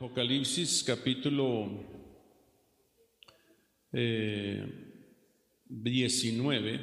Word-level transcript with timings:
Apocalipsis 0.00 0.82
capítulo 0.82 1.68
eh, 3.92 4.64
19 5.66 6.80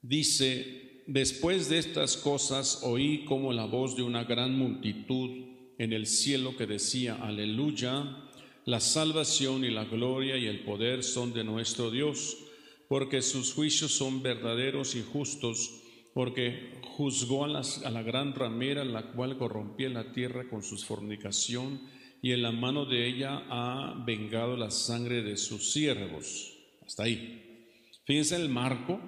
dice, 0.00 1.02
después 1.08 1.68
de 1.68 1.78
estas 1.78 2.16
cosas 2.16 2.82
oí 2.84 3.24
como 3.24 3.52
la 3.52 3.64
voz 3.64 3.96
de 3.96 4.04
una 4.04 4.22
gran 4.22 4.56
multitud 4.56 5.28
en 5.76 5.92
el 5.92 6.06
cielo 6.06 6.56
que 6.56 6.68
decía, 6.68 7.16
aleluya, 7.16 8.30
la 8.64 8.78
salvación 8.78 9.64
y 9.64 9.70
la 9.70 9.84
gloria 9.84 10.36
y 10.36 10.46
el 10.46 10.60
poder 10.60 11.02
son 11.02 11.32
de 11.32 11.42
nuestro 11.42 11.90
Dios, 11.90 12.38
porque 12.88 13.22
sus 13.22 13.52
juicios 13.54 13.90
son 13.90 14.22
verdaderos 14.22 14.94
y 14.94 15.02
justos, 15.02 15.82
porque 16.14 16.78
juzgó 16.96 17.44
a, 17.44 17.60
a 17.84 17.90
la 17.90 18.02
gran 18.04 18.36
ramera, 18.36 18.84
la 18.84 19.10
cual 19.10 19.36
corrompía 19.36 19.88
la 19.88 20.12
tierra 20.12 20.48
con 20.48 20.62
su 20.62 20.78
fornicación, 20.78 21.92
y 22.24 22.32
en 22.32 22.40
la 22.40 22.52
mano 22.52 22.86
de 22.86 23.06
ella 23.06 23.44
ha 23.50 24.02
vengado 24.06 24.56
la 24.56 24.70
sangre 24.70 25.22
de 25.22 25.36
sus 25.36 25.72
siervos. 25.72 26.54
Hasta 26.86 27.02
ahí. 27.02 27.68
Fíjense 28.06 28.36
el 28.36 28.48
marco 28.48 28.98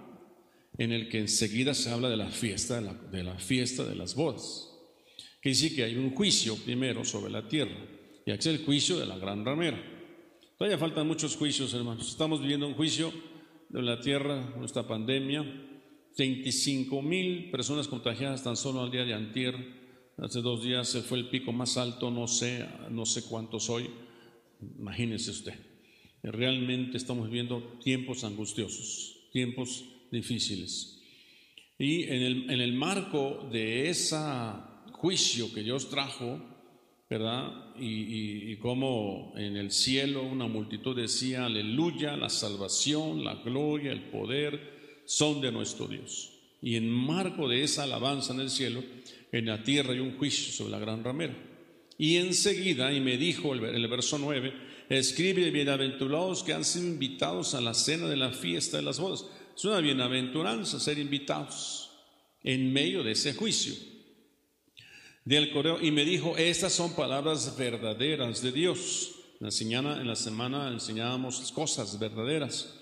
en 0.77 0.93
el 0.93 1.09
que 1.09 1.21
enseguida 1.21 1.73
se 1.73 1.89
habla 1.89 2.11
de 2.11 2.19
la 2.19 2.29
fiesta, 2.29 2.79
de 2.79 3.23
la, 3.25 3.39
fiesta 3.39 3.87
de 3.87 3.95
las 3.95 4.15
bodas. 4.15 4.71
Que 5.41 5.49
dice 5.49 5.75
que 5.75 5.85
hay 5.85 5.97
un 5.97 6.15
juicio 6.15 6.57
primero 6.57 7.07
sobre 7.07 7.33
la 7.33 7.49
tierra, 7.49 7.79
y 8.27 8.33
aquí 8.33 8.51
es 8.51 8.55
el 8.55 8.67
juicio 8.67 8.99
de 8.99 9.07
la 9.07 9.17
gran 9.17 9.47
ramera. 9.47 9.83
Todavía 10.59 10.77
faltan 10.77 11.07
muchos 11.07 11.37
juicios, 11.37 11.73
hermanos. 11.73 12.11
Estamos 12.11 12.43
viviendo 12.43 12.69
un 12.69 12.75
juicio 12.75 13.15
de 13.71 13.81
la 13.81 13.99
tierra, 13.99 14.53
nuestra 14.59 14.87
pandemia. 14.87 15.43
25 16.19 17.01
mil 17.01 17.51
personas 17.51 17.89
contagiadas 17.89 18.45
tan 18.45 18.59
solo 18.59 18.83
al 18.83 18.91
día 18.91 19.07
de 19.07 19.15
antier. 19.15 19.86
Hace 20.19 20.41
dos 20.41 20.65
días 20.65 20.89
se 20.89 21.03
fue 21.03 21.19
el 21.19 21.29
pico 21.29 21.53
más 21.53 21.77
alto, 21.77 22.11
no 22.11 22.27
sé, 22.27 22.67
no 22.91 23.05
sé 23.05 23.25
cuántos 23.25 23.69
hoy. 23.69 23.91
Imagínese 24.79 25.31
usted. 25.31 25.55
Realmente 26.23 26.97
estamos 26.97 27.27
viviendo 27.27 27.79
tiempos 27.85 28.25
angustiosos, 28.25 29.29
tiempos 29.31 29.85
difíciles. 30.11 31.03
Y 31.79 32.05
en 32.05 32.23
el, 32.23 32.51
en 32.51 32.61
el 32.63 32.73
marco 32.73 33.47
de 33.53 33.91
ese 33.91 34.17
juicio 34.93 35.53
que 35.53 35.63
Dios 35.63 35.91
trajo, 35.91 36.41
¿verdad? 37.11 37.77
Y, 37.79 38.53
y 38.53 38.57
como 38.57 39.35
en 39.37 39.59
el 39.59 39.71
cielo 39.71 40.23
una 40.23 40.49
multitud 40.49 40.97
decía, 40.97 41.45
aleluya, 41.45 42.17
la 42.17 42.31
salvación, 42.31 43.23
la 43.23 43.35
gloria, 43.35 43.93
el 43.93 44.09
poder 44.09 45.03
son 45.05 45.43
de 45.43 45.53
nuestro 45.53 45.87
Dios. 45.87 46.33
Y 46.63 46.77
en 46.77 46.91
marco 46.91 47.49
de 47.49 47.63
esa 47.63 47.83
alabanza 47.83 48.33
en 48.33 48.41
el 48.41 48.49
cielo, 48.49 48.83
en 49.33 49.47
la 49.47 49.63
tierra 49.63 49.93
hay 49.93 50.01
un 50.01 50.17
juicio 50.17 50.53
sobre 50.53 50.73
la 50.73 50.79
gran 50.79 51.03
ramera. 51.05 51.37
Y 51.99 52.17
enseguida, 52.17 52.93
y 52.93 53.01
me 53.01 53.17
dijo 53.17 53.55
el, 53.55 53.89
verso 53.89 54.19
9, 54.19 54.53
escribe, 54.89 55.51
bienaventurados 55.51 56.43
que 56.43 56.53
han 56.53 56.65
sido 56.65 56.87
invitados 56.87 57.55
a 57.55 57.61
la 57.61 57.75
cena 57.75 58.09
de 58.09 58.17
la 58.17 58.33
fiesta 58.33 58.77
de 58.77 58.83
las 58.83 59.01
bodas. 59.01 59.25
Es 59.57 59.65
una 59.65 59.81
bienaventuranza 59.81 60.79
ser 60.79 60.99
invitados 60.99 61.91
en 62.43 62.73
medio 62.73 63.03
de 63.03 63.13
ese 63.13 63.35
juicio 63.35 63.75
del 65.25 65.51
correo 65.51 65.81
y 65.83 65.91
me 65.91 66.05
dijo, 66.05 66.37
estas 66.37 66.73
son 66.73 66.95
palabras 66.95 67.57
verdaderas 67.59 68.43
de 68.43 68.53
Dios. 68.53 69.13
En 69.41 69.47
la, 69.47 69.51
semana, 69.51 70.01
en 70.01 70.07
la 70.07 70.17
semana 70.17 70.69
enseñábamos 70.69 71.51
cosas 71.53 71.99
verdaderas 71.99 72.75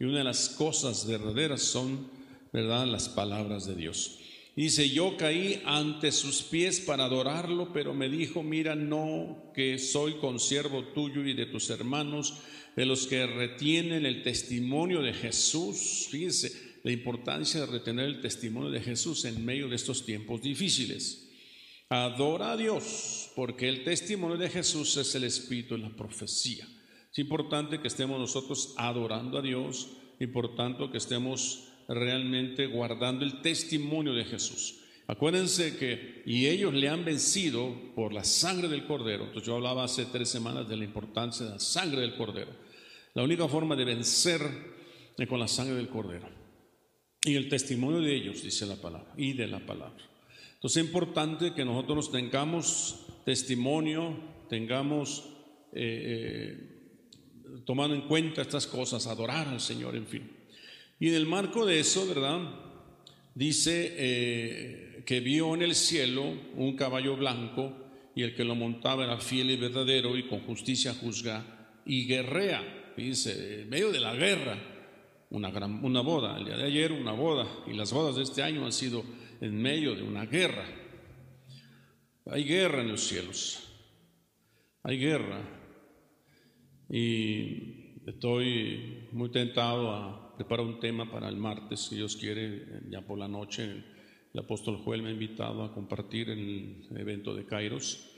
y 0.00 0.04
una 0.04 0.18
de 0.18 0.24
las 0.24 0.48
cosas 0.48 1.06
verdaderas 1.06 1.62
son, 1.62 2.10
¿verdad?, 2.52 2.86
las 2.86 3.08
palabras 3.08 3.66
de 3.66 3.76
Dios. 3.76 4.18
Dice, 4.54 4.90
yo 4.90 5.16
caí 5.16 5.62
ante 5.64 6.12
sus 6.12 6.42
pies 6.42 6.80
para 6.80 7.06
adorarlo, 7.06 7.72
pero 7.72 7.94
me 7.94 8.10
dijo, 8.10 8.42
mira, 8.42 8.74
no 8.74 9.50
que 9.54 9.78
soy 9.78 10.14
consiervo 10.14 10.84
tuyo 10.92 11.24
y 11.24 11.32
de 11.32 11.46
tus 11.46 11.70
hermanos, 11.70 12.34
de 12.76 12.84
los 12.84 13.06
que 13.06 13.26
retienen 13.26 14.04
el 14.04 14.22
testimonio 14.22 15.00
de 15.00 15.14
Jesús. 15.14 16.08
Fíjense 16.10 16.52
la 16.84 16.92
importancia 16.92 17.60
de 17.60 17.66
retener 17.66 18.06
el 18.06 18.20
testimonio 18.20 18.70
de 18.70 18.80
Jesús 18.80 19.24
en 19.24 19.42
medio 19.42 19.68
de 19.68 19.76
estos 19.76 20.04
tiempos 20.04 20.42
difíciles. 20.42 21.30
Adora 21.88 22.52
a 22.52 22.56
Dios, 22.56 23.30
porque 23.34 23.68
el 23.68 23.84
testimonio 23.84 24.36
de 24.36 24.50
Jesús 24.50 24.96
es 24.98 25.14
el 25.14 25.24
espíritu 25.24 25.76
de 25.76 25.82
la 25.82 25.96
profecía. 25.96 26.66
Es 27.10 27.18
importante 27.18 27.80
que 27.80 27.88
estemos 27.88 28.18
nosotros 28.18 28.74
adorando 28.76 29.38
a 29.38 29.42
Dios 29.42 29.88
y 30.18 30.26
por 30.26 30.56
tanto 30.56 30.90
que 30.90 30.98
estemos 30.98 31.71
realmente 31.88 32.66
guardando 32.66 33.24
el 33.24 33.40
testimonio 33.40 34.12
de 34.14 34.24
Jesús. 34.24 34.78
Acuérdense 35.06 35.76
que, 35.76 36.22
y 36.24 36.46
ellos 36.46 36.72
le 36.72 36.88
han 36.88 37.04
vencido 37.04 37.74
por 37.94 38.12
la 38.12 38.24
sangre 38.24 38.68
del 38.68 38.86
cordero. 38.86 39.24
Entonces 39.24 39.46
yo 39.46 39.56
hablaba 39.56 39.84
hace 39.84 40.06
tres 40.06 40.28
semanas 40.28 40.68
de 40.68 40.76
la 40.76 40.84
importancia 40.84 41.44
de 41.44 41.52
la 41.52 41.58
sangre 41.58 42.00
del 42.00 42.16
cordero. 42.16 42.50
La 43.14 43.22
única 43.22 43.46
forma 43.48 43.76
de 43.76 43.84
vencer 43.84 44.40
es 45.18 45.28
con 45.28 45.40
la 45.40 45.48
sangre 45.48 45.74
del 45.74 45.88
cordero. 45.88 46.28
Y 47.24 47.34
el 47.34 47.48
testimonio 47.48 48.00
de 48.00 48.14
ellos, 48.14 48.42
dice 48.42 48.66
la 48.66 48.76
palabra, 48.76 49.12
y 49.16 49.32
de 49.34 49.46
la 49.46 49.64
palabra. 49.64 50.02
Entonces 50.54 50.82
es 50.82 50.86
importante 50.86 51.52
que 51.52 51.64
nosotros 51.64 52.10
tengamos 52.10 53.06
testimonio, 53.24 54.18
tengamos, 54.48 55.28
eh, 55.72 56.58
eh, 57.44 57.62
tomando 57.66 57.94
en 57.94 58.02
cuenta 58.02 58.42
estas 58.42 58.66
cosas, 58.66 59.06
adorar 59.06 59.48
al 59.48 59.60
Señor, 59.60 59.94
en 59.96 60.06
fin. 60.06 60.41
Y 61.02 61.08
en 61.08 61.14
el 61.16 61.26
marco 61.26 61.66
de 61.66 61.80
eso, 61.80 62.06
¿verdad? 62.06 62.48
Dice 63.34 63.92
eh, 63.96 65.02
que 65.04 65.18
vio 65.18 65.52
en 65.52 65.62
el 65.62 65.74
cielo 65.74 66.22
un 66.54 66.76
caballo 66.76 67.16
blanco 67.16 67.76
y 68.14 68.22
el 68.22 68.36
que 68.36 68.44
lo 68.44 68.54
montaba 68.54 69.02
era 69.02 69.18
fiel 69.18 69.50
y 69.50 69.56
verdadero 69.56 70.16
y 70.16 70.28
con 70.28 70.42
justicia 70.42 70.94
juzga 70.94 71.82
y 71.84 72.06
guerrea. 72.06 72.92
Dice, 72.96 73.62
en 73.62 73.68
medio 73.68 73.90
de 73.90 73.98
la 73.98 74.14
guerra, 74.14 74.56
una, 75.30 75.50
gran, 75.50 75.84
una 75.84 76.02
boda, 76.02 76.38
el 76.38 76.44
día 76.44 76.56
de 76.56 76.66
ayer 76.66 76.92
una 76.92 77.10
boda 77.10 77.48
y 77.66 77.72
las 77.72 77.92
bodas 77.92 78.14
de 78.14 78.22
este 78.22 78.44
año 78.44 78.64
han 78.64 78.72
sido 78.72 79.02
en 79.40 79.60
medio 79.60 79.96
de 79.96 80.04
una 80.04 80.26
guerra. 80.26 80.66
Hay 82.26 82.44
guerra 82.44 82.80
en 82.80 82.92
los 82.92 83.00
cielos, 83.00 83.58
hay 84.84 84.98
guerra. 85.00 85.42
Y 86.88 87.96
estoy 88.06 89.08
muy 89.10 89.32
tentado 89.32 89.90
a 89.90 90.21
preparar 90.36 90.66
un 90.66 90.80
tema 90.80 91.10
para 91.10 91.28
el 91.28 91.36
martes, 91.36 91.80
si 91.80 91.96
Dios 91.96 92.16
quiere, 92.16 92.82
ya 92.88 93.00
por 93.02 93.18
la 93.18 93.28
noche. 93.28 93.84
El 94.32 94.40
apóstol 94.40 94.78
Joel 94.78 95.02
me 95.02 95.10
ha 95.10 95.12
invitado 95.12 95.62
a 95.62 95.74
compartir 95.74 96.30
en 96.30 96.38
el 96.90 96.96
evento 96.96 97.34
de 97.34 97.44
Kairos. 97.44 98.08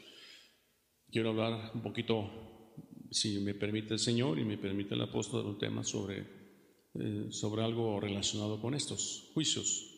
Quiero 1.10 1.30
hablar 1.30 1.72
un 1.74 1.82
poquito, 1.82 2.72
si 3.10 3.41
me 3.41 3.54
permite 3.54 3.94
el 3.94 4.00
Señor 4.00 4.38
y 4.38 4.44
me 4.44 4.58
permite 4.58 4.94
el 4.94 5.03
apóstol, 5.03 5.47
un 5.47 5.58
tema 5.58 5.82
sobre, 5.82 6.26
eh, 6.94 7.26
sobre 7.30 7.62
algo 7.62 8.00
relacionado 8.00 8.60
con 8.60 8.74
estos 8.74 9.30
juicios. 9.34 9.91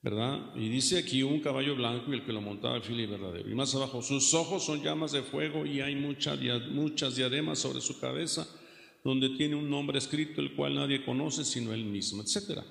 ¿verdad? 0.00 0.54
Y 0.54 0.68
dice 0.68 0.98
aquí 0.98 1.22
un 1.22 1.40
caballo 1.40 1.74
blanco 1.74 2.12
y 2.12 2.14
el 2.14 2.24
que 2.24 2.32
lo 2.32 2.40
montaba 2.40 2.80
fiel 2.80 3.00
y 3.00 3.06
verdadero. 3.06 3.50
Y 3.50 3.54
más 3.54 3.74
abajo, 3.74 4.00
sus 4.02 4.32
ojos 4.34 4.64
son 4.64 4.82
llamas 4.82 5.12
de 5.12 5.22
fuego 5.22 5.66
y 5.66 5.80
hay 5.80 5.96
muchas, 5.96 6.38
muchas 6.70 7.16
diademas 7.16 7.58
sobre 7.58 7.80
su 7.80 7.98
cabeza, 7.98 8.46
donde 9.08 9.30
tiene 9.30 9.56
un 9.56 9.70
nombre 9.70 9.96
escrito 9.96 10.42
el 10.42 10.54
cual 10.54 10.74
nadie 10.74 11.02
conoce 11.02 11.42
sino 11.42 11.72
él 11.72 11.86
mismo, 11.86 12.22
etcétera. 12.22 12.62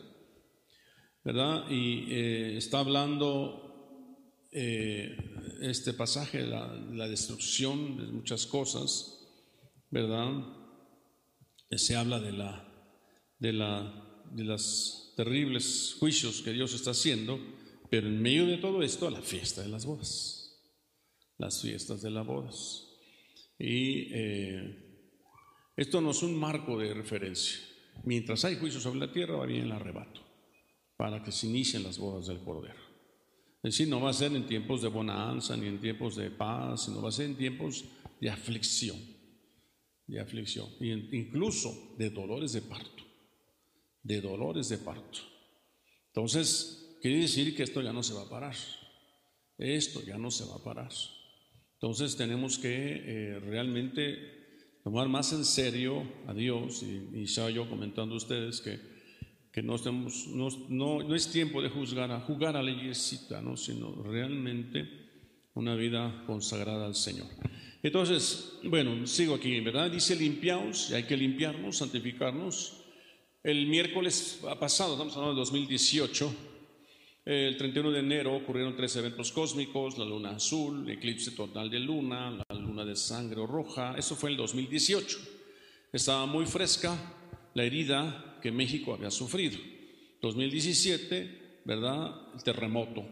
¿Verdad? 1.23 1.67
Y 1.71 2.05
eh, 2.09 2.57
está 2.57 2.79
hablando 2.79 4.45
eh, 4.51 5.17
este 5.61 5.93
pasaje 5.93 6.45
la, 6.45 6.71
la, 6.93 7.07
destrucción 7.07 7.97
de 7.97 8.03
muchas 8.03 8.45
cosas, 8.45 9.19
¿verdad? 9.89 10.43
Se 11.71 11.95
habla 11.95 12.19
de 12.19 12.33
la, 12.33 12.67
de 13.39 13.53
la, 13.53 14.23
de 14.31 14.43
las 14.43 15.13
terribles 15.17 15.95
juicios 15.99 16.43
que 16.43 16.53
Dios 16.53 16.75
está 16.75 16.91
haciendo, 16.91 17.39
pero 17.89 18.07
en 18.07 18.21
medio 18.21 18.45
de 18.45 18.57
todo 18.57 18.83
esto, 18.83 19.09
la 19.09 19.23
fiesta 19.23 19.63
de 19.63 19.69
las 19.69 19.87
bodas, 19.87 20.55
las 21.39 21.61
fiestas 21.61 22.03
de 22.03 22.11
las 22.11 22.25
bodas. 22.25 22.87
Y 23.57 24.13
eh, 24.13 24.86
esto 25.77 26.01
no 26.01 26.11
es 26.11 26.21
un 26.23 26.35
marco 26.35 26.77
de 26.77 26.93
referencia. 26.93 27.59
Mientras 28.03 28.43
hay 28.43 28.57
juicio 28.57 28.81
sobre 28.81 28.99
la 28.99 29.11
tierra, 29.11 29.37
va 29.37 29.45
bien 29.45 29.63
el 29.63 29.71
arrebato, 29.71 30.21
para 30.97 31.23
que 31.23 31.31
se 31.31 31.47
inicien 31.47 31.83
las 31.83 31.97
bodas 31.97 32.27
del 32.27 32.39
Cordero. 32.39 32.81
Es 33.63 33.73
decir, 33.73 33.87
no 33.87 34.01
va 34.01 34.09
a 34.09 34.13
ser 34.13 34.35
en 34.35 34.45
tiempos 34.45 34.81
de 34.81 34.89
bonanza 34.89 35.55
ni 35.55 35.67
en 35.67 35.79
tiempos 35.79 36.17
de 36.17 36.29
paz, 36.31 36.85
sino 36.85 37.01
va 37.01 37.09
a 37.09 37.13
ser 37.13 37.27
en 37.27 37.37
tiempos 37.37 37.85
de 38.19 38.29
aflicción, 38.29 38.97
de 40.05 40.19
aflicción, 40.19 40.67
e 40.81 40.87
incluso 41.13 41.95
de 41.97 42.09
dolores 42.09 42.51
de 42.51 42.61
parto 42.61 43.07
de 44.07 44.21
dolores 44.21 44.69
de 44.69 44.77
parto. 44.77 45.19
Entonces, 46.07 46.97
quiere 47.01 47.19
decir 47.19 47.53
que 47.55 47.63
esto 47.63 47.81
ya 47.81 47.91
no 47.91 48.01
se 48.01 48.13
va 48.13 48.21
a 48.21 48.29
parar. 48.29 48.55
Esto 49.57 50.01
ya 50.01 50.17
no 50.17 50.31
se 50.31 50.45
va 50.45 50.55
a 50.55 50.63
parar. 50.63 50.91
Entonces 51.73 52.15
tenemos 52.15 52.57
que 52.57 52.69
eh, 52.71 53.39
realmente 53.39 54.36
tomar 54.87 55.09
más 55.09 55.33
en 55.33 55.43
serio 55.43 56.01
a 56.27 56.33
Dios 56.33 56.81
y, 56.81 57.23
estaba 57.23 57.49
yo 57.49 57.69
comentando 57.69 58.13
a 58.13 58.17
ustedes 58.17 58.61
que, 58.61 58.79
que 59.51 59.61
no, 59.61 59.75
no, 60.69 61.13
es 61.13 61.29
tiempo 61.29 61.61
de 61.61 61.67
juzgar 61.67 62.09
a 62.09 62.21
jugar 62.21 62.55
a 62.55 62.63
la 62.63 62.71
sino 63.57 64.01
realmente 64.01 64.87
una 65.55 65.75
vida 65.75 66.23
consagrada 66.25 66.85
al 66.85 66.95
Señor. 66.95 67.27
Entonces, 67.83 68.59
bueno, 68.63 69.05
sigo 69.05 69.35
aquí, 69.35 69.59
¿verdad? 69.59 69.91
Dice 69.91 70.15
limpiaos, 70.15 70.91
y 70.91 70.93
hay 70.93 71.03
que 71.03 71.17
limpiarnos, 71.17 71.79
santificarnos. 71.79 72.85
El 73.43 73.67
miércoles 73.67 74.39
pasado, 74.57 74.93
estamos 74.93 75.17
hablando 75.17 75.35
de 75.35 75.41
2018, 75.41 76.33
el 77.27 77.57
31 77.57 77.91
de 77.91 77.99
enero 77.99 78.33
ocurrieron 78.33 78.77
tres 78.77 78.95
eventos 78.95 79.33
cósmicos, 79.33 79.97
la 79.97 80.05
luna 80.05 80.37
azul, 80.37 80.89
eclipse 80.89 81.31
total 81.31 81.69
de 81.69 81.77
luna, 81.77 82.31
la 82.31 82.55
luna 82.55 82.85
de 82.85 82.95
sangre 82.95 83.45
roja, 83.45 83.95
eso 83.97 84.15
fue 84.15 84.29
el 84.29 84.37
2018. 84.37 85.19
Estaba 85.91 86.25
muy 86.25 86.45
fresca 86.45 86.97
la 87.53 87.65
herida 87.65 88.39
que 88.41 88.49
México 88.49 88.93
había 88.93 89.11
sufrido. 89.11 89.57
2017, 90.21 91.63
¿verdad? 91.65 92.15
El 92.33 92.43
terremoto, 92.43 93.05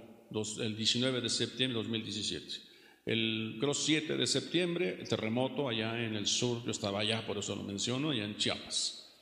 el 0.62 0.78
19 0.78 1.20
de 1.20 1.30
septiembre 1.30 1.78
de 1.78 1.84
2017. 1.84 2.46
El 3.06 3.58
cross 3.60 3.84
7 3.84 4.16
de 4.16 4.28
septiembre, 4.28 4.98
el 4.98 5.10
terremoto 5.10 5.68
allá 5.68 6.02
en 6.02 6.16
el 6.16 6.26
sur, 6.26 6.64
yo 6.64 6.72
estaba 6.72 7.02
allá, 7.02 7.28
por 7.28 7.38
eso 7.38 7.54
lo 7.54 7.64
menciono, 7.64 8.12
allá 8.12 8.24
en 8.24 8.38
Chiapas, 8.38 9.14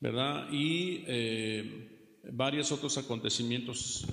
¿verdad? 0.00 0.48
Y 0.52 1.04
eh, 1.06 1.92
varios 2.30 2.72
otros 2.72 2.98
acontecimientos 2.98 4.06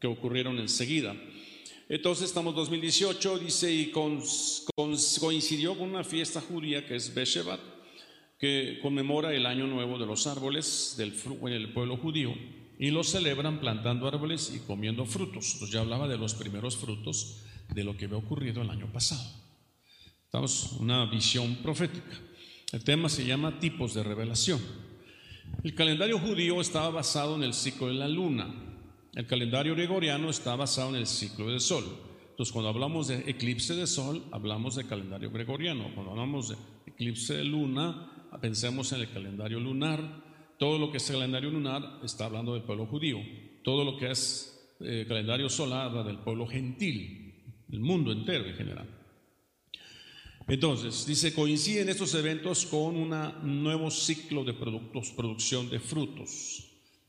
que 0.00 0.06
ocurrieron 0.06 0.58
enseguida. 0.58 1.14
Entonces 1.88 2.26
estamos 2.26 2.54
2018, 2.54 3.38
dice, 3.38 3.72
y 3.72 3.90
coincidió 3.90 5.76
con 5.78 5.88
una 5.88 6.04
fiesta 6.04 6.40
judía 6.40 6.86
que 6.86 6.96
es 6.96 7.14
Beshevat, 7.14 7.60
que 8.38 8.78
conmemora 8.82 9.34
el 9.34 9.46
año 9.46 9.66
nuevo 9.66 9.98
de 9.98 10.06
los 10.06 10.26
árboles 10.26 10.94
del, 10.98 11.14
el 11.50 11.72
pueblo 11.72 11.96
judío, 11.96 12.34
y 12.78 12.90
lo 12.90 13.02
celebran 13.02 13.58
plantando 13.58 14.06
árboles 14.06 14.52
y 14.54 14.60
comiendo 14.60 15.06
frutos. 15.06 15.54
Entonces 15.54 15.70
ya 15.70 15.80
hablaba 15.80 16.06
de 16.08 16.18
los 16.18 16.34
primeros 16.34 16.76
frutos 16.76 17.42
de 17.74 17.84
lo 17.84 17.96
que 17.96 18.04
había 18.04 18.18
ocurrido 18.18 18.62
el 18.62 18.70
año 18.70 18.92
pasado. 18.92 19.24
Estamos 20.24 20.74
una 20.78 21.06
visión 21.06 21.56
profética. 21.56 22.20
El 22.70 22.84
tema 22.84 23.08
se 23.08 23.24
llama 23.24 23.58
tipos 23.60 23.94
de 23.94 24.02
revelación. 24.02 24.60
El 25.64 25.74
calendario 25.74 26.18
judío 26.18 26.60
estaba 26.60 26.90
basado 26.90 27.34
en 27.34 27.42
el 27.42 27.54
ciclo 27.54 27.88
de 27.88 27.94
la 27.94 28.08
luna. 28.08 28.67
El 29.14 29.26
calendario 29.26 29.74
gregoriano 29.74 30.30
está 30.30 30.54
basado 30.56 30.90
en 30.90 30.96
el 30.96 31.06
ciclo 31.06 31.48
del 31.48 31.60
sol. 31.60 31.84
Entonces, 32.30 32.52
cuando 32.52 32.68
hablamos 32.68 33.08
de 33.08 33.28
eclipse 33.28 33.74
de 33.74 33.86
sol, 33.86 34.24
hablamos 34.30 34.76
de 34.76 34.86
calendario 34.86 35.30
gregoriano. 35.30 35.90
Cuando 35.94 36.12
hablamos 36.12 36.50
de 36.50 36.56
eclipse 36.86 37.34
de 37.34 37.44
luna, 37.44 38.28
pensemos 38.40 38.92
en 38.92 39.00
el 39.00 39.10
calendario 39.10 39.58
lunar. 39.58 40.54
Todo 40.58 40.78
lo 40.78 40.90
que 40.90 40.98
es 40.98 41.10
el 41.10 41.16
calendario 41.16 41.50
lunar 41.50 42.00
está 42.04 42.26
hablando 42.26 42.54
del 42.54 42.62
pueblo 42.62 42.86
judío. 42.86 43.18
Todo 43.64 43.84
lo 43.84 43.96
que 43.96 44.10
es 44.10 44.76
eh, 44.80 45.04
calendario 45.08 45.48
solar 45.48 45.86
habla 45.86 46.04
del 46.04 46.18
pueblo 46.18 46.46
gentil 46.46 47.28
el 47.70 47.80
mundo 47.80 48.12
entero 48.12 48.46
en 48.46 48.54
general. 48.54 48.88
Entonces, 50.46 51.04
dice, 51.06 51.34
coinciden 51.34 51.90
estos 51.90 52.14
eventos 52.14 52.64
con 52.64 52.96
un 52.96 53.62
nuevo 53.62 53.90
ciclo 53.90 54.44
de 54.44 54.54
productos, 54.54 55.10
producción 55.10 55.68
de 55.68 55.78
frutos. 55.78 56.67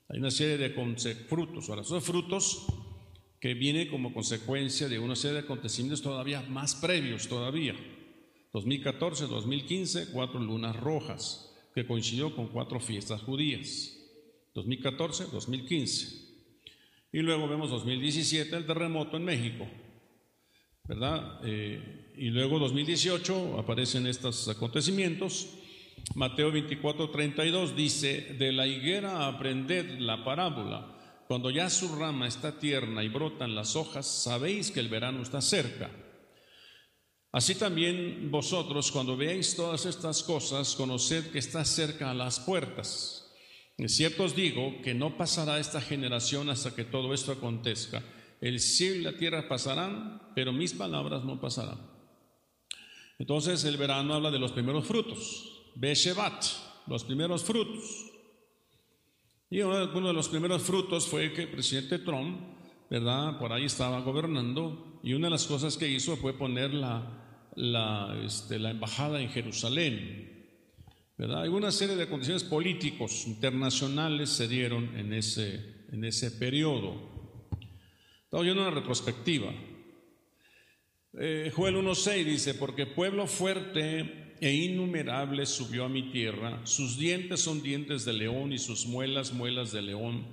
Hay 0.09 0.19
una 0.19 0.31
serie 0.31 0.57
de 0.57 1.15
frutos. 1.27 1.69
Ahora, 1.69 1.83
son 1.83 2.01
frutos 2.01 2.65
que 3.39 3.53
vienen 3.53 3.87
como 3.89 4.13
consecuencia 4.13 4.89
de 4.89 4.99
una 4.99 5.15
serie 5.15 5.35
de 5.35 5.43
acontecimientos 5.43 6.01
todavía 6.01 6.41
más 6.41 6.75
previos 6.75 7.27
todavía. 7.27 7.75
2014, 8.51 9.27
2015, 9.27 10.07
cuatro 10.11 10.39
lunas 10.39 10.75
rojas, 10.75 11.55
que 11.73 11.85
coincidió 11.85 12.35
con 12.35 12.47
cuatro 12.47 12.79
fiestas 12.79 13.21
judías. 13.21 13.95
2014, 14.55 15.27
2015. 15.31 16.29
Y 17.13 17.19
luego 17.19 17.47
vemos 17.47 17.69
2017, 17.69 18.55
el 18.57 18.65
terremoto 18.65 19.17
en 19.17 19.23
México. 19.25 19.67
¿verdad? 20.89 21.39
Eh, 21.43 22.13
y 22.17 22.29
luego 22.31 22.57
2018 22.57 23.59
aparecen 23.59 24.07
estos 24.07 24.47
acontecimientos. 24.47 25.58
Mateo 26.15 26.51
24, 26.51 27.09
32 27.09 27.75
dice, 27.75 28.35
de 28.37 28.51
la 28.51 28.67
higuera 28.67 29.27
aprended 29.27 29.99
la 29.99 30.23
parábola. 30.23 30.95
Cuando 31.27 31.51
ya 31.51 31.69
su 31.69 31.95
rama 31.95 32.27
está 32.27 32.57
tierna 32.59 33.03
y 33.03 33.09
brotan 33.09 33.55
las 33.55 33.75
hojas, 33.75 34.07
sabéis 34.07 34.71
que 34.71 34.79
el 34.79 34.89
verano 34.89 35.21
está 35.21 35.41
cerca. 35.41 35.91
Así 37.31 37.53
también 37.53 38.31
vosotros, 38.31 38.91
cuando 38.91 39.15
veáis 39.15 39.55
todas 39.55 39.85
estas 39.85 40.23
cosas, 40.23 40.75
conoced 40.75 41.31
que 41.31 41.37
está 41.37 41.63
cerca 41.63 42.09
a 42.09 42.15
las 42.15 42.39
puertas. 42.39 43.31
Es 43.77 43.95
cierto 43.95 44.23
os 44.23 44.35
digo 44.35 44.81
que 44.81 44.93
no 44.93 45.15
pasará 45.15 45.59
esta 45.59 45.79
generación 45.79 46.49
hasta 46.49 46.75
que 46.75 46.83
todo 46.83 47.13
esto 47.13 47.31
acontezca. 47.31 48.03
El 48.41 48.59
cielo 48.59 48.95
y 48.95 49.03
la 49.03 49.17
tierra 49.17 49.47
pasarán, 49.47 50.21
pero 50.33 50.51
mis 50.51 50.73
palabras 50.73 51.23
no 51.23 51.39
pasarán. 51.39 51.79
Entonces 53.19 53.63
el 53.65 53.77
verano 53.77 54.15
habla 54.15 54.31
de 54.31 54.39
los 54.39 54.51
primeros 54.51 54.87
frutos, 54.87 55.58
Beshevat, 55.79 56.43
los 56.87 57.05
primeros 57.05 57.41
frutos. 57.43 58.11
Y 59.49 59.61
uno 59.61 59.87
de 59.87 60.13
los 60.13 60.27
primeros 60.27 60.61
frutos 60.61 61.07
fue 61.07 61.31
que 61.31 61.43
el 61.43 61.51
presidente 61.51 61.99
Trump, 61.99 62.37
¿verdad? 62.89 63.39
Por 63.39 63.53
ahí 63.53 63.63
estaba 63.63 64.01
gobernando 64.01 64.99
y 65.01 65.13
una 65.13 65.27
de 65.27 65.31
las 65.31 65.47
cosas 65.47 65.77
que 65.77 65.87
hizo 65.87 66.17
fue 66.17 66.33
poner 66.33 66.73
la, 66.73 67.47
la, 67.55 68.21
este, 68.25 68.59
la 68.59 68.71
embajada 68.71 69.21
en 69.21 69.29
Jerusalén. 69.29 70.49
¿verdad? 71.17 71.43
Hay 71.43 71.49
una 71.49 71.71
serie 71.71 71.95
de 71.95 72.09
condiciones 72.09 72.43
políticos 72.43 73.25
internacionales 73.25 74.29
se 74.31 74.49
dieron 74.49 74.97
en 74.97 75.13
ese, 75.13 75.85
en 75.93 76.03
ese 76.03 76.31
periodo. 76.31 77.47
Estamos 78.25 78.43
viendo 78.43 78.63
una 78.63 78.71
retrospectiva. 78.71 79.53
Eh, 81.17 81.51
Joel 81.55 81.77
1.6 81.77 82.25
dice, 82.25 82.53
porque 82.53 82.85
pueblo 82.85 83.27
fuerte 83.27 84.28
e 84.41 84.53
innumerable 84.53 85.45
subió 85.45 85.85
a 85.85 85.89
mi 85.89 86.11
tierra, 86.11 86.61
sus 86.65 86.97
dientes 86.97 87.41
son 87.41 87.61
dientes 87.61 88.05
de 88.05 88.13
león 88.13 88.53
y 88.53 88.57
sus 88.57 88.85
muelas 88.85 89.33
muelas 89.33 89.71
de 89.71 89.81
león. 89.81 90.25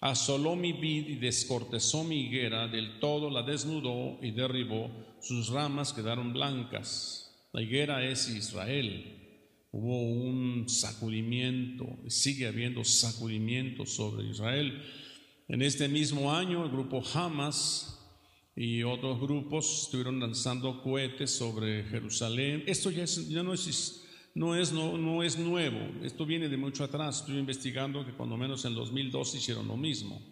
Asoló 0.00 0.56
mi 0.56 0.72
vid 0.72 1.08
y 1.08 1.14
descortezó 1.16 2.04
mi 2.04 2.22
higuera, 2.22 2.68
del 2.68 3.00
todo 3.00 3.30
la 3.30 3.42
desnudó 3.42 4.18
y 4.22 4.30
derribó, 4.30 4.90
sus 5.20 5.48
ramas 5.48 5.92
quedaron 5.92 6.32
blancas. 6.32 7.48
La 7.52 7.62
higuera 7.62 8.04
es 8.04 8.28
Israel. 8.28 9.16
Hubo 9.72 10.02
un 10.02 10.68
sacudimiento, 10.68 11.86
sigue 12.08 12.46
habiendo 12.46 12.84
sacudimiento 12.84 13.86
sobre 13.86 14.28
Israel. 14.28 14.82
En 15.48 15.62
este 15.62 15.88
mismo 15.88 16.32
año, 16.32 16.64
el 16.64 16.70
grupo 16.70 17.02
Hamas 17.14 17.95
y 18.56 18.82
otros 18.82 19.20
grupos 19.20 19.82
estuvieron 19.82 20.18
lanzando 20.18 20.82
cohetes 20.82 21.30
sobre 21.30 21.84
Jerusalén. 21.84 22.64
Esto 22.66 22.90
ya, 22.90 23.04
no, 23.42 23.52
es, 23.52 24.02
no, 24.34 24.56
es, 24.56 24.72
no, 24.72 25.22
es 25.22 25.38
nuevo, 25.38 25.78
esto 26.02 26.24
viene 26.24 26.48
de 26.48 26.56
mucho 26.56 26.82
atrás. 26.82 27.20
Estuve 27.20 27.38
investigando 27.38 28.04
que 28.06 28.14
cuando 28.14 28.38
menos 28.38 28.64
en 28.64 28.74
2012 28.74 29.36
hicieron 29.36 29.68
lo 29.68 29.76
mismo. 29.76 30.22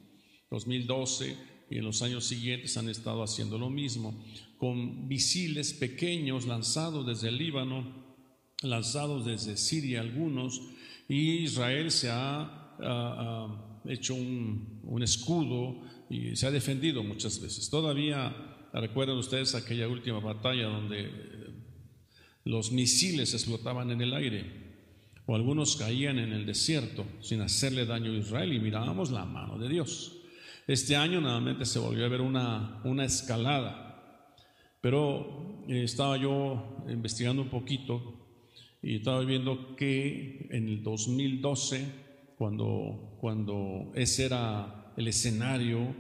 2012 0.51 1.37
y 1.69 1.79
en 1.79 1.85
los 1.85 2.01
años 2.01 2.25
siguientes 2.25 2.77
han 2.79 2.89
estado 2.89 3.23
haciendo 3.23 3.59
lo 3.59 3.69
mismo, 3.69 4.25
con 4.59 5.07
misiles 5.07 5.75
pequeños 5.75 6.47
lanzados 6.47 7.07
desde 7.07 7.29
el 7.29 7.39
Líbano, 7.39 8.05
lanzados 8.63 9.27
desde 9.27 9.57
Siria 9.57 10.01
algunos, 10.01 10.63
y 11.09 11.43
Israel 11.43 11.91
se 11.91 12.11
ha... 12.11 12.61
Ah, 12.81 12.81
ah, 12.81 13.75
hecho 13.87 14.15
un, 14.15 15.03
escudo 15.03 15.83
se 16.35 16.47
ha 16.47 16.51
defendido 16.51 17.03
muchas 17.03 17.41
veces. 17.41 17.71
Todavía 17.71 18.35
recuerdan 18.73 19.17
ustedes 19.17 19.55
aquella 19.55 19.89
última 19.89 20.21
batalla 20.21 20.67
donde 20.67 21.01
eh, 21.03 21.11
los 22.45 22.73
misiles 22.73 23.33
explotaban 23.35 23.91
en 23.91 24.01
el 24.01 24.15
aire 24.15 24.65
o 25.27 25.35
algunos 25.35 25.77
caían 25.77 26.19
en 26.19 26.33
el 26.33 26.45
desierto 26.45 27.07
sin 27.21 27.41
hacerle 27.41 27.87
daño 27.87 28.13
a 28.13 28.17
Israel 28.17 28.53
y 28.53 28.61
mirábamos 28.61 29.11
la 29.11 29.25
mano 29.25 29.59
de 29.59 29.69
Dios. 29.69 30.21
Este 30.67 30.97
año 30.97 31.21
nuevamente 31.21 31.65
se 31.65 31.79
volvió 31.79 32.05
a 32.05 32.09
ver 32.09 32.21
una, 32.21 32.81
una 32.85 33.05
escalada, 33.05 34.35
pero 34.81 35.65
eh, 35.69 35.85
estaba 35.85 36.17
yo 36.17 36.85
investigando 36.89 37.43
un 37.43 37.49
poquito 37.49 38.27
y 38.83 38.97
estaba 38.97 39.21
viendo 39.25 39.77
que 39.77 40.49
en 40.51 40.69
el 40.69 40.83
2012 40.83 42.05
cuando, 42.37 43.17
cuando 43.21 43.93
ese 43.95 44.27
era 44.27 44.84
el 44.97 45.09
escenario, 45.09 45.95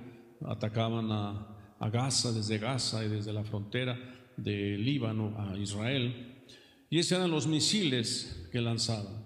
atacaban 0.44 1.10
a, 1.10 1.50
Gaza, 1.92 2.32
desde 2.32 2.56
Gaza 2.56 3.04
y 3.04 3.08
desde 3.08 3.30
la 3.30 3.44
frontera 3.44 3.98
de 4.38 4.78
Líbano 4.78 5.34
a 5.38 5.58
Israel, 5.58 6.46
y 6.88 6.98
esos 6.98 7.18
eran 7.18 7.30
los 7.30 7.46
misiles 7.46 8.48
que 8.50 8.62
lanzaban. 8.62 9.22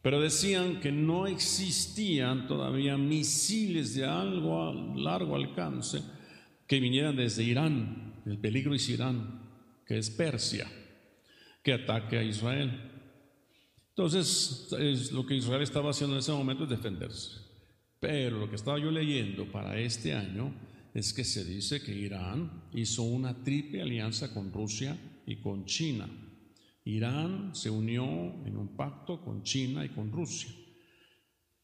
Pero 0.00 0.20
decían 0.20 0.78
que 0.80 0.92
no 0.92 1.26
existían 1.26 2.46
todavía 2.46 2.96
misiles 2.96 3.94
de 3.94 4.04
algo 4.04 4.72
largo 4.96 5.34
alcance 5.34 6.02
que 6.68 6.78
vinieran 6.78 7.16
desde 7.16 7.42
Irán. 7.42 8.22
El 8.24 8.38
peligro 8.38 8.74
es 8.74 8.88
Irán, 8.88 9.40
que 9.84 9.98
es 9.98 10.08
Persia, 10.10 10.70
que 11.64 11.72
ataque 11.72 12.18
a 12.18 12.22
Israel. 12.22 12.80
Entonces, 13.88 14.68
es, 14.78 15.10
lo 15.10 15.26
que 15.26 15.34
Israel 15.34 15.62
estaba 15.62 15.90
haciendo 15.90 16.14
en 16.14 16.20
ese 16.20 16.30
momento 16.30 16.62
es 16.62 16.70
defenderse. 16.70 17.47
Pero 18.00 18.38
lo 18.38 18.48
que 18.48 18.56
estaba 18.56 18.78
yo 18.78 18.90
leyendo 18.90 19.50
para 19.50 19.78
este 19.78 20.12
año 20.12 20.54
es 20.94 21.12
que 21.12 21.24
se 21.24 21.44
dice 21.44 21.82
que 21.82 21.94
Irán 21.94 22.64
hizo 22.72 23.02
una 23.02 23.42
triple 23.42 23.82
alianza 23.82 24.32
con 24.32 24.52
Rusia 24.52 24.96
y 25.26 25.36
con 25.36 25.64
China. 25.64 26.08
Irán 26.84 27.54
se 27.54 27.70
unió 27.70 28.04
en 28.04 28.56
un 28.56 28.76
pacto 28.76 29.20
con 29.20 29.42
China 29.42 29.84
y 29.84 29.90
con 29.90 30.10
Rusia. 30.10 30.50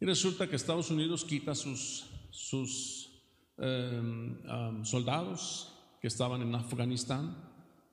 Y 0.00 0.04
resulta 0.04 0.48
que 0.48 0.56
Estados 0.56 0.90
Unidos 0.90 1.24
quita 1.24 1.54
sus, 1.54 2.06
sus 2.30 3.10
em, 3.56 4.84
soldados 4.84 5.72
que 6.00 6.08
estaban 6.08 6.42
en 6.42 6.54
Afganistán, 6.54 7.36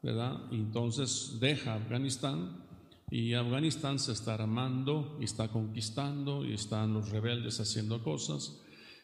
¿verdad? 0.01 0.41
Y 0.51 0.55
entonces 0.55 1.37
deja 1.39 1.75
Afganistán 1.75 2.65
y 3.11 3.33
Afganistán 3.33 3.99
se 3.99 4.13
está 4.13 4.35
armando 4.35 5.17
y 5.19 5.25
está 5.25 5.49
conquistando 5.49 6.45
y 6.45 6.53
están 6.53 6.93
los 6.93 7.09
rebeldes 7.09 7.59
haciendo 7.59 8.01
cosas. 8.01 8.61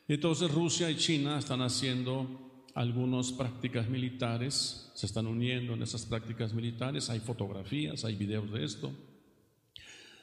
Entonces 0.08 0.50
Rusia 0.50 0.90
y 0.90 0.96
China 0.96 1.38
están 1.38 1.62
haciendo 1.62 2.64
algunas 2.74 3.34
prácticas 3.34 3.90
militares, 3.90 4.92
se 4.96 5.06
están 5.08 5.28
uniendo 5.28 5.74
en 5.74 5.84
esas 5.84 6.06
prácticas 6.06 6.54
militares, 6.54 7.10
hay 7.10 7.20
fotografías, 7.20 8.06
hay 8.06 8.16
videos 8.16 8.50
de 8.50 8.64
esto, 8.64 8.94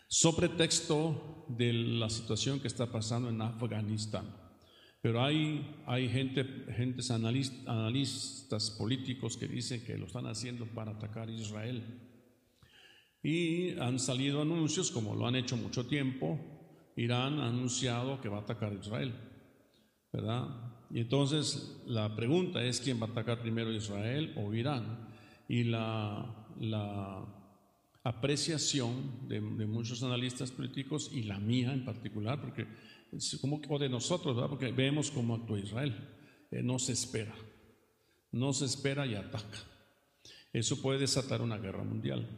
sobre 0.08 0.48
texto 0.48 1.44
de 1.48 1.74
la 1.74 2.08
situación 2.08 2.60
que 2.60 2.68
está 2.68 2.90
pasando 2.90 3.28
en 3.28 3.42
Afganistán. 3.42 4.34
Pero 5.02 5.22
hay, 5.22 5.76
hay 5.86 6.08
gente, 6.08 6.42
gentes 6.74 7.10
analistas 7.10 8.70
políticos 8.70 9.36
que 9.36 9.46
dicen 9.46 9.84
que 9.84 9.98
lo 9.98 10.06
están 10.06 10.26
haciendo 10.26 10.64
para 10.64 10.92
atacar 10.92 11.28
a 11.28 11.32
Israel. 11.32 12.13
Y 13.24 13.70
han 13.80 13.98
salido 13.98 14.42
anuncios, 14.42 14.92
como 14.92 15.16
lo 15.16 15.26
han 15.26 15.34
hecho 15.34 15.56
mucho 15.56 15.86
tiempo, 15.86 16.38
Irán 16.94 17.40
ha 17.40 17.48
anunciado 17.48 18.20
que 18.20 18.28
va 18.28 18.36
a 18.36 18.42
atacar 18.42 18.70
a 18.70 18.78
Israel, 18.78 19.14
¿verdad? 20.12 20.46
Y 20.90 21.00
entonces 21.00 21.80
la 21.86 22.14
pregunta 22.14 22.62
es 22.62 22.80
quién 22.80 23.00
va 23.00 23.06
a 23.06 23.10
atacar 23.10 23.40
primero 23.40 23.72
Israel 23.72 24.32
o 24.36 24.54
Irán. 24.54 25.08
Y 25.48 25.64
la, 25.64 26.46
la 26.60 27.24
apreciación 28.04 29.26
de, 29.26 29.40
muchos 29.40 30.02
analistas 30.02 30.50
políticos 30.50 31.10
y 31.12 31.22
la 31.22 31.38
mía 31.38 31.72
en 31.72 31.84
particular, 31.84 32.40
porque 32.40 32.66
como 33.40 33.60
o 33.68 33.78
de 33.78 33.88
nosotros, 33.88 34.36
¿verdad? 34.36 34.50
porque 34.50 34.70
vemos 34.70 35.10
cómo 35.10 35.34
actúa 35.34 35.58
Israel, 35.58 35.96
eh, 36.50 36.62
no 36.62 36.78
se 36.78 36.92
espera, 36.92 37.34
no 38.32 38.52
se 38.52 38.66
espera 38.66 39.06
y 39.06 39.14
ataca. 39.14 39.58
Eso 40.52 40.80
puede 40.82 41.00
desatar 41.00 41.40
una 41.40 41.56
guerra 41.56 41.82
mundial. 41.82 42.28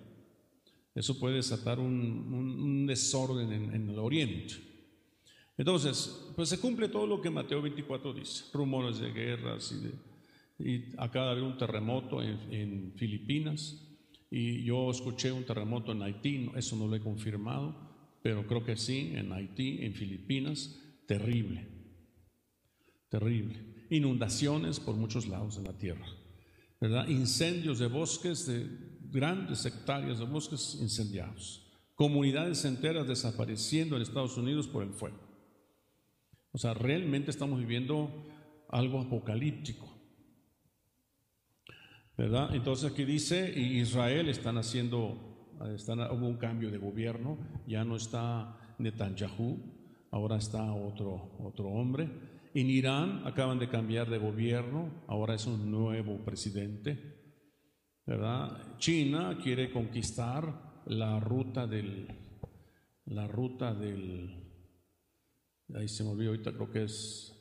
Eso 0.96 1.18
puede 1.18 1.36
desatar 1.36 1.78
un, 1.78 2.86
desorden 2.86 3.52
en, 3.52 3.90
el 3.90 3.98
oriente. 3.98 4.54
Entonces, 5.58 6.32
pues 6.34 6.48
se 6.48 6.58
cumple 6.58 6.88
todo 6.88 7.06
lo 7.06 7.20
que 7.20 7.28
Mateo 7.28 7.60
24 7.60 8.14
dice, 8.14 8.44
rumores 8.54 8.98
de 8.98 9.12
guerras 9.12 9.72
y, 9.72 9.84
de, 9.84 9.94
y 10.58 10.94
acaba 10.96 11.26
de 11.26 11.32
haber 11.32 11.44
un 11.44 11.58
terremoto 11.58 12.22
en, 12.22 12.94
Filipinas 12.96 13.76
y 14.30 14.64
yo 14.64 14.90
escuché 14.90 15.30
un 15.32 15.44
terremoto 15.44 15.92
en 15.92 16.02
Haití, 16.02 16.50
eso 16.56 16.76
no 16.76 16.86
lo 16.86 16.96
he 16.96 17.00
confirmado, 17.00 17.76
pero 18.22 18.46
creo 18.46 18.64
que 18.64 18.76
sí, 18.76 19.12
en 19.14 19.32
Haití, 19.32 19.84
en 19.84 19.92
Filipinas, 19.92 20.80
terrible, 21.06 21.68
terrible. 23.10 23.84
Inundaciones 23.90 24.80
por 24.80 24.96
muchos 24.96 25.28
lados 25.28 25.58
de 25.58 25.62
la 25.62 25.76
tierra, 25.76 26.06
¿verdad? 26.80 27.06
Incendios 27.06 27.78
de 27.78 27.86
bosques 27.86 28.46
de 28.46 28.95
grandes 29.10 29.64
hectáreas 29.64 30.18
de 30.18 30.25
bosques 30.25 30.76
incendiados, 30.80 31.66
comunidades 31.94 32.64
enteras 32.64 33.06
desapareciendo 33.06 33.96
en 33.96 34.02
Estados 34.02 34.36
Unidos 34.36 34.66
por 34.66 34.82
el 34.82 34.90
fuego. 34.90 35.18
O 36.52 36.58
sea, 36.58 36.75
realmente 36.75 37.30
estamos 37.30 37.58
viviendo 37.58 38.10
algo 38.68 39.00
apocalíptico. 39.00 39.92
¿Verdad? 42.16 42.54
Entonces 42.54 42.90
aquí 42.90 43.04
dice, 43.04 43.52
Israel 43.58 44.30
están 44.30 44.56
haciendo, 44.56 45.18
hubo 45.60 46.26
un 46.26 46.38
cambio 46.38 46.70
de 46.70 46.78
gobierno, 46.78 47.36
ya 47.66 47.84
no 47.84 47.96
está 47.96 48.56
Netanyahu, 48.78 49.58
ahora 50.10 50.36
está 50.36 50.72
otro, 50.72 51.36
otro 51.40 51.68
hombre. 51.68 52.08
En 52.54 52.70
Irán 52.70 53.20
acaban 53.26 53.58
de 53.58 53.68
cambiar 53.68 54.08
de 54.08 54.16
gobierno, 54.16 55.04
ahora 55.08 55.34
es 55.34 55.46
un 55.46 55.70
nuevo 55.70 56.16
presidente. 56.25 57.15
¿Verdad? 58.06 58.78
China 58.78 59.36
quiere 59.42 59.70
conquistar 59.70 60.82
la 60.86 61.18
ruta 61.18 61.66
del, 61.66 62.06
la 63.06 63.26
ruta 63.26 63.75
del, 63.75 64.44
ahí 65.75 65.88
se 65.88 66.04
me 66.04 66.10
olvidó 66.10 66.30
ahorita, 66.30 66.52
creo 66.52 66.70
que 66.70 66.84
es, 66.84 67.32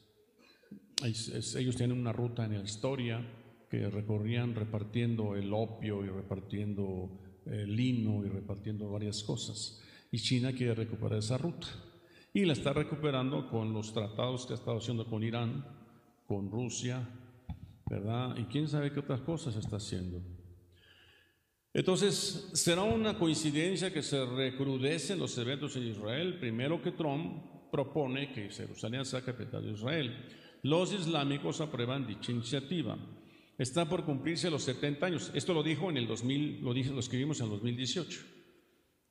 ellos 1.55 1.75
tienen 1.75 1.99
una 1.99 2.11
ruta 2.11 2.45
en 2.45 2.57
la 2.57 2.63
historia 2.63 3.23
que 3.69 3.89
recorrían 3.89 4.55
repartiendo 4.55 5.35
el 5.35 5.53
opio 5.53 6.03
y 6.03 6.09
repartiendo 6.09 7.19
el 7.45 7.75
lino 7.75 8.25
y 8.25 8.29
repartiendo 8.29 8.89
varias 8.89 9.23
cosas. 9.23 9.81
Y 10.11 10.17
China 10.17 10.53
quiere 10.53 10.73
recuperar 10.73 11.19
esa 11.19 11.37
ruta. 11.37 11.67
Y 12.33 12.45
la 12.45 12.53
está 12.53 12.73
recuperando 12.73 13.49
con 13.49 13.73
los 13.73 13.93
tratados 13.93 14.45
que 14.45 14.53
ha 14.53 14.55
estado 14.55 14.77
haciendo 14.77 15.05
con 15.05 15.23
Irán, 15.23 15.65
con 16.27 16.49
Rusia, 16.49 17.07
¿verdad? 17.89 18.35
Y 18.37 18.45
quién 18.45 18.67
sabe 18.67 18.91
qué 18.91 18.99
otras 18.99 19.21
cosas 19.21 19.55
está 19.55 19.77
haciendo. 19.77 20.34
Entonces, 21.75 22.51
será 22.53 22.83
una 22.83 23.19
coincidencia 23.19 23.91
que 23.91 24.01
se 24.01 24.25
recrudecen 24.25 25.19
los 25.19 25.37
eventos 25.37 25.75
en 25.75 25.87
Israel. 25.87 26.39
Primero 26.39 26.81
que 26.81 26.93
Trump 26.93 27.69
propone 27.69 28.31
que 28.31 28.49
Jerusalén 28.49 29.03
sea 29.03 29.25
capital 29.25 29.61
de 29.61 29.73
Israel. 29.73 30.15
Los 30.63 30.93
islámicos 30.93 31.59
aprueban 31.59 32.07
dicha 32.07 32.31
iniciativa. 32.31 32.97
Está 33.57 33.89
por 33.89 34.05
cumplirse 34.05 34.49
los 34.49 34.63
70 34.63 35.05
años. 35.05 35.31
Esto 35.33 35.53
lo 35.53 35.63
dijo 35.63 35.89
en 35.89 35.97
el 35.97 36.07
2000, 36.07 36.61
lo, 36.61 36.73
dije, 36.73 36.91
lo 36.91 37.01
escribimos 37.01 37.41
en 37.41 37.47
el 37.47 37.51
2018. 37.51 38.21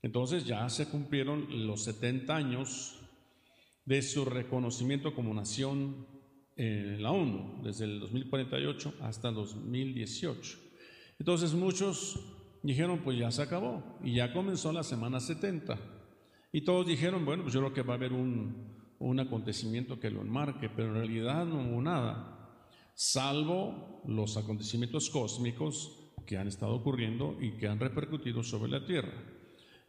Entonces 0.00 0.46
ya 0.46 0.66
se 0.70 0.88
cumplieron 0.88 1.66
los 1.66 1.84
70 1.84 2.34
años 2.34 2.98
de 3.84 4.00
su 4.00 4.24
reconocimiento 4.24 5.14
como 5.14 5.34
nación 5.34 6.06
en 6.56 7.02
la 7.02 7.10
ONU, 7.10 7.60
desde 7.62 7.84
el 7.84 8.00
2048 8.00 8.94
hasta 9.02 9.28
el 9.28 9.34
2018. 9.34 10.58
Entonces 11.18 11.52
muchos 11.52 12.33
dijeron, 12.64 13.00
pues 13.04 13.18
ya 13.18 13.30
se 13.30 13.42
acabó. 13.42 13.98
Y 14.02 14.14
ya 14.14 14.32
comenzó 14.32 14.72
la 14.72 14.82
semana 14.82 15.20
70. 15.20 15.78
Y 16.52 16.62
todos 16.62 16.86
dijeron, 16.86 17.24
bueno, 17.24 17.42
pues 17.42 17.54
yo 17.54 17.60
creo 17.60 17.72
que 17.72 17.82
va 17.82 17.94
a 17.94 17.96
haber 17.96 18.12
un, 18.12 18.74
un 18.98 19.20
acontecimiento 19.20 20.00
que 20.00 20.10
lo 20.10 20.22
enmarque, 20.22 20.68
pero 20.68 20.88
en 20.88 20.94
realidad 20.94 21.44
no 21.44 21.68
hubo 21.68 21.82
nada, 21.82 22.58
salvo 22.94 24.02
los 24.06 24.36
acontecimientos 24.36 25.10
cósmicos 25.10 26.12
que 26.26 26.38
han 26.38 26.48
estado 26.48 26.74
ocurriendo 26.74 27.36
y 27.40 27.56
que 27.58 27.68
han 27.68 27.80
repercutido 27.80 28.42
sobre 28.42 28.70
la 28.70 28.86
Tierra. 28.86 29.12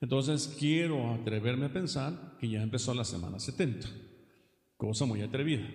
Entonces 0.01 0.55
quiero 0.59 1.13
atreverme 1.13 1.67
a 1.67 1.73
pensar 1.73 2.35
que 2.39 2.49
ya 2.49 2.61
empezó 2.61 2.93
la 2.93 3.05
semana 3.05 3.39
70, 3.39 3.87
cosa 4.75 5.05
muy 5.05 5.21
atrevida, 5.21 5.67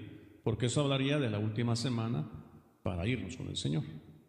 porque 0.45 0.67
eso 0.67 0.83
hablaría 0.83 1.19
de 1.19 1.31
la 1.31 1.39
última 1.39 1.77
semana 1.77 2.31
para 2.83 3.07
irnos 3.07 3.37
con 3.37 3.49
el 3.49 3.57
Señor. 3.57 3.85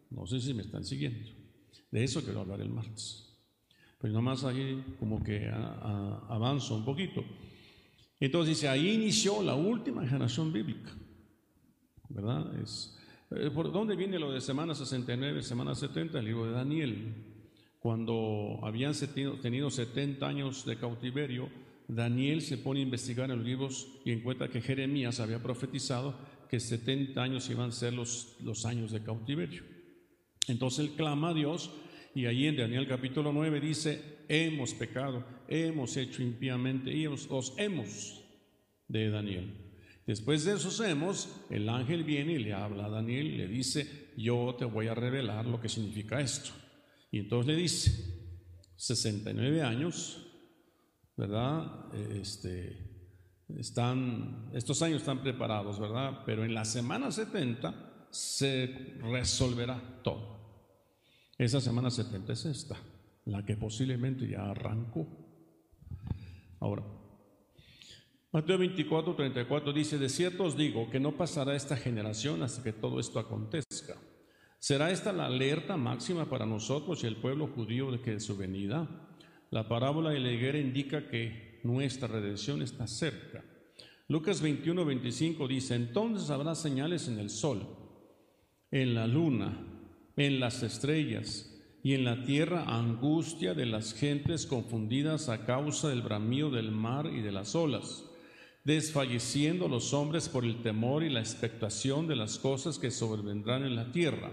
No 0.09 0.25
sé 0.25 0.39
si 0.39 0.53
me 0.53 0.61
están 0.61 0.85
siguiendo. 0.85 1.40
De 1.91 2.03
eso 2.03 2.23
quiero 2.23 2.41
hablar 2.41 2.61
el 2.61 2.69
martes. 2.69 3.27
Pero 3.99 4.13
nomás 4.13 4.43
ahí 4.43 4.83
como 4.99 5.21
que 5.21 5.47
avanzo 5.49 6.75
un 6.75 6.85
poquito. 6.85 7.23
Entonces 8.19 8.55
dice, 8.55 8.69
ahí 8.69 8.91
inició 8.91 9.43
la 9.43 9.55
última 9.55 10.05
generación 10.05 10.51
bíblica. 10.53 10.91
¿Verdad? 12.09 12.59
Es, 12.61 12.97
eh, 13.31 13.49
¿Por 13.49 13.71
dónde 13.71 13.95
viene 13.95 14.19
lo 14.19 14.31
de 14.31 14.41
semana 14.41 14.73
69, 14.75 15.41
semana 15.43 15.75
70? 15.75 16.19
El 16.19 16.25
libro 16.25 16.45
de 16.45 16.51
Daniel. 16.51 17.13
Cuando 17.79 18.59
habían 18.63 18.93
tenido 19.41 19.69
70 19.69 20.27
años 20.27 20.65
de 20.65 20.77
cautiverio, 20.77 21.49
Daniel 21.87 22.41
se 22.41 22.57
pone 22.57 22.79
a 22.79 22.83
investigar 22.83 23.29
en 23.29 23.37
los 23.37 23.45
libros 23.45 23.87
y 24.05 24.11
encuentra 24.11 24.49
que 24.49 24.61
Jeremías 24.61 25.19
había 25.19 25.41
profetizado 25.41 26.15
que 26.49 26.59
70 26.59 27.21
años 27.21 27.49
iban 27.49 27.69
a 27.69 27.71
ser 27.71 27.93
los, 27.93 28.35
los 28.41 28.65
años 28.65 28.91
de 28.91 29.01
cautiverio. 29.01 29.63
Entonces 30.47 30.85
él 30.85 30.91
clama 30.95 31.29
a 31.29 31.33
Dios 31.33 31.71
y 32.13 32.25
ahí 32.25 32.47
en 32.47 32.57
Daniel 32.57 32.87
capítulo 32.87 33.31
9 33.31 33.59
dice, 33.61 34.19
hemos 34.27 34.73
pecado, 34.73 35.23
hemos 35.47 35.95
hecho 35.97 36.21
impíamente 36.21 36.91
y 36.91 37.03
los 37.03 37.53
hemos 37.57 38.21
de 38.87 39.09
Daniel. 39.09 39.53
Después 40.05 40.43
de 40.43 40.55
esos 40.55 40.79
hemos, 40.81 41.41
el 41.49 41.69
ángel 41.69 42.03
viene 42.03 42.33
y 42.33 42.39
le 42.39 42.53
habla 42.53 42.85
a 42.85 42.89
Daniel 42.89 43.37
le 43.37 43.47
dice, 43.47 44.11
yo 44.17 44.55
te 44.57 44.65
voy 44.65 44.87
a 44.87 44.95
revelar 44.95 45.45
lo 45.45 45.61
que 45.61 45.69
significa 45.69 46.19
esto. 46.19 46.51
Y 47.11 47.19
entonces 47.19 47.47
le 47.47 47.61
dice, 47.61 47.91
69 48.75 49.61
años, 49.61 50.27
¿verdad? 51.15 51.93
Este, 51.93 53.05
están, 53.57 54.49
estos 54.53 54.81
años 54.81 55.01
están 55.01 55.21
preparados, 55.21 55.79
¿verdad? 55.79 56.23
Pero 56.25 56.43
en 56.43 56.53
la 56.53 56.65
semana 56.65 57.11
70 57.11 57.90
se 58.11 58.97
resolverá 59.01 60.01
todo. 60.03 60.39
Esa 61.37 61.59
semana 61.59 61.89
70 61.89 62.33
es 62.33 62.45
esta, 62.45 62.77
la 63.25 63.43
que 63.43 63.57
posiblemente 63.57 64.27
ya 64.27 64.51
arrancó. 64.51 65.07
Ahora, 66.59 66.83
Mateo 68.33 68.57
24, 68.59 69.15
34 69.15 69.73
dice, 69.73 69.97
de 69.97 70.07
cierto 70.07 70.43
os 70.43 70.55
digo 70.55 70.89
que 70.89 70.99
no 70.99 71.17
pasará 71.17 71.55
esta 71.55 71.75
generación 71.75 72.43
hasta 72.43 72.63
que 72.63 72.71
todo 72.71 72.99
esto 72.99 73.19
acontezca. 73.19 73.95
¿Será 74.57 74.91
esta 74.91 75.11
la 75.11 75.25
alerta 75.25 75.75
máxima 75.75 76.29
para 76.29 76.45
nosotros 76.45 77.03
y 77.03 77.07
el 77.07 77.17
pueblo 77.17 77.47
judío 77.47 77.91
de 77.91 77.99
que 77.99 78.13
es 78.13 78.23
su 78.23 78.37
venida? 78.37 78.87
La 79.49 79.67
parábola 79.67 80.11
de 80.11 80.19
la 80.19 80.31
higuera 80.31 80.59
indica 80.59 81.09
que 81.09 81.59
nuestra 81.63 82.07
redención 82.07 82.61
está 82.61 82.87
cerca. 82.87 83.43
Lucas 84.07 84.39
21, 84.39 84.85
25 84.85 85.47
dice, 85.47 85.75
entonces 85.75 86.29
habrá 86.29 86.53
señales 86.55 87.07
en 87.07 87.17
el 87.17 87.29
sol, 87.29 87.80
en 88.71 88.95
la 88.95 89.05
luna, 89.05 89.57
en 90.15 90.39
las 90.39 90.63
estrellas 90.63 91.47
y 91.83 91.93
en 91.93 92.05
la 92.05 92.23
tierra 92.23 92.63
angustia 92.67 93.53
de 93.53 93.65
las 93.65 93.93
gentes 93.93 94.45
confundidas 94.45 95.29
a 95.29 95.45
causa 95.45 95.89
del 95.89 96.01
bramido 96.01 96.49
del 96.49 96.71
mar 96.71 97.07
y 97.07 97.21
de 97.21 97.31
las 97.31 97.55
olas, 97.55 98.05
desfalleciendo 98.63 99.67
los 99.67 99.93
hombres 99.93 100.29
por 100.29 100.45
el 100.45 100.61
temor 100.61 101.03
y 101.03 101.09
la 101.09 101.19
expectación 101.19 102.07
de 102.07 102.15
las 102.15 102.37
cosas 102.37 102.79
que 102.79 102.91
sobrevendrán 102.91 103.63
en 103.63 103.75
la 103.75 103.91
tierra, 103.91 104.31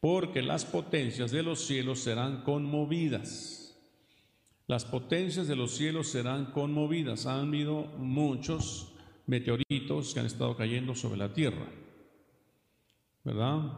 porque 0.00 0.42
las 0.42 0.64
potencias 0.64 1.30
de 1.30 1.42
los 1.42 1.66
cielos 1.66 2.00
serán 2.00 2.42
conmovidas. 2.42 3.76
Las 4.66 4.86
potencias 4.86 5.46
de 5.46 5.56
los 5.56 5.72
cielos 5.72 6.08
serán 6.08 6.46
conmovidas. 6.46 7.26
Han 7.26 7.48
habido 7.48 7.84
muchos 7.98 8.94
meteoritos 9.26 10.14
que 10.14 10.20
han 10.20 10.26
estado 10.26 10.56
cayendo 10.56 10.94
sobre 10.94 11.18
la 11.18 11.34
tierra, 11.34 11.66
¿verdad? 13.24 13.72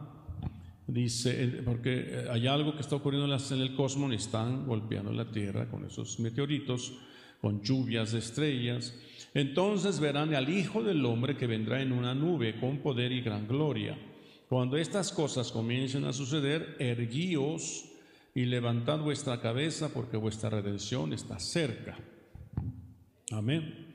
Dice, 0.87 1.61
porque 1.65 2.25
hay 2.31 2.47
algo 2.47 2.73
que 2.73 2.81
está 2.81 2.95
ocurriendo 2.95 3.33
en 3.33 3.61
el 3.61 3.75
cosmos 3.75 4.11
y 4.11 4.15
están 4.15 4.65
golpeando 4.65 5.11
la 5.11 5.29
Tierra 5.29 5.69
con 5.69 5.85
esos 5.85 6.19
meteoritos, 6.19 6.93
con 7.41 7.61
lluvias 7.61 8.13
de 8.13 8.19
estrellas. 8.19 8.95
Entonces 9.33 9.99
verán 9.99 10.33
al 10.33 10.49
Hijo 10.49 10.81
del 10.83 11.05
Hombre 11.05 11.35
que 11.35 11.45
vendrá 11.45 11.81
en 11.81 11.91
una 11.91 12.15
nube 12.15 12.59
con 12.59 12.77
poder 12.79 13.11
y 13.11 13.21
gran 13.21 13.47
gloria. 13.47 13.97
Cuando 14.47 14.77
estas 14.77 15.11
cosas 15.11 15.51
comiencen 15.51 16.05
a 16.05 16.13
suceder, 16.13 16.77
erguíos 16.79 17.85
y 18.33 18.45
levantad 18.45 18.99
vuestra 18.99 19.41
cabeza 19.41 19.93
porque 19.93 20.15
vuestra 20.15 20.49
redención 20.49 21.11
está 21.11 21.37
cerca. 21.37 21.97
Amén. 23.31 23.87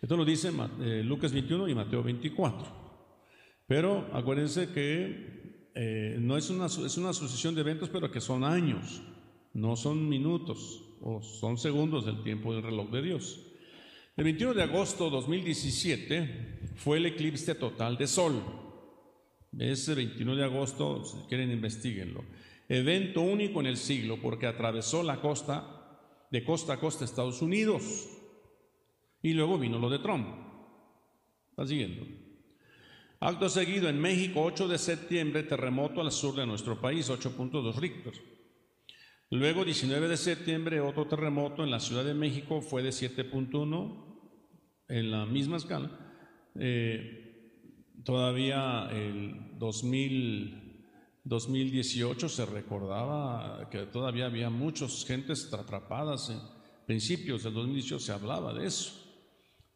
Esto 0.00 0.16
lo 0.16 0.24
dice 0.24 0.52
eh, 0.80 1.02
Lucas 1.04 1.32
21 1.32 1.68
y 1.68 1.74
Mateo 1.74 2.04
24. 2.04 2.85
Pero 3.66 4.08
acuérdense 4.12 4.70
que 4.72 5.70
eh, 5.74 6.16
no 6.20 6.36
es 6.36 6.50
una, 6.50 6.66
es 6.66 6.96
una 6.96 7.12
sucesión 7.12 7.54
de 7.54 7.62
eventos, 7.62 7.88
pero 7.90 8.10
que 8.10 8.20
son 8.20 8.44
años, 8.44 9.02
no 9.52 9.76
son 9.76 10.08
minutos 10.08 10.84
o 11.00 11.22
son 11.22 11.58
segundos 11.58 12.06
del 12.06 12.22
tiempo 12.22 12.54
del 12.54 12.62
reloj 12.62 12.90
de 12.90 13.02
Dios. 13.02 13.42
El 14.16 14.24
21 14.24 14.54
de 14.54 14.62
agosto 14.62 15.04
de 15.04 15.10
2017 15.10 16.72
fue 16.76 16.98
el 16.98 17.06
eclipse 17.06 17.54
total 17.54 17.98
de 17.98 18.06
sol. 18.06 18.42
Ese 19.58 19.94
21 19.94 20.36
de 20.36 20.44
agosto, 20.44 21.04
si 21.04 21.18
quieren, 21.28 21.50
investiguenlo. 21.50 22.24
Evento 22.68 23.20
único 23.20 23.60
en 23.60 23.66
el 23.66 23.76
siglo 23.76 24.18
porque 24.20 24.46
atravesó 24.46 25.02
la 25.02 25.20
costa, 25.20 26.26
de 26.30 26.44
costa 26.44 26.74
a 26.74 26.80
costa 26.80 27.04
Estados 27.04 27.42
Unidos. 27.42 28.08
Y 29.22 29.32
luego 29.34 29.58
vino 29.58 29.78
lo 29.78 29.90
de 29.90 29.98
Trump. 29.98 30.28
¿Está 31.50 31.66
siguiendo? 31.66 32.25
Acto 33.18 33.48
seguido, 33.48 33.88
en 33.88 33.98
México, 33.98 34.42
8 34.42 34.68
de 34.68 34.76
septiembre, 34.76 35.42
terremoto 35.42 36.02
al 36.02 36.12
sur 36.12 36.36
de 36.36 36.44
nuestro 36.46 36.78
país, 36.78 37.08
8.2 37.08 37.74
Richter. 37.76 38.12
Luego, 39.30 39.64
19 39.64 40.06
de 40.06 40.18
septiembre, 40.18 40.80
otro 40.80 41.06
terremoto 41.06 41.64
en 41.64 41.70
la 41.70 41.80
Ciudad 41.80 42.04
de 42.04 42.12
México 42.12 42.60
fue 42.60 42.82
de 42.82 42.90
7.1 42.90 44.04
en 44.88 45.10
la 45.10 45.24
misma 45.24 45.56
escala. 45.56 45.90
Eh, 46.60 47.64
todavía 48.04 48.90
el 48.92 49.56
2018 49.58 52.28
se 52.28 52.44
recordaba 52.44 53.66
que 53.70 53.86
todavía 53.86 54.26
había 54.26 54.50
muchas 54.50 55.06
gentes 55.06 55.50
atrapadas. 55.52 56.28
En 56.28 56.40
principios 56.86 57.44
del 57.44 57.54
2018 57.54 57.98
se 57.98 58.12
hablaba 58.12 58.52
de 58.52 58.66
eso 58.66 59.05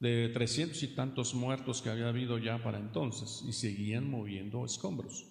de 0.00 0.30
trescientos 0.30 0.82
y 0.82 0.88
tantos 0.88 1.34
muertos 1.34 1.82
que 1.82 1.90
había 1.90 2.08
habido 2.08 2.38
ya 2.38 2.62
para 2.62 2.78
entonces 2.78 3.44
y 3.46 3.52
seguían 3.52 4.10
moviendo 4.10 4.64
escombros. 4.64 5.26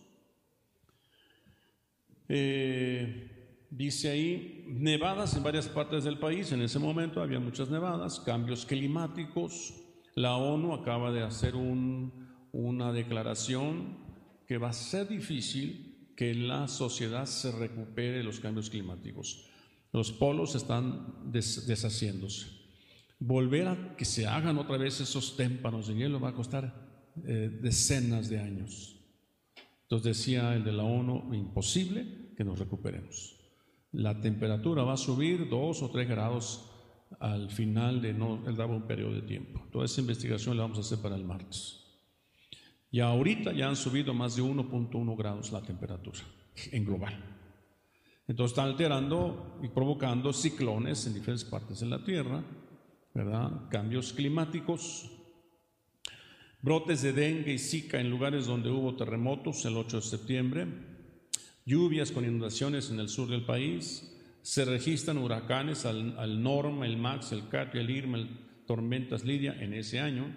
Eh, 2.27 3.65
dice 3.71 4.11
ahí, 4.11 4.63
nevadas 4.67 5.35
en 5.35 5.43
varias 5.43 5.67
partes 5.67 6.03
del 6.03 6.19
país, 6.19 6.51
en 6.51 6.61
ese 6.61 6.77
momento 6.77 7.21
había 7.21 7.39
muchas 7.39 7.69
nevadas, 7.69 8.19
cambios 8.19 8.65
climáticos, 8.65 9.73
la 10.13 10.35
ONU 10.35 10.73
acaba 10.73 11.11
de 11.11 11.23
hacer 11.23 11.55
una 11.55 12.91
declaración 12.93 13.97
que 14.47 14.57
va 14.57 14.69
a 14.69 14.73
ser 14.73 15.07
difícil 15.07 16.11
que 16.15 16.35
la 16.35 16.67
sociedad 16.67 17.25
se 17.25 17.51
recupere 17.51 18.17
de 18.17 18.23
los 18.23 18.39
cambios 18.39 18.69
climáticos. 18.69 19.47
Los 19.91 20.11
polos 20.11 20.53
están 20.53 21.31
deshaciéndose. 21.31 22.58
Volver 23.19 23.67
a 23.67 23.95
que 23.97 24.05
se 24.05 24.25
hagan 24.25 24.57
otra 24.57 24.77
vez 24.77 25.01
esos 25.01 25.35
témpanos 25.35 25.87
de 25.87 25.95
hielo 25.95 26.19
va 26.19 26.29
a 26.29 26.33
costar 26.33 26.89
eh, 27.25 27.59
decenas 27.61 28.29
de 28.29 28.39
años. 28.39 28.95
Entonces 29.83 30.17
decía 30.17 30.55
el 30.55 30.63
de 30.63 30.71
la 30.71 30.83
ONU, 30.83 31.33
imposible 31.33 32.33
que 32.37 32.43
nos 32.43 32.57
recuperemos. 32.59 33.35
La 33.91 34.21
temperatura 34.21 34.83
va 34.83 34.93
a 34.93 34.97
subir 34.97 35.49
dos 35.49 35.81
o 35.81 35.89
tres 35.89 36.07
grados 36.07 36.69
al 37.19 37.49
final 37.49 38.01
de 38.01 38.13
no, 38.13 38.47
él 38.47 38.55
daba 38.55 38.75
un 38.75 38.87
periodo 38.87 39.13
de 39.13 39.23
tiempo. 39.23 39.67
Toda 39.71 39.85
esa 39.85 40.01
investigación 40.01 40.55
la 40.55 40.63
vamos 40.63 40.77
a 40.77 40.81
hacer 40.81 40.99
para 40.99 41.15
el 41.15 41.25
martes. 41.25 41.79
Y 42.91 42.99
ahorita 42.99 43.51
ya 43.51 43.67
han 43.67 43.75
subido 43.75 44.13
más 44.13 44.35
de 44.35 44.43
1.1 44.43 45.17
grados 45.17 45.51
la 45.51 45.61
temperatura 45.61 46.19
en 46.71 46.85
global. 46.85 47.13
Entonces 48.27 48.51
están 48.51 48.69
alterando 48.69 49.59
y 49.63 49.69
provocando 49.69 50.31
ciclones 50.33 51.05
en 51.07 51.15
diferentes 51.15 51.45
partes 51.45 51.79
de 51.79 51.87
la 51.87 52.03
Tierra 52.03 52.43
¿verdad? 53.13 53.69
Cambios 53.69 54.13
climáticos, 54.13 55.11
brotes 56.61 57.01
de 57.01 57.13
dengue 57.13 57.53
y 57.53 57.59
zika 57.59 57.99
en 57.99 58.09
lugares 58.09 58.45
donde 58.45 58.69
hubo 58.69 58.95
terremotos 58.95 59.65
el 59.65 59.77
8 59.77 59.97
de 59.97 60.03
septiembre, 60.03 60.67
lluvias 61.65 62.11
con 62.11 62.25
inundaciones 62.25 62.89
en 62.89 62.99
el 62.99 63.09
sur 63.09 63.29
del 63.29 63.45
país, 63.45 64.15
se 64.41 64.65
registran 64.65 65.17
huracanes 65.17 65.85
al, 65.85 66.41
Norma, 66.41 66.85
el 66.85 66.97
Max, 66.97 67.31
el 67.31 67.49
Katia, 67.49 67.81
el 67.81 67.89
Irma, 67.89 68.17
el 68.17 68.29
tormentas 68.65 69.25
Lidia 69.25 69.55
en 69.59 69.73
ese 69.73 69.99
año. 69.99 70.35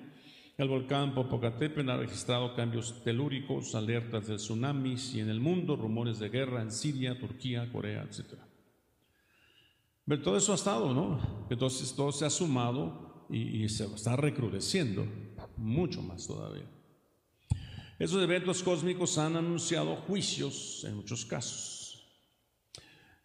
El 0.59 0.69
volcán 0.69 1.15
Popocatépetl 1.15 1.91
ha 1.91 1.97
registrado 1.97 2.55
cambios 2.55 3.03
telúricos, 3.05 3.75
alertas 3.75 4.27
de 4.27 4.37
tsunamis 4.37 5.15
y 5.15 5.21
en 5.21 5.29
el 5.29 5.41
mundo 5.41 5.77
rumores 5.77 6.19
de 6.19 6.29
guerra 6.29 6.63
en 6.63 6.73
Siria, 6.73 7.19
Turquía, 7.19 7.71
Corea, 7.71 8.03
etcétera. 8.09 8.47
Pero 10.07 10.23
todo 10.23 10.37
eso 10.37 10.53
ha 10.53 10.57
estado, 10.57 10.93
¿no? 10.93 11.47
Entonces 11.49 11.95
todo 11.95 12.11
se 12.13 12.25
ha 12.25 12.31
sumado 12.31 13.27
y, 13.31 13.69
se 13.69 13.85
está 13.85 14.17
recrudeciendo 14.17 15.07
mucho 15.57 16.03
más 16.03 16.27
todavía. 16.27 16.69
Esos 17.99 18.23
eventos 18.23 18.63
cósmicos 18.63 19.17
han 19.19 19.37
anunciado 19.37 19.97
juicios 19.97 20.85
en 20.85 20.97
muchos 20.97 21.25
casos. 21.25 21.79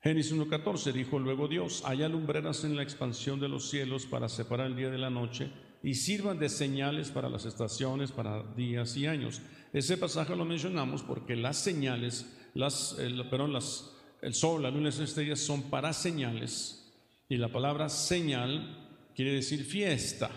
Génesis 0.01 0.33
1.14 0.33 0.93
dijo 0.93 1.19
luego 1.19 1.47
Dios, 1.47 1.83
haya 1.83 2.07
lumbreras 2.07 2.63
en 2.63 2.75
la 2.75 2.83
expansión 2.83 3.39
de 3.39 3.49
los 3.49 3.69
cielos 3.69 4.05
para 4.05 4.29
separar 4.29 4.67
el 4.67 4.75
día 4.75 4.89
de 4.91 4.99
la 4.99 5.09
noche 5.09 5.51
y 5.81 5.95
sirvan 5.95 6.37
de 6.37 6.49
señales 6.49 7.09
para 7.09 7.27
las 7.27 7.45
estaciones, 7.45 8.11
para 8.11 8.43
días 8.53 8.95
y 8.95 9.07
años. 9.07 9.41
Ese 9.73 9.97
pasaje 9.97 10.35
lo 10.35 10.45
mencionamos 10.45 11.01
porque 11.01 11.35
las 11.35 11.57
señales, 11.57 12.37
las, 12.53 12.95
perdón, 13.29 13.51
las, 13.51 13.96
el 14.21 14.33
sol, 14.33 14.63
la 14.63 14.69
luna 14.71 14.89
y 14.89 14.91
las 14.91 14.99
estrellas 14.99 15.39
son 15.39 15.63
para 15.63 15.93
señales 15.93 16.93
y 17.29 17.37
la 17.37 17.49
palabra 17.49 17.89
señal 17.89 19.09
quiere 19.15 19.33
decir 19.33 19.63
fiesta. 19.63 20.29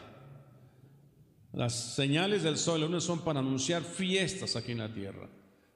Las 1.53 1.95
señales 1.95 2.43
del 2.43 2.57
sol 2.57 2.79
y 2.79 2.81
la 2.83 2.87
luna 2.87 3.01
son 3.01 3.21
para 3.21 3.41
anunciar 3.41 3.83
fiestas 3.83 4.57
aquí 4.57 4.73
en 4.73 4.79
la 4.79 4.93
tierra. 4.93 5.29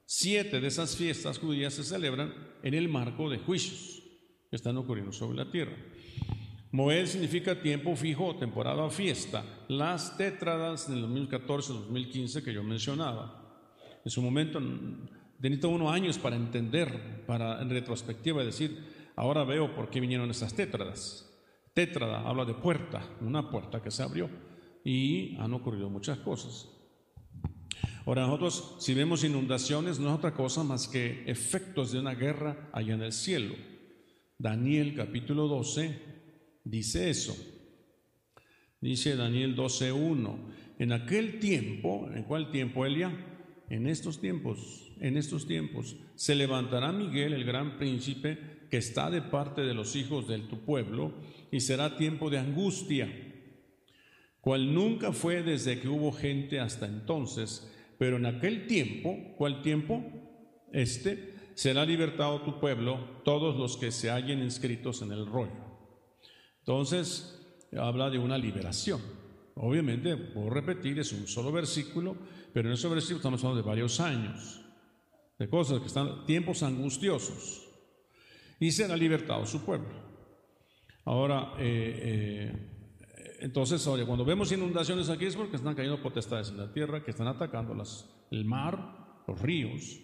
Siete 0.05 0.61
de 0.61 0.67
esas 0.67 0.95
fiestas 0.95 1.39
judías 1.39 1.73
se 1.73 1.83
celebran 1.83 2.33
en 2.63 2.73
el 2.73 2.87
marco 2.87 3.29
de 3.29 3.39
juicios 3.39 4.03
que 4.49 4.55
están 4.55 4.77
ocurriendo 4.77 5.11
sobre 5.11 5.37
la 5.37 5.51
tierra. 5.51 5.75
Moed 6.71 7.05
significa 7.07 7.61
tiempo 7.61 7.95
fijo 7.95 8.35
temporada 8.35 8.89
fiesta. 8.89 9.43
Las 9.69 10.17
tétradas 10.17 10.89
del 10.89 11.05
2014-2015 11.05 12.43
que 12.43 12.53
yo 12.53 12.63
mencionaba. 12.63 13.41
En 14.03 14.11
su 14.11 14.21
momento 14.21 14.59
necesita 15.49 15.67
unos 15.67 15.91
años 15.91 16.17
para 16.17 16.35
entender, 16.35 17.23
para 17.25 17.61
en 17.61 17.69
retrospectiva 17.69 18.43
decir, 18.43 19.11
ahora 19.15 19.43
veo 19.43 19.75
por 19.75 19.89
qué 19.89 19.99
vinieron 19.99 20.29
esas 20.29 20.53
tétradas. 20.53 21.31
Tétrada 21.73 22.21
habla 22.21 22.45
de 22.45 22.53
puerta, 22.53 23.03
una 23.21 23.49
puerta 23.49 23.81
que 23.81 23.91
se 23.91 24.03
abrió 24.03 24.29
y 24.83 25.35
han 25.37 25.53
ocurrido 25.53 25.89
muchas 25.89 26.19
cosas. 26.19 26.69
Ahora 28.05 28.27
nosotros 28.27 28.75
si 28.79 28.93
vemos 28.93 29.23
inundaciones 29.23 29.99
no 29.99 30.09
es 30.09 30.15
otra 30.15 30.33
cosa 30.33 30.63
más 30.63 30.87
que 30.87 31.23
efectos 31.25 31.91
de 31.91 31.99
una 31.99 32.13
guerra 32.13 32.69
allá 32.71 32.93
en 32.93 33.01
el 33.01 33.11
cielo. 33.11 33.55
Daniel 34.37 34.93
capítulo 34.95 35.47
12 35.47 35.99
dice 36.63 37.09
eso. 37.09 37.35
Dice 38.79 39.15
Daniel 39.15 39.55
12.1, 39.55 40.37
en 40.77 40.91
aquel 40.91 41.39
tiempo, 41.39 42.07
¿en 42.13 42.23
cuál 42.23 42.51
tiempo, 42.51 42.85
Elia? 42.85 43.11
en 43.69 43.87
estos 43.87 44.19
tiempos, 44.19 44.84
en 44.99 45.17
estos 45.17 45.47
tiempos, 45.47 45.97
se 46.15 46.35
levantará 46.35 46.91
Miguel, 46.91 47.33
el 47.33 47.43
gran 47.43 47.77
príncipe, 47.77 48.37
que 48.69 48.77
está 48.77 49.09
de 49.09 49.21
parte 49.21 49.61
de 49.61 49.73
los 49.73 49.95
hijos 49.95 50.27
de 50.27 50.39
tu 50.39 50.59
pueblo, 50.59 51.13
y 51.51 51.59
será 51.59 51.97
tiempo 51.97 52.29
de 52.29 52.39
angustia, 52.39 53.09
cual 54.41 54.73
nunca 54.73 55.11
fue 55.11 55.43
desde 55.43 55.79
que 55.79 55.87
hubo 55.87 56.11
gente 56.11 56.59
hasta 56.59 56.85
entonces, 56.85 57.71
pero 57.97 58.17
en 58.17 58.25
aquel 58.25 58.67
tiempo, 58.67 59.17
¿cuál 59.37 59.61
tiempo? 59.61 60.03
Este, 60.71 61.35
será 61.53 61.85
libertado 61.85 62.41
tu 62.41 62.59
pueblo, 62.59 63.21
todos 63.23 63.55
los 63.55 63.77
que 63.77 63.91
se 63.91 64.09
hallen 64.09 64.39
inscritos 64.39 65.01
en 65.01 65.11
el 65.11 65.25
rollo. 65.25 65.65
Entonces, 66.59 67.41
habla 67.77 68.09
de 68.09 68.19
una 68.19 68.37
liberación. 68.37 69.01
Obviamente, 69.55 70.17
puedo 70.17 70.49
repetir, 70.49 70.99
es 70.99 71.13
un 71.13 71.27
solo 71.27 71.51
versículo, 71.51 72.17
pero 72.53 72.67
en 72.67 72.73
ese 72.73 72.89
versículo 72.89 73.17
estamos 73.17 73.43
hablando 73.43 73.61
de 73.61 73.67
varios 73.67 73.99
años, 73.99 74.64
de 75.37 75.49
cosas 75.49 75.79
que 75.79 75.87
están, 75.87 76.25
tiempos 76.25 76.63
angustiosos. 76.63 77.67
Y 78.59 78.71
será 78.71 78.95
libertado 78.95 79.45
su 79.45 79.63
pueblo. 79.65 79.93
Ahora, 81.03 81.53
eh, 81.59 81.99
eh, 82.01 83.37
entonces, 83.41 83.85
oye, 83.87 84.05
cuando 84.05 84.25
vemos 84.25 84.51
inundaciones 84.51 85.09
aquí 85.09 85.25
es 85.25 85.35
porque 85.35 85.57
están 85.57 85.75
cayendo 85.75 86.01
potestades 86.01 86.49
en 86.49 86.57
la 86.57 86.71
tierra, 86.71 87.03
que 87.03 87.11
están 87.11 87.27
atacando 87.27 87.73
las, 87.73 88.09
el 88.31 88.45
mar, 88.45 89.23
los 89.27 89.39
ríos. 89.41 89.99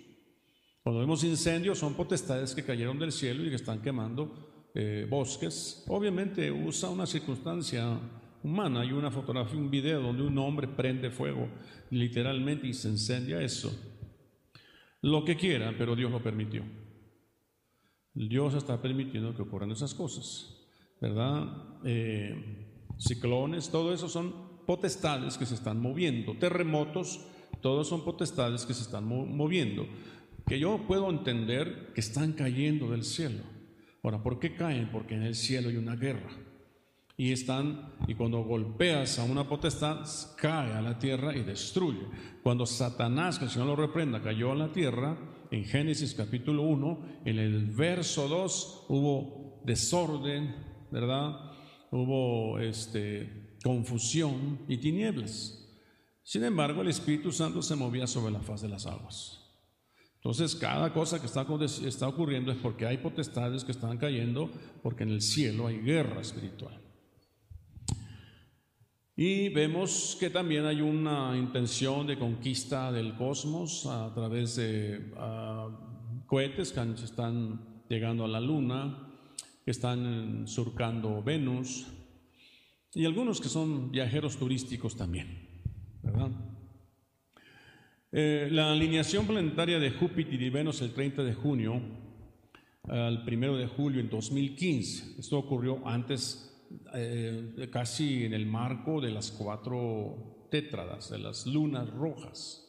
Cuando 0.83 0.99
vemos 0.99 1.23
incendios 1.23 1.77
son 1.77 1.93
potestades 1.93 2.55
que 2.55 2.63
cayeron 2.63 2.99
del 2.99 3.11
cielo 3.11 3.45
y 3.45 3.49
que 3.49 3.55
están 3.55 3.81
quemando 3.81 4.69
eh, 4.73 5.07
bosques. 5.09 5.83
Obviamente 5.87 6.51
usa 6.51 6.89
una 6.89 7.05
circunstancia 7.05 7.99
humana. 8.43 8.81
Hay 8.81 8.91
una 8.91 9.11
fotografía, 9.11 9.59
un 9.59 9.69
video 9.69 10.01
donde 10.01 10.23
un 10.23 10.37
hombre 10.37 10.67
prende 10.67 11.11
fuego 11.11 11.47
literalmente 11.89 12.67
y 12.67 12.73
se 12.73 12.89
incendia 12.89 13.41
eso. 13.41 13.90
Lo 15.01 15.25
que 15.25 15.35
quiera, 15.35 15.73
pero 15.77 15.95
Dios 15.95 16.11
lo 16.11 16.21
permitió. 16.21 16.63
Dios 18.13 18.53
está 18.53 18.81
permitiendo 18.81 19.35
que 19.35 19.41
ocurran 19.41 19.71
esas 19.71 19.93
cosas, 19.93 20.55
¿verdad? 20.99 21.79
Eh, 21.83 22.93
ciclones, 22.99 23.69
todo 23.69 23.93
eso 23.93 24.09
son 24.09 24.65
potestades 24.65 25.37
que 25.37 25.45
se 25.45 25.55
están 25.55 25.81
moviendo. 25.81 26.37
Terremotos, 26.37 27.25
todos 27.61 27.87
son 27.87 28.03
potestades 28.03 28.65
que 28.65 28.73
se 28.73 28.83
están 28.83 29.05
moviendo. 29.05 29.87
Que 30.45 30.59
yo 30.59 30.85
puedo 30.87 31.09
entender 31.09 31.93
que 31.93 32.01
están 32.01 32.33
cayendo 32.33 32.91
del 32.91 33.03
cielo. 33.03 33.43
Ahora, 34.03 34.21
¿por 34.21 34.39
qué 34.39 34.55
caen? 34.55 34.89
Porque 34.91 35.15
en 35.15 35.23
el 35.23 35.35
cielo 35.35 35.69
hay 35.69 35.77
una 35.77 35.95
guerra 35.95 36.29
y 37.21 37.31
están, 37.31 37.93
y 38.07 38.15
cuando 38.15 38.43
golpeas 38.43 39.19
a 39.19 39.23
una 39.23 39.47
potestad, 39.47 39.99
cae 40.37 40.73
a 40.73 40.81
la 40.81 40.97
tierra 40.97 41.37
y 41.37 41.43
destruye. 41.43 42.07
Cuando 42.41 42.65
Satanás, 42.65 43.37
que 43.37 43.45
el 43.45 43.51
Señor 43.51 43.67
lo 43.67 43.75
reprenda, 43.75 44.23
cayó 44.23 44.51
a 44.51 44.55
la 44.55 44.71
tierra, 44.71 45.15
en 45.51 45.63
Génesis 45.63 46.15
capítulo 46.15 46.63
1, 46.63 47.21
en 47.25 47.37
el 47.37 47.67
verso 47.67 48.27
2 48.27 48.85
hubo 48.89 49.61
desorden, 49.63 50.55
¿verdad? 50.89 51.51
Hubo 51.91 52.57
este, 52.57 53.55
confusión 53.63 54.61
y 54.67 54.77
tinieblas. 54.77 55.63
Sin 56.23 56.43
embargo, 56.43 56.81
el 56.81 56.87
Espíritu 56.87 57.31
Santo 57.31 57.61
se 57.61 57.75
movía 57.75 58.07
sobre 58.07 58.33
la 58.33 58.41
faz 58.41 58.63
de 58.63 58.69
las 58.69 58.87
aguas. 58.87 59.47
Entonces, 60.15 60.55
cada 60.55 60.91
cosa 60.91 61.19
que 61.19 61.27
está, 61.27 61.45
está 61.85 62.07
ocurriendo 62.07 62.51
es 62.51 62.57
porque 62.57 62.87
hay 62.87 62.97
potestades 62.97 63.63
que 63.63 63.73
están 63.73 63.99
cayendo, 63.99 64.49
porque 64.81 65.03
en 65.03 65.09
el 65.09 65.21
cielo 65.21 65.67
hay 65.67 65.77
guerra 65.81 66.21
espiritual. 66.21 66.81
Y 69.23 69.49
vemos 69.49 70.17
que 70.19 70.31
también 70.31 70.65
hay 70.65 70.81
una 70.81 71.37
intención 71.37 72.07
de 72.07 72.17
conquista 72.17 72.91
del 72.91 73.13
cosmos 73.13 73.85
a 73.85 74.11
través 74.15 74.55
de 74.55 75.11
cohetes 76.25 76.71
que 76.71 77.05
están 77.05 77.83
llegando 77.87 78.25
a 78.25 78.27
la 78.27 78.39
Luna, 78.39 78.97
que 79.63 79.69
están 79.69 80.47
surcando 80.47 81.21
Venus, 81.21 81.85
y 82.95 83.05
algunos 83.05 83.39
que 83.39 83.47
son 83.47 83.91
viajeros 83.91 84.37
turísticos 84.37 84.95
también. 84.95 85.47
Eh, 88.11 88.49
la 88.51 88.71
alineación 88.71 89.27
planetaria 89.27 89.77
de 89.77 89.91
Júpiter 89.91 90.41
y 90.41 90.49
Venus 90.49 90.81
el 90.81 90.93
30 90.93 91.23
de 91.23 91.35
junio 91.35 91.79
al 92.85 93.23
1 93.23 93.55
de 93.55 93.67
julio 93.67 94.01
en 94.01 94.09
2015, 94.09 95.19
esto 95.19 95.37
ocurrió 95.37 95.87
antes 95.87 96.50
eh, 96.93 97.69
casi 97.71 98.25
en 98.25 98.33
el 98.33 98.45
marco 98.45 99.01
de 99.01 99.11
las 99.11 99.31
cuatro 99.31 100.47
tétradas, 100.49 101.09
de 101.09 101.19
las 101.19 101.45
lunas 101.45 101.89
rojas. 101.89 102.67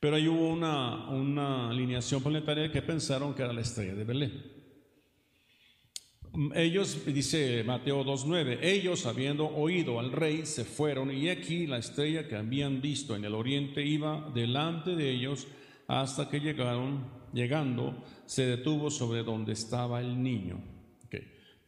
Pero 0.00 0.16
ahí 0.16 0.26
hubo 0.26 0.48
una, 0.48 1.08
una 1.10 1.70
alineación 1.70 2.22
planetaria 2.22 2.72
que 2.72 2.82
pensaron 2.82 3.34
que 3.34 3.42
era 3.42 3.52
la 3.52 3.60
estrella 3.60 3.94
de 3.94 4.04
Belén. 4.04 4.62
Ellos, 6.54 7.04
dice 7.04 7.62
Mateo 7.62 8.04
2.9, 8.04 8.58
ellos 8.62 9.04
habiendo 9.04 9.46
oído 9.48 10.00
al 10.00 10.12
rey 10.12 10.46
se 10.46 10.64
fueron 10.64 11.10
y 11.10 11.28
aquí 11.28 11.66
la 11.66 11.76
estrella 11.76 12.26
que 12.26 12.36
habían 12.36 12.80
visto 12.80 13.14
en 13.14 13.26
el 13.26 13.34
oriente 13.34 13.84
iba 13.84 14.30
delante 14.34 14.96
de 14.96 15.10
ellos 15.10 15.46
hasta 15.86 16.30
que 16.30 16.40
llegaron, 16.40 17.04
llegando, 17.34 18.02
se 18.24 18.46
detuvo 18.46 18.90
sobre 18.90 19.22
donde 19.22 19.52
estaba 19.52 20.00
el 20.00 20.22
niño. 20.22 20.71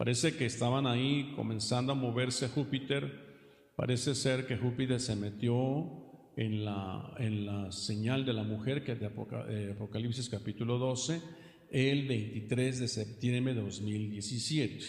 Parece 0.05 0.37
que 0.37 0.45
estaban 0.45 0.87
ahí 0.87 1.33
comenzando 1.35 1.93
a 1.93 1.95
moverse 1.95 2.51
Júpiter. 2.51 3.73
Parece 3.75 4.15
ser 4.15 4.47
que 4.47 4.59
Júpiter 4.59 5.01
se 5.01 5.17
metió 5.17 5.91
en 6.37 6.63
la, 6.63 7.15
en 7.19 7.47
la 7.47 7.73
señal 7.73 8.27
de 8.27 8.35
la 8.35 8.43
mujer, 8.43 8.85
que 8.85 8.93
es 8.93 9.01
de 9.01 9.07
eh, 9.07 9.71
Apocalipsis 9.75 10.29
capítulo 10.29 10.77
12, 10.77 11.23
el 11.71 12.07
23 12.07 12.81
de 12.81 12.89
septiembre 12.89 13.55
de 13.55 13.63
2017. 13.63 14.85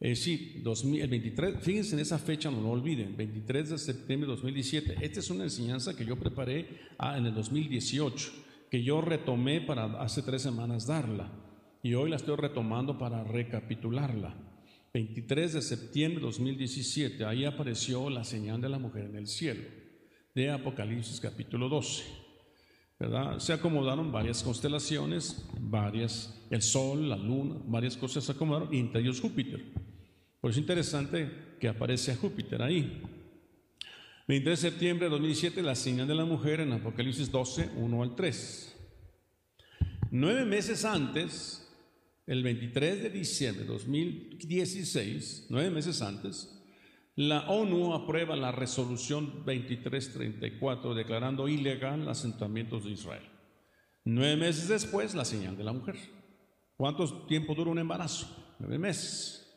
Eh, 0.00 0.16
sí, 0.16 0.62
2000, 0.62 1.02
el 1.02 1.10
23, 1.10 1.56
fíjense 1.60 1.94
en 1.94 2.00
esa 2.00 2.18
fecha, 2.18 2.50
no 2.50 2.62
lo 2.62 2.70
olviden, 2.70 3.14
23 3.14 3.68
de 3.68 3.76
septiembre 3.78 4.26
de 4.26 4.36
2017. 4.36 4.96
Esta 5.02 5.20
es 5.20 5.28
una 5.28 5.44
enseñanza 5.44 5.94
que 5.94 6.06
yo 6.06 6.18
preparé 6.18 6.66
ah, 6.96 7.18
en 7.18 7.26
el 7.26 7.34
2018, 7.34 8.32
que 8.70 8.82
yo 8.82 9.02
retomé 9.02 9.60
para 9.60 10.00
hace 10.00 10.22
tres 10.22 10.40
semanas 10.40 10.86
darla 10.86 11.41
y 11.82 11.94
hoy 11.94 12.10
la 12.10 12.16
estoy 12.16 12.36
retomando 12.36 12.96
para 12.96 13.24
recapitularla. 13.24 14.34
23 14.94 15.54
de 15.54 15.62
septiembre 15.62 16.20
de 16.20 16.26
2017, 16.26 17.24
ahí 17.24 17.44
apareció 17.44 18.08
la 18.08 18.24
señal 18.24 18.60
de 18.60 18.68
la 18.68 18.78
mujer 18.78 19.06
en 19.06 19.16
el 19.16 19.26
cielo, 19.26 19.62
de 20.34 20.50
Apocalipsis 20.50 21.18
capítulo 21.18 21.68
12. 21.68 22.04
¿verdad? 23.00 23.38
Se 23.40 23.52
acomodaron 23.52 24.12
varias 24.12 24.44
constelaciones, 24.44 25.44
varias, 25.58 26.46
el 26.50 26.62
sol, 26.62 27.08
la 27.08 27.16
luna, 27.16 27.56
varias 27.64 27.96
cosas 27.96 28.22
se 28.22 28.32
acomodaron, 28.32 28.72
y 28.72 28.78
entre 28.78 29.00
ellos 29.00 29.20
Júpiter. 29.20 29.60
Por 30.40 30.50
eso 30.50 30.60
es 30.60 30.62
interesante 30.62 31.56
que 31.58 31.68
aparece 31.68 32.14
Júpiter 32.14 32.62
ahí. 32.62 33.02
23 34.28 34.62
de 34.62 34.70
septiembre 34.70 35.06
de 35.06 35.10
2017, 35.10 35.62
la 35.62 35.74
señal 35.74 36.06
de 36.06 36.14
la 36.14 36.24
mujer 36.24 36.60
en 36.60 36.72
Apocalipsis 36.72 37.30
12, 37.30 37.70
1 37.76 38.02
al 38.02 38.14
3. 38.14 38.68
Nueve 40.12 40.44
meses 40.44 40.84
antes, 40.84 41.61
el 42.32 42.42
23 42.42 43.02
de 43.02 43.10
diciembre 43.10 43.64
de 43.64 43.72
2016, 43.72 45.48
nueve 45.50 45.68
meses 45.68 46.00
antes, 46.00 46.64
la 47.14 47.50
ONU 47.50 47.92
aprueba 47.92 48.36
la 48.36 48.50
resolución 48.50 49.44
2334 49.44 50.94
declarando 50.94 51.46
ilegal 51.46 52.08
asentamientos 52.08 52.84
de 52.86 52.92
Israel. 52.92 53.24
Nueve 54.06 54.36
meses 54.36 54.68
después, 54.68 55.14
la 55.14 55.26
señal 55.26 55.58
de 55.58 55.64
la 55.64 55.74
mujer. 55.74 55.96
¿Cuánto 56.74 57.26
tiempo 57.26 57.54
dura 57.54 57.70
un 57.70 57.78
embarazo? 57.78 58.56
Nueve 58.58 58.78
meses. 58.78 59.54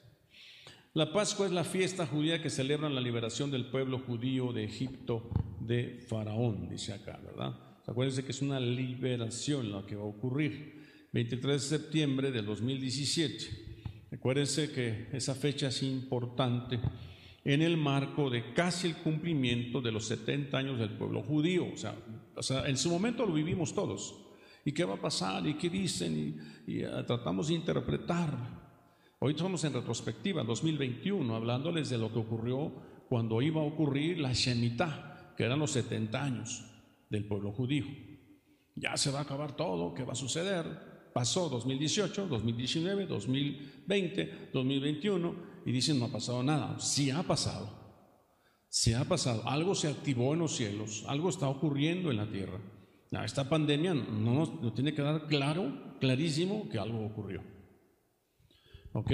La 0.94 1.14
Pascua 1.14 1.46
es 1.46 1.54
la 1.54 1.64
fiesta 1.64 2.06
judía 2.06 2.42
que 2.42 2.50
celebra 2.50 2.90
la 2.90 3.00
liberación 3.00 3.52
del 3.52 3.68
pueblo 3.68 4.00
judío 4.00 4.52
de 4.52 4.66
Egipto 4.66 5.30
de 5.62 6.06
Faraón, 6.10 6.68
dice 6.68 6.92
acá, 6.92 7.22
¿verdad? 7.24 7.58
Acuérdense 7.88 8.26
que 8.26 8.32
es 8.34 8.42
una 8.42 8.60
liberación 8.60 9.72
la 9.72 9.86
que 9.86 9.96
va 9.96 10.04
a 10.04 10.08
ocurrir. 10.08 10.85
23 11.16 11.54
de 11.54 11.78
septiembre 11.78 12.30
del 12.30 12.46
2017. 12.46 14.08
Recuérdense 14.12 14.70
que 14.74 15.08
esa 15.14 15.34
fecha 15.34 15.70
es 15.70 15.82
importante 15.82 16.78
en 17.46 17.62
el 17.62 17.78
marco 17.78 18.30
de 18.30 18.52
casi 18.52 18.88
el 18.88 18.98
cumplimiento 18.98 19.80
de 19.80 19.94
los 19.94 20.08
70 20.08 20.58
años 20.58 20.78
del 20.78 20.90
pueblo 20.90 21.24
judío. 21.24 21.68
O 21.74 21.78
sea, 21.78 21.96
o 22.36 22.44
sea 22.44 22.68
en 22.68 22.76
su 22.76 22.90
momento 22.90 23.26
lo 23.26 23.32
vivimos 23.32 23.74
todos. 23.74 24.14
¿Y 24.66 24.74
qué 24.74 24.84
va 24.84 24.96
a 24.96 25.02
pasar? 25.02 25.48
¿Y 25.48 25.54
qué 25.54 25.70
dicen? 25.70 26.38
Y, 26.68 26.84
ah, 26.84 27.06
tratamos 27.06 27.48
de 27.48 27.54
interpretar. 27.54 28.38
Hoy 29.20 29.36
estamos 29.36 29.64
en 29.64 29.72
retrospectiva, 29.72 30.44
2021, 30.44 31.34
hablándoles 31.34 31.90
de 31.90 31.98
lo 31.98 32.12
que 32.12 32.20
ocurrió 32.20 32.74
cuando 33.08 33.42
iba 33.42 33.62
a 33.62 33.64
ocurrir 33.64 34.20
la 34.20 34.34
Shemitah, 34.34 35.34
que 35.38 35.46
eran 35.46 35.60
los 35.60 35.72
70 35.72 36.22
años 36.22 36.66
del 37.10 37.24
pueblo 37.24 37.54
judío. 37.54 37.86
Ya 38.76 38.98
se 38.98 39.12
va 39.12 39.20
a 39.20 39.22
acabar 39.22 39.56
todo, 39.56 39.94
¿qué 39.94 40.04
va 40.04 40.12
a 40.12 40.18
suceder? 40.18 40.95
Pasó 41.16 41.48
2018, 41.48 42.28
2019, 42.28 43.06
2020, 43.06 44.50
2021 44.52 45.36
y 45.66 45.72
dicen 45.72 45.98
no 45.98 46.08
ha 46.08 46.12
pasado 46.12 46.44
nada. 46.44 46.78
Sí 46.78 47.10
ha 47.10 47.24
pasado. 47.24 47.70
Se 48.68 48.96
ha 48.96 49.06
pasado, 49.06 49.48
algo 49.48 49.76
se 49.76 49.88
activó 49.88 50.34
en 50.34 50.40
los 50.40 50.58
cielos, 50.58 51.06
algo 51.08 51.30
está 51.30 51.48
ocurriendo 51.48 52.12
en 52.12 52.18
la 52.18 52.30
tierra. 52.30 52.60
Esta 53.24 53.48
pandemia 53.48 53.94
no 53.94 54.60
nos, 54.62 54.76
tiene 54.76 54.94
que 54.94 55.02
dar 55.02 55.26
claro, 55.28 55.96
clarísimo 56.02 56.68
que 56.68 56.80
algo 56.80 57.06
ocurrió. 57.06 57.42
¿Ok? 58.92 59.12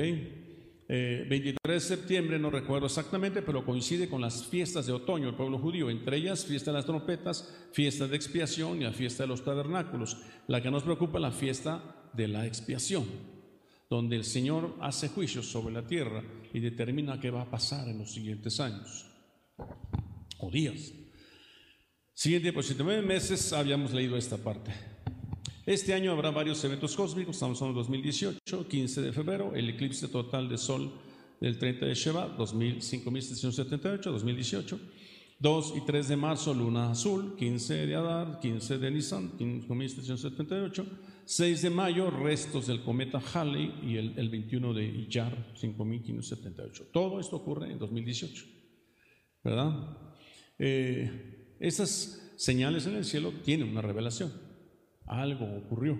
23 0.91 1.55
eh, 1.63 1.73
de 1.73 1.79
septiembre, 1.79 2.37
no 2.37 2.49
recuerdo 2.49 2.87
exactamente, 2.87 3.41
pero 3.41 3.63
coincide 3.63 4.09
con 4.09 4.19
las 4.19 4.45
fiestas 4.47 4.87
de 4.87 4.91
otoño 4.91 5.27
del 5.27 5.35
pueblo 5.35 5.57
judío, 5.57 5.89
entre 5.89 6.17
ellas 6.17 6.43
fiesta 6.43 6.71
de 6.71 6.77
las 6.77 6.85
trompetas, 6.85 7.49
fiesta 7.71 8.07
de 8.09 8.17
expiación 8.17 8.81
y 8.81 8.83
la 8.83 8.91
fiesta 8.91 9.23
de 9.23 9.27
los 9.27 9.45
tabernáculos. 9.45 10.17
La 10.47 10.61
que 10.61 10.69
nos 10.69 10.83
preocupa 10.83 11.17
es 11.17 11.21
la 11.21 11.31
fiesta 11.31 12.09
de 12.11 12.27
la 12.27 12.45
expiación, 12.45 13.05
donde 13.89 14.17
el 14.17 14.25
Señor 14.25 14.75
hace 14.81 15.07
juicios 15.07 15.45
sobre 15.45 15.73
la 15.73 15.87
tierra 15.87 16.23
y 16.51 16.59
determina 16.59 17.21
qué 17.21 17.31
va 17.31 17.43
a 17.43 17.49
pasar 17.49 17.87
en 17.87 17.99
los 17.99 18.11
siguientes 18.11 18.59
años 18.59 19.05
o 20.39 20.51
días. 20.51 20.91
Siguiente 22.13 22.51
pues 22.51 22.75
nueve 22.77 23.01
meses 23.01 23.53
habíamos 23.53 23.93
leído 23.93 24.17
esta 24.17 24.35
parte. 24.35 24.90
Este 25.65 25.93
año 25.93 26.11
habrá 26.11 26.31
varios 26.31 26.63
eventos 26.63 26.95
cósmicos, 26.95 27.35
estamos 27.35 27.61
en 27.61 27.73
2018, 27.75 28.67
15 28.67 29.01
de 29.01 29.13
febrero, 29.13 29.53
el 29.53 29.69
eclipse 29.69 30.07
total 30.07 30.49
de 30.49 30.57
sol 30.57 30.91
del 31.39 31.59
30 31.59 31.85
de 31.85 31.93
Sheva, 31.93 32.35
5778, 32.35 34.11
2018. 34.11 34.79
2 35.37 35.73
y 35.75 35.81
3 35.81 36.07
de 36.07 36.15
marzo, 36.15 36.53
luna 36.53 36.91
azul, 36.91 37.35
15 37.35 37.87
de 37.87 37.95
Adar, 37.95 38.39
15 38.39 38.77
de 38.77 38.91
Nisan, 38.91 39.31
5778. 39.37 40.85
6 41.25 41.61
de 41.61 41.69
mayo, 41.69 42.11
restos 42.11 42.67
del 42.67 42.83
cometa 42.83 43.19
Halley 43.33 43.73
y 43.83 43.97
el, 43.97 44.29
21 44.29 44.73
de 44.73 44.85
Iyar, 44.85 45.53
5578. 45.55 46.89
Todo 46.91 47.19
esto 47.19 47.37
ocurre 47.37 47.71
en 47.71 47.79
2018, 47.79 48.45
¿verdad? 49.43 49.97
Eh, 50.59 51.55
esas 51.59 52.33
señales 52.37 52.85
en 52.85 52.95
el 52.95 53.05
cielo 53.05 53.31
tienen 53.43 53.69
una 53.69 53.81
revelación. 53.81 54.50
Algo 55.05 55.45
ocurrió, 55.57 55.99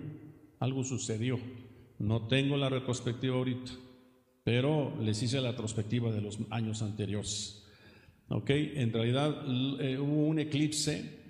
algo 0.58 0.84
sucedió. 0.84 1.38
No 1.98 2.26
tengo 2.26 2.56
la 2.56 2.68
retrospectiva 2.68 3.36
ahorita, 3.36 3.72
pero 4.44 4.94
les 5.00 5.22
hice 5.22 5.40
la 5.40 5.52
retrospectiva 5.52 6.10
de 6.10 6.20
los 6.20 6.38
años 6.50 6.82
anteriores. 6.82 7.64
¿Ok? 8.28 8.50
En 8.50 8.92
realidad 8.92 9.44
eh, 9.80 9.98
hubo 9.98 10.26
un 10.26 10.38
eclipse, 10.38 11.20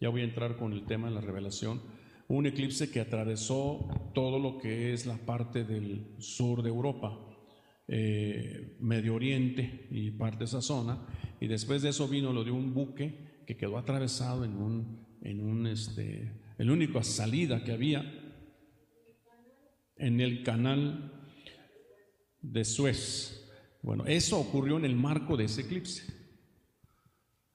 ya 0.00 0.08
voy 0.08 0.20
a 0.20 0.24
entrar 0.24 0.56
con 0.56 0.72
el 0.72 0.86
tema 0.86 1.08
de 1.08 1.14
la 1.14 1.20
revelación, 1.20 1.82
un 2.28 2.46
eclipse 2.46 2.90
que 2.90 3.00
atravesó 3.00 3.88
todo 4.14 4.38
lo 4.38 4.58
que 4.58 4.92
es 4.92 5.04
la 5.04 5.16
parte 5.16 5.64
del 5.64 6.14
sur 6.18 6.62
de 6.62 6.68
Europa, 6.68 7.18
eh, 7.88 8.76
Medio 8.78 9.16
Oriente 9.16 9.88
y 9.90 10.12
parte 10.12 10.38
de 10.38 10.44
esa 10.44 10.62
zona, 10.62 11.04
y 11.40 11.48
después 11.48 11.82
de 11.82 11.88
eso 11.88 12.06
vino 12.06 12.32
lo 12.32 12.44
de 12.44 12.52
un 12.52 12.72
buque 12.72 13.42
que 13.46 13.56
quedó 13.56 13.78
atravesado 13.78 14.44
en 14.44 14.56
un, 14.56 15.06
en 15.22 15.40
un 15.40 15.66
este, 15.66 16.39
el 16.60 16.70
único 16.70 17.02
salida 17.02 17.64
que 17.64 17.72
había 17.72 18.04
en 19.96 20.20
el 20.20 20.42
canal 20.42 21.10
de 22.42 22.66
Suez. 22.66 23.50
Bueno, 23.80 24.04
eso 24.04 24.38
ocurrió 24.38 24.76
en 24.76 24.84
el 24.84 24.94
marco 24.94 25.38
de 25.38 25.44
ese 25.44 25.62
eclipse. 25.62 26.04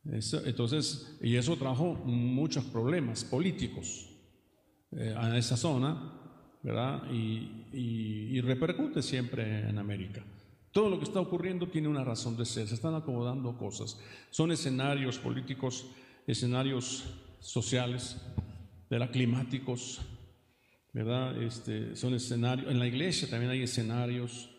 entonces, 0.03 1.19
y 1.21 1.35
eso 1.35 1.55
trajo 1.55 1.93
muchos 1.93 2.65
problemas 2.65 3.23
políticos 3.23 4.09
eh, 4.91 5.13
a 5.15 5.37
esa 5.37 5.55
zona, 5.55 6.59
¿verdad? 6.63 7.03
y 7.11 8.41
repercute 8.41 9.03
siempre 9.03 9.69
en 9.69 9.77
América. 9.77 10.25
Todo 10.71 10.89
lo 10.89 10.97
que 10.97 11.05
está 11.05 11.19
ocurriendo 11.19 11.67
tiene 11.67 11.89
una 11.89 12.03
razón 12.03 12.35
de 12.37 12.45
ser, 12.45 12.67
se 12.67 12.73
están 12.73 12.95
acomodando 12.95 13.55
cosas. 13.55 13.99
Son 14.31 14.51
escenarios 14.51 15.19
políticos, 15.19 15.91
escenarios 16.25 17.03
sociales, 17.39 18.19
de 18.89 19.10
climáticos, 19.10 20.02
¿verdad? 20.93 21.41
Este, 21.41 21.95
son 21.95 22.13
escenarios, 22.13 22.69
en 22.71 22.80
la 22.80 22.88
iglesia 22.88 23.30
también 23.30 23.52
hay 23.52 23.62
escenarios. 23.62 24.50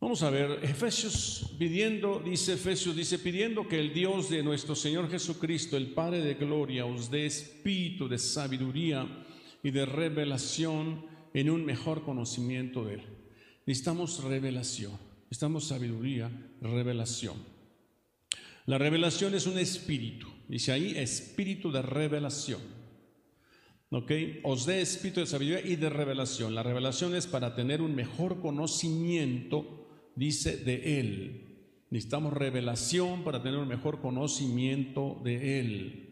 Vamos 0.00 0.22
a 0.22 0.30
ver, 0.30 0.60
Efesios 0.62 1.54
pidiendo, 1.58 2.20
dice 2.20 2.54
Efesios, 2.54 2.94
dice, 2.94 3.18
pidiendo 3.18 3.66
que 3.66 3.80
el 3.80 3.94
Dios 3.94 4.28
de 4.28 4.42
nuestro 4.42 4.74
Señor 4.74 5.10
Jesucristo, 5.10 5.76
el 5.76 5.88
Padre 5.88 6.20
de 6.20 6.34
Gloria, 6.34 6.84
os 6.84 7.10
dé 7.10 7.26
espíritu 7.26 8.06
de 8.08 8.18
sabiduría 8.18 9.08
y 9.62 9.70
de 9.70 9.86
revelación 9.86 11.06
en 11.32 11.50
un 11.50 11.64
mejor 11.64 12.02
conocimiento 12.02 12.84
de 12.84 12.94
Él. 12.94 13.02
Necesitamos 13.64 14.22
revelación, 14.22 14.92
necesitamos 15.24 15.66
sabiduría, 15.66 16.30
revelación. 16.60 17.36
La 18.66 18.78
revelación 18.78 19.34
es 19.34 19.46
un 19.46 19.58
espíritu. 19.58 20.35
Dice 20.48 20.72
ahí, 20.72 20.96
espíritu 20.96 21.70
de 21.72 21.82
revelación. 21.82 22.60
¿Ok? 23.90 24.10
Os 24.42 24.66
dé 24.66 24.80
espíritu 24.80 25.20
de 25.20 25.26
sabiduría 25.26 25.64
y 25.64 25.76
de 25.76 25.90
revelación. 25.90 26.54
La 26.54 26.62
revelación 26.62 27.14
es 27.14 27.26
para 27.26 27.54
tener 27.54 27.82
un 27.82 27.94
mejor 27.94 28.40
conocimiento, 28.40 29.88
dice, 30.14 30.56
de 30.56 31.00
Él. 31.00 31.42
Necesitamos 31.90 32.32
revelación 32.32 33.22
para 33.22 33.42
tener 33.42 33.58
un 33.58 33.68
mejor 33.68 34.00
conocimiento 34.00 35.20
de 35.22 35.60
Él. 35.60 36.06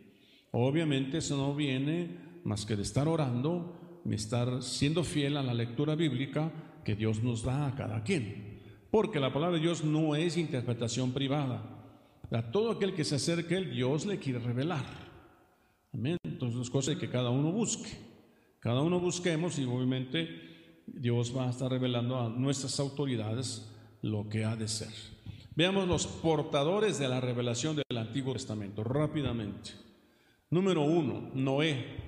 Obviamente 0.53 1.19
eso 1.19 1.37
no 1.37 1.55
viene 1.55 2.17
más 2.45 2.65
que 2.65 2.77
de 2.77 2.83
estar 2.83 3.09
orando, 3.09 4.01
de 4.05 4.15
estar 4.15 4.63
siendo 4.63 5.03
fiel 5.03 5.37
a 5.37 5.43
la 5.43 5.55
lectura 5.55 5.97
bíblica 5.97 6.53
que 6.85 6.95
Dios 6.95 7.23
nos 7.23 7.43
da 7.43 7.67
a 7.67 7.75
cada 7.75 8.05
quien. 8.05 8.61
Porque 8.91 9.19
la 9.19 9.33
palabra 9.33 9.57
de 9.57 9.63
Dios 9.63 9.83
no 9.83 10.15
es 10.15 10.37
interpretación 10.37 11.13
privada. 11.13 11.74
A 12.31 12.51
todo 12.51 12.73
aquel 12.73 12.95
que 12.95 13.05
se 13.05 13.17
acerque 13.17 13.55
a 13.55 13.59
Él, 13.59 13.71
Dios 13.71 14.07
le 14.07 14.19
quiere 14.19 14.39
revelar. 14.39 14.85
Amén. 15.93 16.17
Entonces, 16.25 16.61
es 16.61 16.71
cosa 16.71 16.97
que 16.99 17.09
cada 17.09 17.31
uno 17.31 17.53
busque. 17.53 17.91
Cada 18.61 18.81
uno 18.81 18.99
busquemos 18.99 19.59
y 19.59 19.65
obviamente 19.65 20.83
Dios 20.87 21.37
va 21.37 21.47
a 21.47 21.51
estar 21.51 21.71
revelando 21.71 22.19
a 22.19 22.29
nuestras 22.29 22.81
autoridades 22.81 23.71
lo 24.03 24.29
que 24.29 24.45
ha 24.45 24.57
de 24.57 24.69
ser. 24.69 24.89
Veamos 25.55 25.87
los 25.87 26.07
portadores 26.07 26.99
de 26.99 27.09
la 27.09 27.21
revelación 27.21 27.77
del 27.77 27.99
Antiguo 27.99 28.33
Testamento 28.33 28.83
rápidamente. 28.83 29.71
Número 30.51 30.83
uno, 30.83 31.31
Noé. 31.35 32.03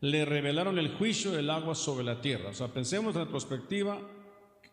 Le 0.00 0.24
revelaron 0.24 0.78
el 0.78 0.88
juicio 0.94 1.30
del 1.30 1.48
agua 1.48 1.76
sobre 1.76 2.04
la 2.04 2.20
tierra. 2.20 2.50
O 2.50 2.54
sea, 2.54 2.68
pensemos 2.68 3.14
en 3.14 3.24
retrospectiva 3.24 4.00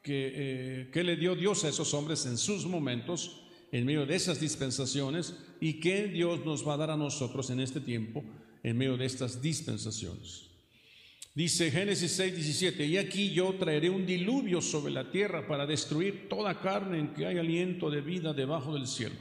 que, 0.02 0.32
eh, 0.34 0.90
que 0.92 1.04
le 1.04 1.18
dio 1.18 1.36
Dios 1.36 1.64
a 1.66 1.70
esos 1.70 1.94
hombres 1.94 2.26
en 2.26 2.38
sus 2.38 2.66
momentos 2.66 3.44
en 3.72 3.86
medio 3.86 4.06
de 4.06 4.16
esas 4.16 4.40
dispensaciones 4.40 5.36
y 5.60 5.80
qué 5.80 6.08
Dios 6.08 6.46
nos 6.46 6.68
va 6.68 6.74
a 6.74 6.78
dar 6.78 6.92
a 6.92 6.98
nosotros 6.98 7.50
en 7.50 7.60
este 7.60 7.80
tiempo 7.80 8.24
en 8.64 8.78
medio 8.78 8.98
de 8.98 9.06
estas 9.06 9.42
dispensaciones. 9.42 10.50
Dice 11.36 11.72
Génesis 11.72 12.12
6, 12.14 12.36
17, 12.36 12.86
y 12.86 12.98
aquí 12.98 13.32
yo 13.32 13.54
traeré 13.56 13.90
un 13.90 14.06
diluvio 14.06 14.62
sobre 14.62 14.92
la 14.92 15.10
tierra 15.10 15.48
para 15.48 15.66
destruir 15.66 16.28
toda 16.28 16.60
carne 16.60 17.00
en 17.00 17.14
que 17.14 17.26
hay 17.26 17.38
aliento 17.38 17.90
de 17.90 18.02
vida 18.02 18.34
debajo 18.34 18.74
del 18.74 18.88
cielo. 18.88 19.16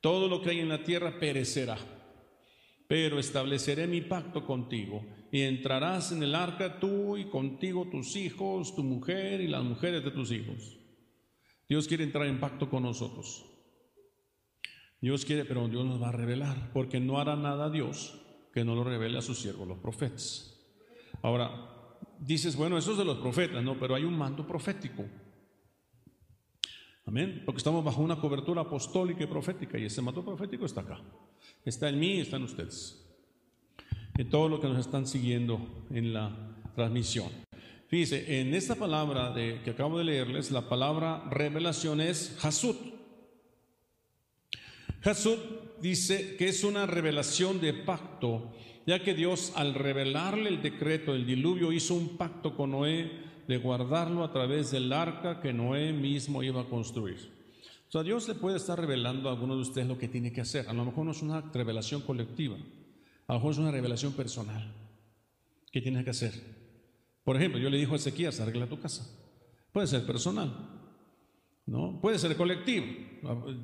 Todo 0.00 0.28
lo 0.28 0.40
que 0.40 0.50
hay 0.50 0.60
en 0.60 0.68
la 0.68 0.84
tierra 0.84 1.18
perecerá, 1.18 1.76
pero 2.86 3.18
estableceré 3.18 3.86
mi 3.86 4.00
pacto 4.00 4.46
contigo 4.46 5.04
y 5.32 5.42
entrarás 5.42 6.12
en 6.12 6.22
el 6.22 6.34
arca 6.34 6.78
tú 6.78 7.16
y 7.16 7.24
contigo 7.24 7.88
tus 7.90 8.14
hijos, 8.16 8.74
tu 8.74 8.84
mujer 8.84 9.40
y 9.40 9.48
las 9.48 9.64
mujeres 9.64 10.04
de 10.04 10.12
tus 10.12 10.30
hijos. 10.30 10.77
Dios 11.68 11.86
quiere 11.86 12.04
entrar 12.04 12.26
en 12.26 12.40
pacto 12.40 12.70
con 12.70 12.82
nosotros. 12.82 13.44
Dios 15.00 15.24
quiere, 15.24 15.44
pero 15.44 15.68
Dios 15.68 15.84
nos 15.84 16.02
va 16.02 16.08
a 16.08 16.12
revelar, 16.12 16.72
porque 16.72 16.98
no 16.98 17.20
hará 17.20 17.36
nada 17.36 17.70
Dios 17.70 18.20
que 18.52 18.64
no 18.64 18.74
lo 18.74 18.82
revele 18.82 19.18
a 19.18 19.22
sus 19.22 19.38
siervos, 19.38 19.68
los 19.68 19.78
profetas. 19.78 20.58
Ahora, 21.22 21.50
dices, 22.18 22.56
bueno, 22.56 22.78
eso 22.78 22.92
es 22.92 22.98
de 22.98 23.04
los 23.04 23.18
profetas, 23.18 23.62
no, 23.62 23.78
pero 23.78 23.94
hay 23.94 24.04
un 24.04 24.16
manto 24.16 24.46
profético. 24.46 25.04
Amén, 27.04 27.42
porque 27.44 27.58
estamos 27.58 27.84
bajo 27.84 28.02
una 28.02 28.20
cobertura 28.20 28.62
apostólica 28.62 29.24
y 29.24 29.26
profética, 29.26 29.78
y 29.78 29.84
ese 29.84 30.02
manto 30.02 30.24
profético 30.24 30.66
está 30.66 30.80
acá. 30.80 31.00
Está 31.64 31.88
en 31.88 32.00
mí 32.00 32.20
está 32.20 32.36
en 32.36 32.42
ustedes. 32.42 33.04
En 34.16 34.28
todo 34.28 34.48
lo 34.48 34.60
que 34.60 34.68
nos 34.68 34.78
están 34.78 35.06
siguiendo 35.06 35.86
en 35.90 36.12
la 36.12 36.56
transmisión. 36.74 37.47
Fíjense, 37.88 38.40
en 38.40 38.54
esta 38.54 38.74
palabra 38.74 39.32
de, 39.32 39.62
que 39.64 39.70
acabo 39.70 39.96
de 39.96 40.04
leerles, 40.04 40.50
la 40.50 40.68
palabra 40.68 41.24
revelación 41.30 42.02
es 42.02 42.36
Hasud. 42.44 42.76
Jesús 45.00 45.38
dice 45.80 46.36
que 46.36 46.48
es 46.48 46.64
una 46.64 46.84
revelación 46.84 47.62
de 47.62 47.72
pacto, 47.72 48.52
ya 48.86 49.02
que 49.02 49.14
Dios 49.14 49.52
al 49.56 49.72
revelarle 49.72 50.50
el 50.50 50.60
decreto 50.60 51.14
del 51.14 51.24
diluvio 51.24 51.72
hizo 51.72 51.94
un 51.94 52.18
pacto 52.18 52.54
con 52.54 52.72
Noé 52.72 53.10
de 53.46 53.56
guardarlo 53.56 54.22
a 54.22 54.32
través 54.32 54.70
del 54.70 54.92
arca 54.92 55.40
que 55.40 55.54
Noé 55.54 55.94
mismo 55.94 56.42
iba 56.42 56.60
a 56.60 56.68
construir. 56.68 57.16
O 57.88 57.90
sea, 57.90 58.02
Dios 58.02 58.28
le 58.28 58.34
puede 58.34 58.58
estar 58.58 58.78
revelando 58.78 59.30
a 59.30 59.32
alguno 59.32 59.54
de 59.54 59.62
ustedes 59.62 59.88
lo 59.88 59.96
que 59.96 60.08
tiene 60.08 60.30
que 60.30 60.42
hacer. 60.42 60.68
A 60.68 60.74
lo 60.74 60.84
mejor 60.84 61.06
no 61.06 61.12
es 61.12 61.22
una 61.22 61.40
revelación 61.40 62.02
colectiva, 62.02 62.56
a 63.26 63.32
lo 63.32 63.38
mejor 63.38 63.52
es 63.52 63.58
una 63.58 63.70
revelación 63.70 64.12
personal. 64.12 64.74
¿Qué 65.72 65.80
tienes 65.80 66.04
que 66.04 66.10
hacer? 66.10 66.57
Por 67.28 67.36
ejemplo, 67.36 67.60
yo 67.60 67.68
le 67.68 67.76
dijo 67.76 67.92
a 67.92 67.96
Ezequías, 67.96 68.40
arregla 68.40 68.66
tu 68.66 68.80
casa. 68.80 69.06
Puede 69.70 69.86
ser 69.86 70.06
personal. 70.06 70.50
¿no? 71.66 72.00
Puede 72.00 72.18
ser 72.18 72.34
colectivo, 72.38 72.86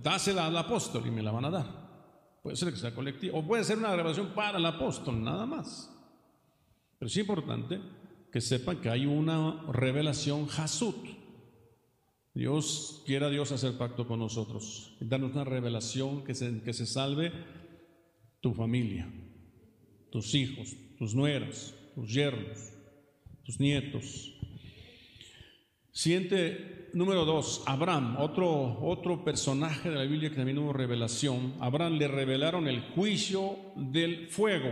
dásela 0.02 0.48
al 0.48 0.56
apóstol 0.58 1.06
y 1.06 1.10
me 1.10 1.22
la 1.22 1.30
van 1.30 1.46
a 1.46 1.50
dar. 1.50 2.40
Puede 2.42 2.56
ser 2.56 2.70
que 2.70 2.76
sea 2.76 2.94
colectivo, 2.94 3.38
o 3.38 3.46
puede 3.46 3.64
ser 3.64 3.78
una 3.78 3.96
revelación 3.96 4.34
para 4.34 4.58
el 4.58 4.66
apóstol, 4.66 5.24
nada 5.24 5.46
más. 5.46 5.90
Pero 6.98 7.06
es 7.08 7.16
importante 7.16 7.80
que 8.30 8.42
sepan 8.42 8.82
que 8.82 8.90
hay 8.90 9.06
una 9.06 9.62
revelación 9.72 10.46
Hasut. 10.58 11.02
Dios, 12.34 13.02
quiera 13.06 13.30
Dios 13.30 13.50
hacer 13.50 13.78
pacto 13.78 14.06
con 14.06 14.18
nosotros, 14.18 14.94
darnos 15.00 15.32
una 15.32 15.44
revelación 15.44 16.22
que 16.22 16.34
se, 16.34 16.60
que 16.60 16.74
se 16.74 16.84
salve 16.84 17.32
tu 18.42 18.52
familia, 18.52 19.10
tus 20.10 20.34
hijos, 20.34 20.76
tus 20.98 21.14
nueras, 21.14 21.74
tus 21.94 22.12
yernos, 22.12 22.73
tus 23.44 23.60
nietos. 23.60 24.32
Siguiente, 25.92 26.88
número 26.92 27.24
dos, 27.24 27.62
Abraham, 27.66 28.16
otro, 28.18 28.80
otro 28.82 29.24
personaje 29.24 29.90
de 29.90 29.96
la 29.96 30.04
Biblia 30.04 30.30
que 30.30 30.36
también 30.36 30.58
hubo 30.58 30.72
revelación. 30.72 31.54
Abraham 31.60 31.98
le 31.98 32.08
revelaron 32.08 32.66
el 32.66 32.80
juicio 32.80 33.56
del 33.76 34.28
fuego. 34.28 34.70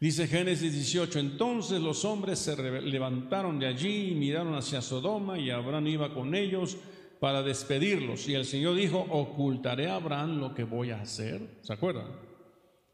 Dice 0.00 0.26
Génesis 0.26 0.72
18, 0.72 1.18
entonces 1.18 1.80
los 1.80 2.06
hombres 2.06 2.38
se 2.38 2.56
levantaron 2.80 3.58
de 3.58 3.66
allí 3.66 4.12
y 4.12 4.14
miraron 4.14 4.54
hacia 4.54 4.80
Sodoma 4.80 5.38
y 5.38 5.50
Abraham 5.50 5.86
iba 5.88 6.14
con 6.14 6.34
ellos 6.34 6.78
para 7.20 7.42
despedirlos. 7.42 8.26
Y 8.26 8.34
el 8.34 8.46
Señor 8.46 8.76
dijo, 8.76 8.98
ocultaré 8.98 9.88
a 9.88 9.96
Abraham 9.96 10.40
lo 10.40 10.54
que 10.54 10.64
voy 10.64 10.90
a 10.90 11.02
hacer. 11.02 11.58
¿Se 11.60 11.74
acuerdan? 11.74 12.06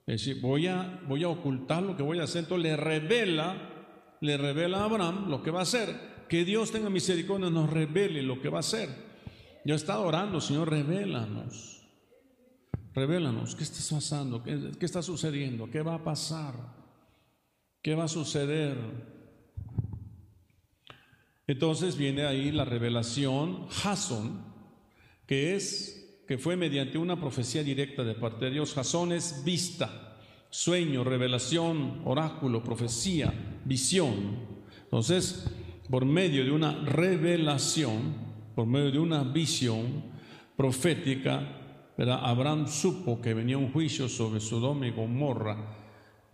Es 0.05 0.25
decir, 0.25 0.41
voy 0.43 0.67
a, 0.67 1.01
voy 1.07 1.23
a 1.23 1.29
ocultar 1.29 1.83
lo 1.83 1.97
que 1.97 2.03
voy 2.03 2.19
a 2.19 2.25
hacer. 2.25 2.43
Entonces 2.43 2.71
le 2.71 2.77
revela, 2.77 3.76
le 4.21 4.37
revela 4.37 4.79
a 4.79 4.85
Abraham 4.85 5.29
lo 5.29 5.43
que 5.43 5.51
va 5.51 5.61
a 5.61 5.63
hacer. 5.63 6.17
Que 6.29 6.45
Dios 6.45 6.73
tenga 6.73 6.91
misericordia, 6.91 7.51
nos 7.51 7.71
revele 7.71 8.23
lo 8.23 8.41
que 8.41 8.49
va 8.49 8.59
a 8.59 8.61
hacer. 8.61 8.89
Yo 9.65 9.75
he 9.75 9.77
estado 9.77 10.03
orando, 10.03 10.41
Señor, 10.41 10.71
revélanos. 10.71 11.83
Revélanos, 12.95 13.55
¿qué 13.55 13.65
está 13.65 13.95
pasando? 13.95 14.43
¿Qué, 14.43 14.71
¿Qué 14.79 14.87
está 14.87 15.03
sucediendo? 15.03 15.71
¿Qué 15.71 15.83
va 15.83 15.97
a 15.97 16.05
pasar? 16.05 16.55
¿Qué 17.83 17.95
va 17.95 18.05
a 18.05 18.09
suceder? 18.09 18.77
Entonces 21.47 21.97
viene 21.97 22.25
ahí 22.25 22.51
la 22.51 22.65
revelación 22.65 23.69
Jason, 23.69 24.45
que 25.27 25.55
es 25.55 26.23
que 26.27 26.39
fue 26.39 26.57
mediante 26.57 26.99
una 26.99 27.21
profecía 27.21 27.63
directa 27.63 28.03
de 28.03 28.15
parte 28.15 28.47
de 28.47 28.51
Dios. 28.51 28.75
Jason 28.75 29.13
es 29.13 29.45
vista, 29.45 30.17
sueño, 30.51 31.05
revelación, 31.05 32.03
oráculo, 32.05 32.65
profecía, 32.65 33.33
visión. 33.67 34.15
Entonces, 34.85 35.51
por 35.91 36.05
medio 36.05 36.45
de 36.45 36.51
una 36.51 36.85
revelación, 36.85 38.15
por 38.55 38.67
medio 38.67 38.91
de 38.91 38.99
una 38.99 39.23
visión 39.23 40.05
profética. 40.57 41.63
Abraham 41.99 42.69
supo 42.69 43.21
que 43.21 43.35
venía 43.35 43.57
un 43.57 43.73
juicio 43.73 44.09
sobre 44.09 44.41
Sodoma 44.41 44.87
y 44.87 44.91
Gomorra 44.91 45.77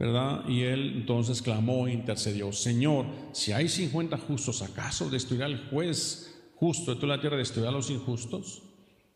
¿verdad? 0.03 0.49
Y 0.49 0.63
él 0.63 0.95
entonces 0.97 1.41
clamó 1.41 1.87
e 1.87 1.93
intercedió, 1.93 2.51
Señor, 2.51 3.07
si 3.31 3.53
hay 3.53 3.69
50 3.69 4.19
justos, 4.19 4.61
¿acaso 4.61 5.09
destruirá 5.09 5.47
el 5.47 5.69
juez 5.69 6.43
justo 6.57 6.93
de 6.93 7.01
toda 7.01 7.15
la 7.15 7.21
tierra, 7.21 7.37
destruirá 7.37 7.71
a 7.71 7.73
los 7.73 7.89
injustos? 7.89 8.65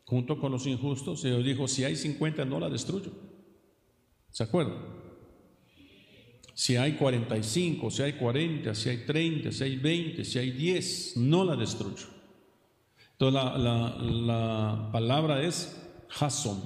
Junto 0.05 0.39
con 0.39 0.53
los 0.53 0.65
injustos, 0.65 1.25
y 1.25 1.27
Dios 1.27 1.43
dijo, 1.43 1.67
si 1.67 1.83
hay 1.83 1.97
50, 1.97 2.45
no 2.45 2.61
la 2.61 2.69
destruyo. 2.69 3.11
¿Se 4.29 4.43
acuerdan? 4.43 4.77
Si 6.57 6.75
hay 6.75 6.93
45, 6.93 7.91
si 7.91 8.01
hay 8.01 8.13
40, 8.13 8.73
si 8.73 8.89
hay 8.89 9.05
30, 9.05 9.51
si 9.51 9.63
hay 9.63 9.75
20, 9.75 10.25
si 10.25 10.39
hay 10.39 10.49
10, 10.49 11.17
no 11.17 11.45
la 11.45 11.55
destruyo. 11.55 12.07
Entonces 13.11 13.33
la, 13.35 13.57
la, 13.59 13.95
la 14.01 14.89
palabra 14.91 15.43
es 15.43 15.87
Jason, 16.09 16.59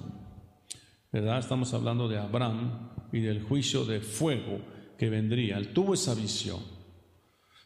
¿verdad? 1.12 1.39
Estamos 1.39 1.73
hablando 1.73 2.08
de 2.08 2.17
Abraham, 2.17 2.89
y 3.12 3.19
del 3.19 3.43
juicio 3.43 3.84
de 3.84 3.99
fuego 3.99 4.62
que 4.97 5.10
vendría. 5.10 5.58
Él 5.58 5.73
tuvo 5.73 5.93
esa 5.93 6.15
visión. 6.15 6.60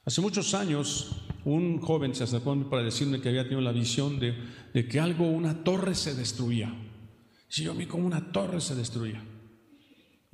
Hace 0.03 0.19
muchos 0.19 0.55
años 0.55 1.27
un 1.43 1.79
joven 1.79 2.15
se 2.15 2.23
acercó 2.23 2.55
para 2.71 2.81
decirme 2.81 3.21
que 3.21 3.29
había 3.29 3.43
tenido 3.43 3.61
la 3.61 3.71
visión 3.71 4.19
de, 4.19 4.35
de 4.73 4.87
que 4.87 4.99
algo, 4.99 5.29
una 5.29 5.63
torre 5.63 5.93
se 5.93 6.15
destruía. 6.15 6.73
Si 7.47 7.63
yo 7.65 7.75
vi 7.75 7.85
como 7.85 8.07
una 8.07 8.31
torre 8.31 8.61
se 8.61 8.73
destruía. 8.73 9.23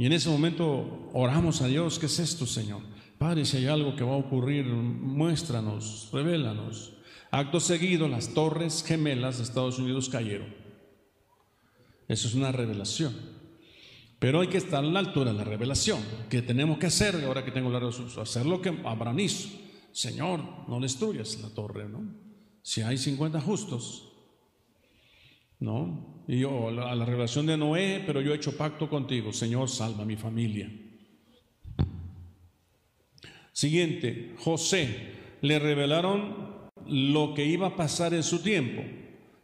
Y 0.02 0.08
en 0.08 0.14
ese 0.14 0.30
momento 0.30 1.12
oramos 1.14 1.62
a 1.62 1.68
Dios, 1.68 2.00
¿qué 2.00 2.08
es 2.08 2.18
esto, 2.18 2.48
Señor? 2.48 2.82
Padre, 3.20 3.46
si 3.46 3.58
hay 3.58 3.68
algo 3.68 3.96
que 3.96 4.04
va 4.04 4.14
a 4.14 4.18
ocurrir, 4.18 4.66
muéstranos, 4.66 6.10
revélanos. 6.12 6.94
Acto 7.30 7.60
seguido, 7.60 8.08
las 8.08 8.34
torres 8.34 8.84
gemelas 8.84 9.38
de 9.38 9.44
Estados 9.44 9.78
Unidos 9.78 10.10
cayeron. 10.10 10.56
Eso 12.08 12.28
es 12.28 12.34
una 12.34 12.52
revelación. 12.52 13.14
Pero 14.18 14.42
hay 14.42 14.48
que 14.48 14.58
estar 14.58 14.84
a 14.84 14.88
la 14.88 14.98
altura 14.98 15.34
de 15.34 15.38
la 15.38 15.44
revelación. 15.44 16.00
que 16.32 16.42
tenemos 16.42 16.80
que 16.80 16.88
hacer 16.88 17.24
ahora 17.24 17.46
que 17.46 17.52
tengo 17.52 17.70
la 17.70 17.80
resolución? 17.80 18.24
Hacer 18.24 18.48
lo 18.48 18.60
que 18.60 18.70
Abraham 18.84 19.20
hizo. 19.20 19.50
Señor, 19.92 20.68
no 20.68 20.80
destruyas 20.80 21.40
la 21.44 21.50
torre, 21.50 21.88
¿no? 21.88 22.12
Si 22.64 22.82
hay 22.82 22.98
50 22.98 23.40
justos, 23.40 24.12
¿no? 25.60 26.21
Y 26.32 26.40
yo, 26.40 26.70
a 26.70 26.96
la 26.96 27.04
revelación 27.04 27.46
de 27.46 27.58
Noé, 27.58 28.02
pero 28.06 28.22
yo 28.22 28.32
he 28.32 28.38
hecho 28.38 28.56
pacto 28.56 28.90
contigo. 28.90 29.34
Señor, 29.34 29.68
salva 29.68 30.04
a 30.04 30.06
mi 30.06 30.16
familia. 30.16 30.72
Siguiente, 33.52 34.34
José. 34.38 35.12
Le 35.42 35.60
revelaron 35.60 36.70
lo 36.88 37.34
que 37.34 37.44
iba 37.44 37.68
a 37.68 37.76
pasar 37.76 38.14
en 38.14 38.24
su 38.24 38.42
tiempo. 38.42 38.82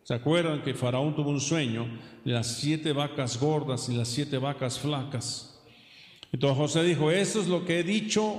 ¿Se 0.03 0.13
acuerdan 0.13 0.61
que 0.61 0.73
Faraón 0.75 1.13
tuvo 1.13 1.29
un 1.29 1.41
sueño 1.41 1.85
las 2.23 2.59
siete 2.59 2.93
vacas 2.93 3.37
gordas 3.37 3.89
y 3.89 3.93
las 3.97 4.07
siete 4.07 4.37
vacas 4.37 4.79
flacas? 4.79 5.61
Entonces 6.31 6.57
José 6.57 6.83
dijo, 6.85 7.11
eso 7.11 7.41
es 7.41 7.49
lo 7.49 7.65
que 7.65 7.79
he 7.79 7.83
dicho, 7.83 8.37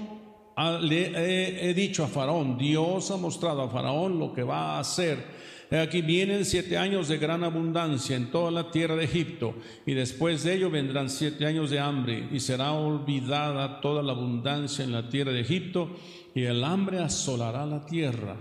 he, 0.56 1.74
dicho 1.76 2.02
a 2.02 2.08
Faraón. 2.08 2.56
Dios 2.56 3.10
ha 3.10 3.18
mostrado 3.18 3.60
a 3.60 3.68
Faraón 3.68 4.18
lo 4.18 4.32
que 4.32 4.42
va 4.42 4.76
a 4.76 4.80
hacer. 4.80 5.36
Aquí 5.70 6.00
vienen 6.00 6.46
siete 6.46 6.78
años 6.78 7.08
de 7.08 7.18
gran 7.18 7.44
abundancia 7.44 8.16
en 8.16 8.30
toda 8.30 8.50
la 8.50 8.70
tierra 8.70 8.96
de 8.96 9.04
Egipto, 9.04 9.54
y 9.84 9.92
después 9.92 10.42
de 10.44 10.54
ello 10.54 10.70
vendrán 10.70 11.10
siete 11.10 11.44
años 11.44 11.70
de 11.70 11.78
hambre, 11.78 12.28
y 12.32 12.40
será 12.40 12.72
olvidada 12.72 13.80
toda 13.80 14.02
la 14.02 14.12
abundancia 14.12 14.84
en 14.84 14.92
la 14.92 15.08
tierra 15.08 15.32
de 15.32 15.40
Egipto, 15.40 15.96
y 16.34 16.44
el 16.44 16.64
hambre 16.64 17.00
asolará 17.00 17.66
la 17.66 17.84
tierra. 17.84 18.36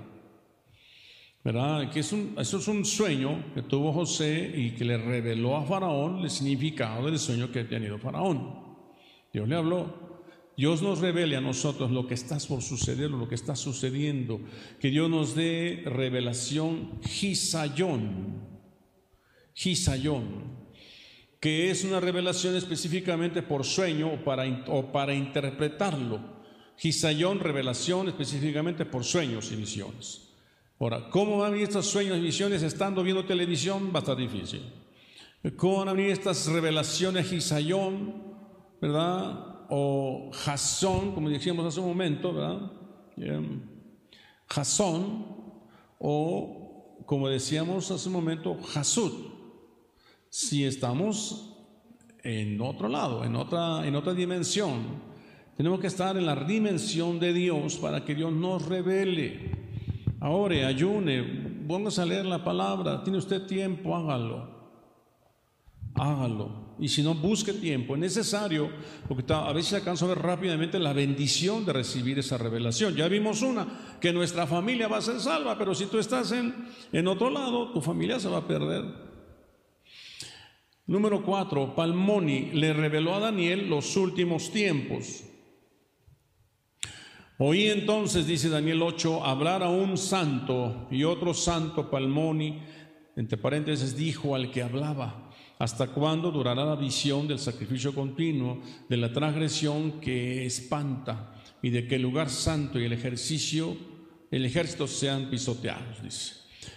¿verdad? 1.43 1.89
Que 1.89 2.01
es 2.01 2.11
un, 2.11 2.35
eso 2.37 2.57
es 2.57 2.67
un 2.67 2.83
sueño 2.83 3.53
que 3.53 3.61
tuvo 3.61 3.93
José 3.93 4.51
y 4.53 4.71
que 4.71 4.83
le 4.83 4.97
reveló 4.97 5.55
a 5.55 5.63
Faraón 5.63 6.19
el 6.19 6.29
significado 6.29 7.05
del 7.05 7.17
sueño 7.17 7.49
que 7.49 7.61
ha 7.61 7.67
tenido 7.67 7.97
Faraón. 7.97 8.53
Dios 9.31 9.47
le 9.47 9.55
habló. 9.55 10.06
Dios 10.57 10.81
nos 10.81 10.97
revele 10.97 11.35
a 11.35 11.41
nosotros 11.41 11.91
lo 11.91 12.07
que 12.07 12.15
está 12.15 12.39
por 12.39 12.63
suceder, 12.63 13.11
lo 13.11 13.29
que 13.29 13.35
está 13.35 13.55
sucediendo. 13.55 14.41
Que 14.81 14.89
Dios 14.89 15.07
nos 15.07 15.35
dé 15.35 15.83
revelación 15.85 16.99
Gisayón. 17.03 18.41
Gisayón. 19.53 20.57
Que 21.39 21.69
es 21.69 21.83
una 21.83 21.99
revelación 21.99 22.55
específicamente 22.55 23.43
por 23.43 23.65
sueño 23.65 24.11
o 24.11 24.23
para, 24.23 24.45
o 24.65 24.91
para 24.91 25.13
interpretarlo. 25.13 26.19
Gisayón, 26.75 27.39
revelación 27.39 28.07
específicamente 28.07 28.83
por 28.85 29.03
sueños 29.03 29.51
y 29.51 29.57
visiones. 29.57 30.33
Ahora, 30.79 31.07
¿cómo 31.11 31.37
van 31.37 31.49
a 31.49 31.51
venir 31.51 31.67
estos 31.67 31.85
sueños 31.85 32.17
y 32.17 32.21
visiones 32.21 32.63
estando 32.63 33.03
viendo 33.03 33.23
televisión? 33.25 33.91
Va 33.93 33.97
a 33.97 33.99
estar 33.99 34.17
difícil. 34.17 34.63
¿Cómo 35.55 35.77
van 35.77 35.89
a 35.89 35.93
venir 35.93 36.09
estas 36.09 36.47
revelaciones 36.47 37.29
Gisayón, 37.29 38.33
verdad? 38.81 39.56
O 39.69 40.31
Jasón, 40.33 41.13
como 41.13 41.29
dijimos 41.29 41.65
hace 41.65 41.79
un 41.79 41.87
momento, 41.87 42.33
¿verdad? 42.33 42.71
O 45.99 47.01
como 47.05 47.29
decíamos 47.29 47.89
hace 47.89 48.09
un 48.09 48.13
momento, 48.13 48.57
Jasud. 48.73 49.11
Si 50.29 50.65
estamos 50.65 51.55
en 52.23 52.59
otro 52.61 52.89
lado, 52.89 53.23
en 53.23 53.35
otra, 53.35 53.87
en 53.87 53.95
otra 53.95 54.13
dimensión, 54.13 55.01
tenemos 55.55 55.79
que 55.79 55.87
estar 55.87 56.17
en 56.17 56.25
la 56.25 56.35
dimensión 56.35 57.19
de 57.19 57.33
Dios 57.33 57.77
para 57.77 58.03
que 58.03 58.13
Dios 58.13 58.31
nos 58.31 58.65
revele. 58.67 59.51
Ahora, 60.19 60.67
ayune, 60.67 61.23
póngase 61.67 62.01
a 62.01 62.05
leer 62.05 62.25
la 62.25 62.43
palabra. 62.43 63.03
Tiene 63.03 63.19
usted 63.19 63.47
tiempo, 63.47 63.95
hágalo. 63.95 64.49
Hágalo. 65.95 66.66
Y 66.79 66.89
si 66.89 67.01
no, 67.01 67.15
busque 67.15 67.53
tiempo. 67.53 67.95
Es 67.95 67.99
necesario, 67.99 68.69
porque 69.07 69.33
a 69.33 69.51
veces 69.51 69.73
alcanza 69.73 70.05
a 70.05 70.09
ver 70.09 70.19
rápidamente 70.19 70.77
la 70.79 70.93
bendición 70.93 71.65
de 71.65 71.73
recibir 71.73 72.19
esa 72.19 72.37
revelación. 72.37 72.95
Ya 72.95 73.07
vimos 73.07 73.41
una, 73.41 73.97
que 73.99 74.13
nuestra 74.13 74.45
familia 74.45 74.87
va 74.87 74.97
a 74.97 75.01
ser 75.01 75.19
salva, 75.19 75.57
pero 75.57 75.73
si 75.73 75.87
tú 75.87 75.97
estás 75.97 76.31
en, 76.31 76.53
en 76.91 77.07
otro 77.07 77.29
lado, 77.29 77.71
tu 77.71 77.81
familia 77.81 78.19
se 78.19 78.29
va 78.29 78.37
a 78.37 78.47
perder. 78.47 79.07
Número 80.85 81.21
cuatro, 81.23 81.75
Palmoni 81.75 82.51
le 82.53 82.71
reveló 82.71 83.15
a 83.15 83.19
Daniel 83.19 83.69
los 83.69 83.97
últimos 83.97 84.51
tiempos. 84.51 85.23
Oí 87.39 87.67
entonces, 87.67 88.25
dice 88.25 88.49
Daniel 88.49 88.81
8, 88.81 89.25
hablar 89.25 89.61
a 89.61 89.69
un 89.69 89.97
santo 89.97 90.87
y 90.89 91.03
otro 91.03 91.33
santo 91.33 91.91
Palmoni, 91.91 92.63
entre 93.15 93.37
paréntesis, 93.37 93.95
dijo 93.95 94.33
al 94.33 94.49
que 94.49 94.63
hablaba, 94.63 95.26
¿hasta 95.59 95.87
cuándo 95.87 96.31
durará 96.31 96.65
la 96.65 96.75
visión 96.75 97.27
del 97.27 97.39
sacrificio 97.39 97.93
continuo, 97.93 98.61
de 98.87 98.97
la 98.97 99.11
transgresión 99.11 99.99
que 99.99 100.45
espanta 100.45 101.33
y 101.61 101.69
de 101.69 101.87
que 101.87 101.95
el 101.95 102.01
lugar 102.01 102.29
santo 102.29 102.79
y 102.79 102.85
el 102.85 102.93
ejercicio, 102.93 103.75
el 104.31 104.45
ejército 104.45 104.87
sean 104.87 105.29
pisoteados? 105.29 106.01
Dice. 106.03 106.33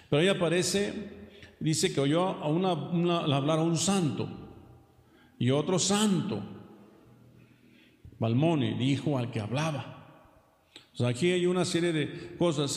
Pero 0.08 0.22
ahí 0.22 0.28
aparece, 0.28 0.92
dice 1.58 1.92
que 1.92 2.00
oyó 2.00 2.22
a 2.22 2.48
una, 2.48 2.70
hablar 2.70 3.58
a 3.58 3.62
un 3.62 3.76
santo 3.76 4.28
y 5.38 5.50
otro 5.50 5.78
santo. 5.78 6.42
Palmoni 8.18 8.74
dijo 8.74 9.16
al 9.16 9.30
que 9.30 9.40
hablaba 9.40 10.00
aquí 11.06 11.32
hay 11.32 11.46
una 11.46 11.64
serie 11.64 11.92
de 11.92 12.36
cosas, 12.36 12.76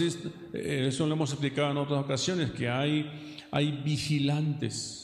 eh, 0.54 0.86
eso 0.88 1.06
lo 1.06 1.14
hemos 1.14 1.32
explicado 1.32 1.72
en 1.72 1.78
otras 1.78 2.04
ocasiones, 2.04 2.52
que 2.52 2.70
hay, 2.70 3.46
hay 3.52 3.72
vigilantes. 3.84 5.03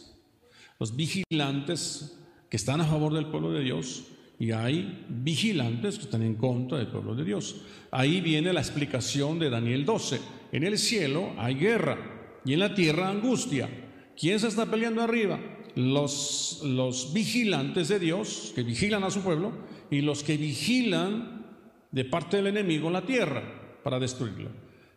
Los 0.79 0.95
vigilantes 0.95 2.17
que 2.49 2.55
están 2.55 2.79
a 2.79 2.85
favor 2.85 3.13
del 3.13 3.25
pueblo 3.25 3.51
de 3.51 3.63
Dios 3.63 4.05
y 4.39 4.51
hay 4.51 5.05
vigilantes 5.09 5.97
que 5.97 6.05
están 6.05 6.23
en 6.23 6.35
contra 6.35 6.77
del 6.77 6.87
pueblo 6.87 7.15
de 7.15 7.25
Dios. 7.25 7.57
Ahí 7.91 8.21
viene 8.21 8.53
la 8.53 8.61
explicación 8.61 9.39
de 9.39 9.49
Daniel 9.49 9.83
12. 9.83 10.21
En 10.53 10.63
el 10.63 10.77
cielo 10.77 11.33
hay 11.37 11.55
guerra 11.55 11.97
y 12.45 12.53
en 12.53 12.59
la 12.59 12.73
tierra 12.73 13.09
angustia. 13.09 13.69
¿Quién 14.17 14.39
se 14.39 14.47
está 14.47 14.67
peleando 14.67 15.01
arriba? 15.01 15.37
Los, 15.75 16.61
los 16.63 17.11
vigilantes 17.13 17.89
de 17.89 17.99
Dios 17.99 18.53
que 18.55 18.63
vigilan 18.63 19.03
a 19.03 19.11
su 19.11 19.21
pueblo 19.21 19.51
y 19.91 19.99
los 19.99 20.23
que 20.23 20.37
vigilan 20.37 21.45
de 21.91 22.05
parte 22.05 22.37
del 22.37 22.47
enemigo 22.47 22.89
la 22.89 23.05
tierra 23.05 23.43
para 23.83 23.99
destruirla. 23.99 24.49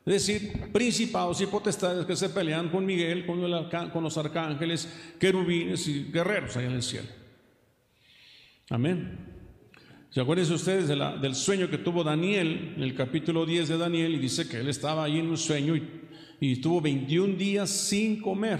Es 0.04 0.26
decir, 0.26 0.52
principados 0.72 1.40
y 1.40 1.46
potestades 1.46 2.04
que 2.04 2.16
se 2.16 2.28
pelean 2.28 2.70
con 2.70 2.84
Miguel, 2.84 3.24
con, 3.24 3.40
los 3.40 4.18
arcángeles, 4.18 4.88
querubines 5.18 5.86
y 5.86 6.10
guerreros 6.12 6.56
allá 6.56 6.66
en 6.66 6.72
el 6.72 6.82
cielo. 6.82 7.08
Amén. 8.70 9.18
¿Se 10.10 10.20
acuerdan 10.20 10.52
ustedes 10.52 10.88
del 10.88 11.34
sueño 11.34 11.70
que 11.70 11.78
tuvo 11.78 12.02
Daniel 12.02 12.74
en 12.76 12.82
el 12.82 12.94
capítulo 12.94 13.46
10 13.46 13.68
de 13.68 13.78
Daniel? 13.78 14.14
Y 14.14 14.18
dice 14.18 14.48
que 14.48 14.58
él 14.58 14.68
estaba 14.68 15.04
ahí 15.04 15.18
en 15.18 15.28
un 15.28 15.38
sueño 15.38 15.76
y, 15.76 16.52
estuvo 16.52 16.80
21 16.80 17.36
días 17.36 17.70
sin 17.70 18.20
comer. 18.20 18.58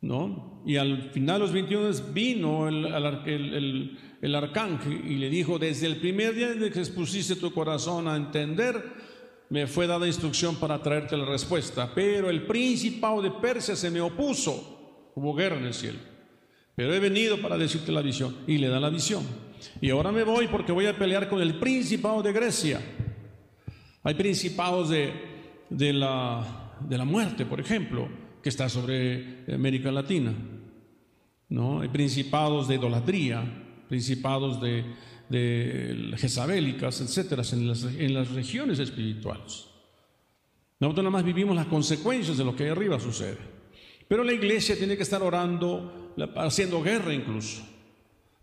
¿No? 0.00 0.62
Y 0.66 0.76
al 0.76 1.10
final 1.10 1.36
de 1.36 1.40
los 1.40 1.52
21 1.52 1.84
días 1.84 2.14
vino 2.14 2.66
el, 2.66 2.86
el 3.26 3.98
el 4.22 4.36
arcángel 4.36 5.02
y 5.04 5.16
le 5.16 5.28
dijo, 5.28 5.58
desde 5.58 5.86
el 5.86 5.96
primer 5.96 6.34
día 6.34 6.54
que 6.56 6.78
expusiste 6.78 7.34
tu 7.34 7.52
corazón 7.52 8.06
a 8.06 8.16
entender, 8.16 8.80
me 9.52 9.66
fue 9.66 9.86
dada 9.86 10.06
instrucción 10.06 10.56
para 10.56 10.82
traerte 10.82 11.14
la 11.14 11.26
respuesta, 11.26 11.92
pero 11.94 12.30
el 12.30 12.46
principado 12.46 13.20
de 13.20 13.30
Persia 13.32 13.76
se 13.76 13.90
me 13.90 14.00
opuso, 14.00 15.10
hubo 15.14 15.34
guerra 15.34 15.58
en 15.58 15.66
el 15.66 15.74
cielo, 15.74 15.98
pero 16.74 16.94
he 16.94 16.98
venido 16.98 17.38
para 17.38 17.58
decirte 17.58 17.92
la 17.92 18.00
visión 18.00 18.34
y 18.46 18.56
le 18.56 18.68
da 18.68 18.80
la 18.80 18.88
visión. 18.88 19.22
Y 19.82 19.90
ahora 19.90 20.10
me 20.10 20.22
voy 20.22 20.48
porque 20.48 20.72
voy 20.72 20.86
a 20.86 20.96
pelear 20.96 21.28
con 21.28 21.42
el 21.42 21.58
principado 21.58 22.22
de 22.22 22.32
Grecia. 22.32 22.80
Hay 24.02 24.14
principados 24.14 24.88
de, 24.88 25.12
de, 25.68 25.92
la, 25.92 26.72
de 26.80 26.96
la 26.96 27.04
muerte, 27.04 27.44
por 27.44 27.60
ejemplo, 27.60 28.08
que 28.42 28.48
está 28.48 28.70
sobre 28.70 29.44
América 29.52 29.92
Latina. 29.92 30.32
¿no? 31.50 31.82
Hay 31.82 31.88
principados 31.88 32.68
de 32.68 32.76
idolatría, 32.76 33.44
principados 33.86 34.62
de, 34.62 34.82
de 35.32 36.14
jezabélicas, 36.18 37.00
etcétera, 37.00 37.42
en 37.52 37.66
las, 37.66 37.84
en 37.84 38.14
las 38.14 38.30
regiones 38.30 38.78
espirituales. 38.78 39.66
Nosotros 40.78 41.04
nada 41.04 41.10
más 41.10 41.24
vivimos 41.24 41.56
las 41.56 41.66
consecuencias 41.66 42.36
de 42.36 42.44
lo 42.44 42.54
que 42.54 42.64
ahí 42.64 42.70
arriba 42.70 43.00
sucede. 43.00 43.38
Pero 44.06 44.24
la 44.24 44.32
iglesia 44.32 44.76
tiene 44.76 44.96
que 44.96 45.04
estar 45.04 45.22
orando, 45.22 46.12
haciendo 46.36 46.82
guerra 46.82 47.14
incluso, 47.14 47.62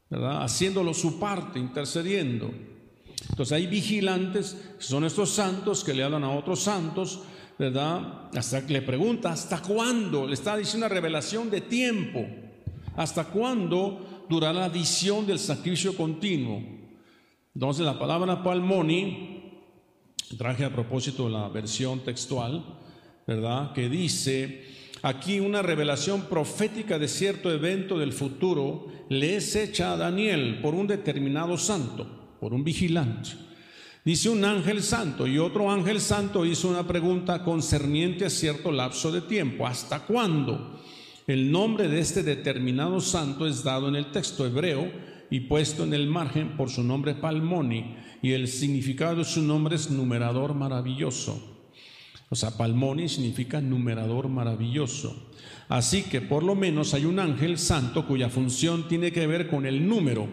¿verdad? 0.10 0.44
haciéndolo 0.44 0.94
su 0.94 1.20
parte, 1.20 1.60
intercediendo. 1.60 2.52
Entonces 3.30 3.52
hay 3.52 3.68
vigilantes, 3.68 4.58
son 4.80 5.04
estos 5.04 5.30
santos 5.30 5.84
que 5.84 5.94
le 5.94 6.04
hablan 6.04 6.24
a 6.24 6.32
otros 6.32 6.62
santos, 6.62 7.22
¿verdad? 7.60 8.30
Hasta 8.34 8.62
le 8.62 8.82
pregunta, 8.82 9.32
¿hasta 9.32 9.62
cuándo? 9.62 10.26
Le 10.26 10.34
está 10.34 10.58
diciendo 10.58 10.88
una 10.88 10.96
revelación 10.96 11.52
de 11.52 11.62
tiempo. 11.62 12.26
¿Hasta 12.96 13.26
cuándo 13.26 14.26
durará 14.30 14.60
la 14.60 14.70
visión 14.70 15.26
del 15.26 15.40
sacrificio 15.40 15.98
continuo. 15.98 16.79
Entonces 17.56 17.86
la 17.86 17.98
palabra 17.98 18.44
palmoni, 18.44 19.40
traje 20.38 20.66
a 20.66 20.74
propósito 20.74 21.28
la 21.30 21.50
versión 21.50 22.02
textual, 22.02 22.64
¿verdad? 23.26 23.74
Que 23.74 23.90
dice, 23.90 24.66
aquí 25.02 25.40
una 25.40 25.62
revelación 25.62 26.22
profética 26.24 27.00
de 27.00 27.08
cierto 27.08 27.52
evento 27.52 27.98
del 27.98 28.14
futuro 28.14 28.88
le 29.10 29.38
es 29.38 29.56
hecha 29.56 29.94
a 29.94 29.98
Daniel 29.98 30.60
por 30.62 30.76
un 30.76 30.88
determinado 30.88 31.58
santo, 31.58 32.38
por 32.40 32.54
un 32.54 32.64
vigilante. 32.64 33.32
Dice 34.06 34.30
un 34.30 34.46
ángel 34.46 34.82
santo 34.82 35.28
y 35.28 35.38
otro 35.38 35.70
ángel 35.70 36.00
santo 36.00 36.46
hizo 36.46 36.70
una 36.70 36.88
pregunta 36.88 37.44
concerniente 37.44 38.26
a 38.26 38.30
cierto 38.30 38.72
lapso 38.72 39.12
de 39.12 39.22
tiempo. 39.22 39.68
¿Hasta 39.68 40.06
cuándo? 40.06 40.80
El 41.28 41.52
nombre 41.52 41.88
de 41.88 42.00
este 42.00 42.24
determinado 42.24 43.02
santo 43.02 43.46
es 43.46 43.64
dado 43.64 43.88
en 43.88 43.96
el 43.96 44.12
texto 44.12 44.46
hebreo 44.46 44.90
y 45.30 45.42
puesto 45.42 45.84
en 45.84 45.94
el 45.94 46.08
margen 46.08 46.58
por 46.58 46.70
su 46.70 46.84
nombre 46.84 47.16
Palmoni, 47.16 47.96
y 48.22 48.32
el 48.32 48.48
significado 48.48 49.18
de 49.18 49.26
su 49.26 49.42
nombre 49.42 49.76
es 49.76 49.90
numerador 49.90 50.54
maravilloso. 50.54 51.58
O 52.30 52.36
sea, 52.36 52.58
Palmoni 52.58 53.10
significa 53.10 53.62
numerador 53.62 54.28
maravilloso. 54.28 55.32
Así 55.68 56.04
que 56.04 56.22
por 56.22 56.44
lo 56.44 56.56
menos 56.56 56.94
hay 56.94 57.06
un 57.06 57.20
ángel 57.20 57.58
santo 57.58 58.06
cuya 58.06 58.30
función 58.30 58.88
tiene 58.88 59.12
que 59.12 59.26
ver 59.26 59.48
con 59.48 59.66
el 59.66 59.88
número. 59.88 60.28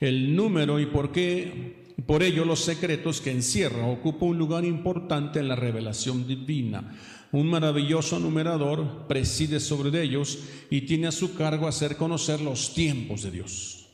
El 0.00 0.36
número 0.36 0.78
y 0.78 0.86
por 0.86 1.10
qué, 1.10 1.94
por 2.06 2.22
ello 2.22 2.44
los 2.44 2.60
secretos 2.60 3.20
que 3.20 3.32
encierra 3.32 3.86
ocupa 3.86 4.26
un 4.26 4.38
lugar 4.38 4.64
importante 4.64 5.40
en 5.40 5.48
la 5.48 5.56
revelación 5.56 6.26
divina 6.26 6.94
un 7.32 7.48
maravilloso 7.48 8.18
numerador 8.18 9.06
preside 9.08 9.60
sobre 9.60 10.02
ellos 10.02 10.38
y 10.70 10.82
tiene 10.82 11.08
a 11.08 11.12
su 11.12 11.34
cargo 11.34 11.66
hacer 11.66 11.96
conocer 11.96 12.40
los 12.40 12.74
tiempos 12.74 13.22
de 13.22 13.30
Dios. 13.30 13.85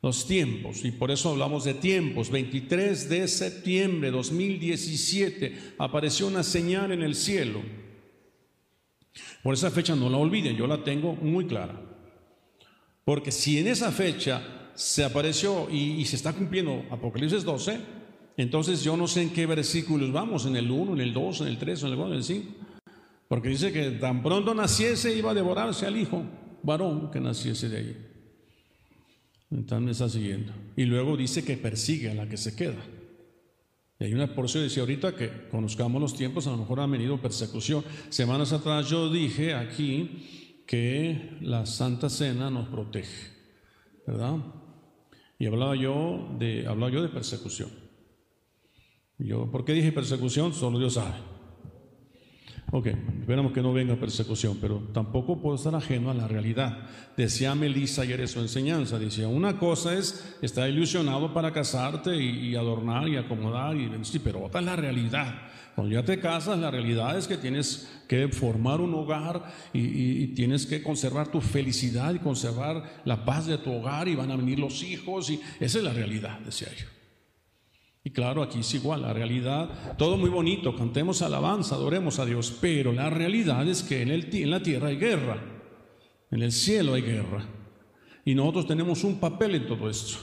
Los 0.00 0.28
tiempos, 0.28 0.84
y 0.84 0.92
por 0.92 1.10
eso 1.10 1.30
hablamos 1.30 1.64
de 1.64 1.74
tiempos. 1.74 2.30
23 2.30 3.08
de 3.08 3.26
septiembre 3.26 4.10
de 4.10 4.16
2017 4.16 5.74
apareció 5.78 6.28
una 6.28 6.44
señal 6.44 6.92
en 6.92 7.02
el 7.02 7.16
cielo. 7.16 7.60
Por 9.42 9.54
esa 9.54 9.70
fecha 9.72 9.96
no 9.96 10.08
la 10.08 10.18
olviden, 10.18 10.56
yo 10.56 10.68
la 10.68 10.84
tengo 10.84 11.14
muy 11.14 11.46
clara. 11.46 11.80
Porque 13.04 13.32
si 13.32 13.58
en 13.58 13.66
esa 13.66 13.90
fecha 13.90 14.70
se 14.74 15.02
apareció 15.02 15.68
y, 15.70 16.04
se 16.04 16.14
está 16.14 16.32
cumpliendo 16.32 16.84
Apocalipsis 16.90 17.42
12, 17.42 17.80
entonces 18.36 18.84
yo 18.84 18.96
no 18.96 19.08
sé 19.08 19.22
en 19.22 19.30
qué 19.30 19.46
versículos 19.46 20.12
vamos, 20.12 20.46
en 20.46 20.54
el 20.54 20.70
1, 20.70 20.92
en 20.92 21.00
el 21.00 21.12
2, 21.12 21.40
en 21.40 21.48
el 21.48 21.58
3, 21.58 21.82
en 21.82 21.88
el 21.88 21.96
4, 21.96 22.12
en 22.12 22.18
el 22.18 22.24
5. 22.24 22.54
Porque 23.26 23.48
dice 23.48 23.72
que 23.72 23.90
tan 23.92 24.22
pronto 24.22 24.54
naciese 24.54 25.16
iba 25.16 25.32
a 25.32 25.34
devorarse 25.34 25.86
al 25.86 25.96
hijo 25.96 26.22
varón 26.62 27.10
que 27.10 27.18
naciese 27.18 27.68
de 27.68 27.76
ahí. 27.76 28.07
Entonces 29.50 29.84
me 29.84 29.92
está 29.92 30.08
siguiendo. 30.08 30.52
Y 30.76 30.84
luego 30.84 31.16
dice 31.16 31.44
que 31.44 31.56
persigue 31.56 32.10
a 32.10 32.14
la 32.14 32.28
que 32.28 32.36
se 32.36 32.54
queda. 32.54 32.84
Y 33.98 34.04
hay 34.04 34.14
una 34.14 34.32
porción, 34.34 34.62
decía 34.62 34.82
ahorita 34.82 35.16
que 35.16 35.48
conozcamos 35.50 36.00
los 36.00 36.14
tiempos, 36.14 36.46
a 36.46 36.50
lo 36.50 36.58
mejor 36.58 36.80
ha 36.80 36.86
venido 36.86 37.20
persecución. 37.20 37.84
Semanas 38.10 38.52
atrás 38.52 38.88
yo 38.88 39.10
dije 39.10 39.54
aquí 39.54 40.62
que 40.66 41.38
la 41.40 41.66
Santa 41.66 42.08
Cena 42.08 42.50
nos 42.50 42.68
protege, 42.68 43.32
¿verdad? 44.06 44.36
Y 45.38 45.46
hablaba 45.46 45.74
yo 45.74 46.36
de, 46.38 46.66
hablaba 46.66 46.92
yo 46.92 47.02
de 47.02 47.08
persecución. 47.08 47.70
Yo, 49.18 49.50
¿Por 49.50 49.64
qué 49.64 49.72
dije 49.72 49.90
persecución? 49.90 50.52
Solo 50.52 50.78
Dios 50.78 50.94
sabe. 50.94 51.37
Ok, 52.70 52.86
esperamos 53.20 53.52
que 53.52 53.62
no 53.62 53.72
venga 53.72 53.96
persecución, 53.96 54.58
pero 54.60 54.82
tampoco 54.92 55.40
puedo 55.40 55.56
estar 55.56 55.74
ajeno 55.74 56.10
a 56.10 56.14
la 56.14 56.28
realidad. 56.28 56.76
Decía 57.16 57.54
Melissa 57.54 58.02
ayer 58.02 58.20
en 58.20 58.28
su 58.28 58.40
enseñanza, 58.40 58.98
decía, 58.98 59.26
una 59.26 59.58
cosa 59.58 59.94
es 59.94 60.36
estar 60.42 60.68
ilusionado 60.68 61.32
para 61.32 61.50
casarte 61.50 62.14
y, 62.14 62.54
adornar 62.56 63.08
y 63.08 63.16
acomodar, 63.16 63.74
y, 63.74 63.90
sí, 64.02 64.18
pero 64.18 64.44
otra 64.44 64.60
es 64.60 64.66
la 64.66 64.76
realidad. 64.76 65.34
Cuando 65.74 65.94
ya 65.94 66.04
te 66.04 66.20
casas, 66.20 66.58
la 66.58 66.70
realidad 66.70 67.16
es 67.16 67.26
que 67.26 67.38
tienes 67.38 67.88
que 68.06 68.28
formar 68.28 68.82
un 68.82 68.92
hogar 68.92 69.44
y, 69.72 70.26
tienes 70.34 70.66
que 70.66 70.82
conservar 70.82 71.28
tu 71.28 71.40
felicidad 71.40 72.12
y 72.12 72.18
conservar 72.18 73.00
la 73.06 73.24
paz 73.24 73.46
de 73.46 73.56
tu 73.56 73.72
hogar 73.72 74.08
y 74.08 74.14
van 74.14 74.30
a 74.30 74.36
venir 74.36 74.58
los 74.58 74.82
hijos 74.82 75.30
y 75.30 75.40
esa 75.58 75.78
es 75.78 75.84
la 75.84 75.94
realidad, 75.94 76.38
decía 76.40 76.68
yo. 76.76 76.97
Y 78.08 78.10
claro, 78.10 78.42
aquí 78.42 78.60
es 78.60 78.74
igual, 78.74 79.02
la 79.02 79.12
realidad, 79.12 79.68
todo 79.98 80.16
muy 80.16 80.30
bonito, 80.30 80.74
cantemos 80.74 81.20
alabanza, 81.20 81.74
adoremos 81.74 82.18
a 82.18 82.24
Dios, 82.24 82.56
pero 82.58 82.90
la 82.90 83.10
realidad 83.10 83.68
es 83.68 83.82
que 83.82 84.00
en, 84.00 84.08
el, 84.08 84.34
en 84.34 84.50
la 84.50 84.62
tierra 84.62 84.88
hay 84.88 84.96
guerra, 84.96 85.36
en 86.30 86.42
el 86.42 86.50
cielo 86.50 86.94
hay 86.94 87.02
guerra, 87.02 87.46
y 88.24 88.34
nosotros 88.34 88.66
tenemos 88.66 89.04
un 89.04 89.20
papel 89.20 89.56
en 89.56 89.66
todo 89.66 89.90
esto. 89.90 90.16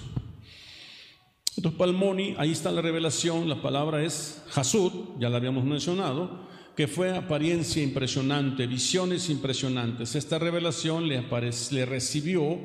Entonces, 1.55 1.77
Palmoni, 1.77 2.33
ahí 2.39 2.53
está 2.53 2.71
la 2.71 2.81
revelación, 2.81 3.47
la 3.47 3.61
palabra 3.61 4.03
es 4.03 4.43
Hasud, 4.55 5.19
ya 5.19 5.29
la 5.29 5.38
habíamos 5.38 5.63
mencionado, 5.63 6.47
que 6.75 6.88
fue 6.88 7.15
apariencia 7.15 7.83
impresionante, 7.83 8.65
visiones 8.65 9.29
impresionantes. 9.29 10.15
Esta 10.15 10.39
revelación 10.39 11.07
le, 11.07 11.23
le 11.69 11.86
recibió 11.86 12.57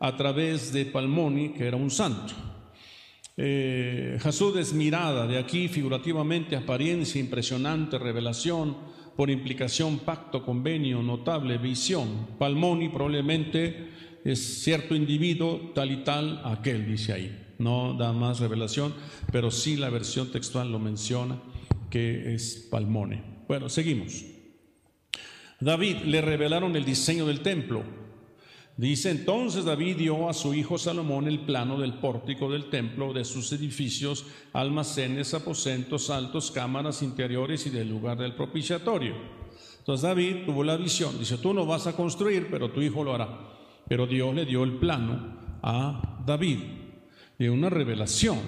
a 0.00 0.16
través 0.16 0.72
de 0.72 0.84
Palmoni, 0.84 1.50
que 1.50 1.64
era 1.68 1.76
un 1.76 1.92
santo. 1.92 2.34
Eh, 3.40 4.18
Hasud 4.22 4.58
es 4.58 4.74
mirada, 4.74 5.26
de 5.26 5.38
aquí 5.38 5.68
figurativamente 5.68 6.56
apariencia 6.56 7.20
impresionante, 7.20 7.98
revelación, 7.98 8.76
por 9.16 9.30
implicación 9.30 10.00
pacto, 10.00 10.44
convenio, 10.44 11.02
notable, 11.02 11.56
visión. 11.56 12.26
Palmoni 12.38 12.90
probablemente 12.90 13.88
es 14.24 14.62
cierto 14.62 14.94
individuo 14.94 15.72
tal 15.74 15.90
y 15.92 16.04
tal 16.04 16.42
aquel, 16.44 16.86
dice 16.86 17.12
ahí 17.14 17.44
no 17.58 17.94
da 17.94 18.12
más 18.12 18.40
revelación, 18.40 18.94
pero 19.30 19.50
sí 19.50 19.76
la 19.76 19.90
versión 19.90 20.30
textual 20.30 20.70
lo 20.72 20.78
menciona, 20.78 21.40
que 21.90 22.34
es 22.34 22.68
Palmone. 22.70 23.22
Bueno, 23.46 23.68
seguimos. 23.68 24.24
David 25.60 25.96
le 26.04 26.20
revelaron 26.20 26.76
el 26.76 26.84
diseño 26.84 27.26
del 27.26 27.40
templo. 27.40 27.82
Dice 28.78 29.10
entonces 29.10 29.64
David 29.64 29.96
dio 29.96 30.28
a 30.28 30.32
su 30.32 30.54
hijo 30.54 30.78
Salomón 30.78 31.26
el 31.26 31.40
plano 31.40 31.80
del 31.80 31.94
pórtico 31.94 32.48
del 32.48 32.70
templo, 32.70 33.12
de 33.12 33.24
sus 33.24 33.52
edificios, 33.52 34.24
almacenes, 34.52 35.34
aposentos, 35.34 36.10
altos, 36.10 36.52
cámaras 36.52 37.02
interiores 37.02 37.66
y 37.66 37.70
del 37.70 37.88
lugar 37.88 38.18
del 38.18 38.36
propiciatorio. 38.36 39.16
Entonces 39.80 40.02
David 40.02 40.46
tuvo 40.46 40.62
la 40.62 40.76
visión, 40.76 41.18
dice, 41.18 41.38
tú 41.38 41.52
no 41.52 41.66
vas 41.66 41.88
a 41.88 41.96
construir, 41.96 42.46
pero 42.52 42.70
tu 42.70 42.80
hijo 42.80 43.02
lo 43.02 43.16
hará. 43.16 43.28
Pero 43.88 44.06
Dios 44.06 44.32
le 44.32 44.46
dio 44.46 44.62
el 44.62 44.74
plano 44.74 45.58
a 45.60 46.22
David 46.24 46.58
de 47.36 47.50
una 47.50 47.70
revelación. 47.70 48.38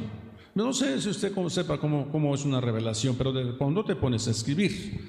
No 0.55 0.73
sé 0.73 1.01
si 1.01 1.09
usted 1.09 1.33
sepa 1.49 1.79
cómo, 1.79 2.35
es 2.37 2.45
una 2.45 2.61
revelación, 2.61 3.17
pero 3.17 3.33
de 3.33 3.57
cuando 3.57 3.85
te 3.85 3.97
pones 3.97 4.29
a 4.29 4.31
escribir 4.31 5.09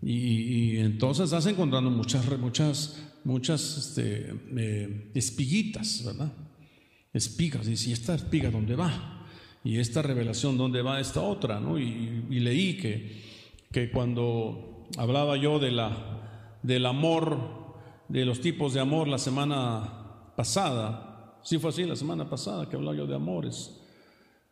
y, 0.00 0.78
entonces 0.78 1.24
estás 1.24 1.44
encontrando 1.46 1.90
muchas, 1.90 2.26
muchas, 2.38 3.13
muchas 3.24 3.76
este, 3.76 4.34
eh, 4.56 5.10
espiguitas, 5.14 6.04
¿verdad? 6.04 6.32
Espigas, 7.12 7.68
y 7.68 7.76
si 7.76 7.92
esta 7.92 8.14
espiga, 8.14 8.50
¿dónde 8.50 8.76
va? 8.76 9.26
Y 9.62 9.78
esta 9.78 10.02
revelación, 10.02 10.58
¿dónde 10.58 10.82
va 10.82 11.00
esta 11.00 11.20
otra? 11.20 11.60
¿no? 11.60 11.78
Y, 11.78 12.40
leí 12.40 12.76
que, 12.76 13.22
que 13.72 13.90
cuando 13.90 14.88
hablaba 14.98 15.36
yo 15.36 15.58
de 15.58 15.70
la, 15.70 16.58
del 16.62 16.84
amor, 16.86 17.74
de 18.08 18.24
los 18.24 18.40
tipos 18.40 18.74
de 18.74 18.80
amor 18.80 19.08
la 19.08 19.18
semana 19.18 20.32
pasada, 20.36 21.14
Sí 21.44 21.58
fue 21.58 21.70
así 21.70 21.84
la 21.84 21.94
semana 21.94 22.28
pasada 22.28 22.68
que 22.68 22.76
hablaba 22.76 22.96
yo 22.96 23.06
de 23.06 23.14
amores, 23.14 23.78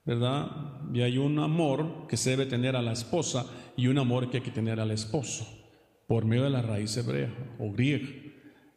¿verdad? 0.04 0.50
Y 0.92 1.00
hay 1.00 1.16
un 1.16 1.38
amor 1.38 2.06
que 2.06 2.18
se 2.18 2.30
debe 2.30 2.44
tener 2.44 2.76
a 2.76 2.82
la 2.82 2.92
esposa 2.92 3.46
y 3.78 3.86
un 3.86 3.96
amor 3.98 4.28
que 4.28 4.36
hay 4.36 4.42
que 4.42 4.50
tener 4.50 4.78
al 4.78 4.90
esposo, 4.90 5.46
por 6.06 6.26
medio 6.26 6.44
de 6.44 6.50
la 6.50 6.60
raíz 6.60 6.94
hebrea 6.98 7.32
o 7.58 7.72
griega. 7.72 8.06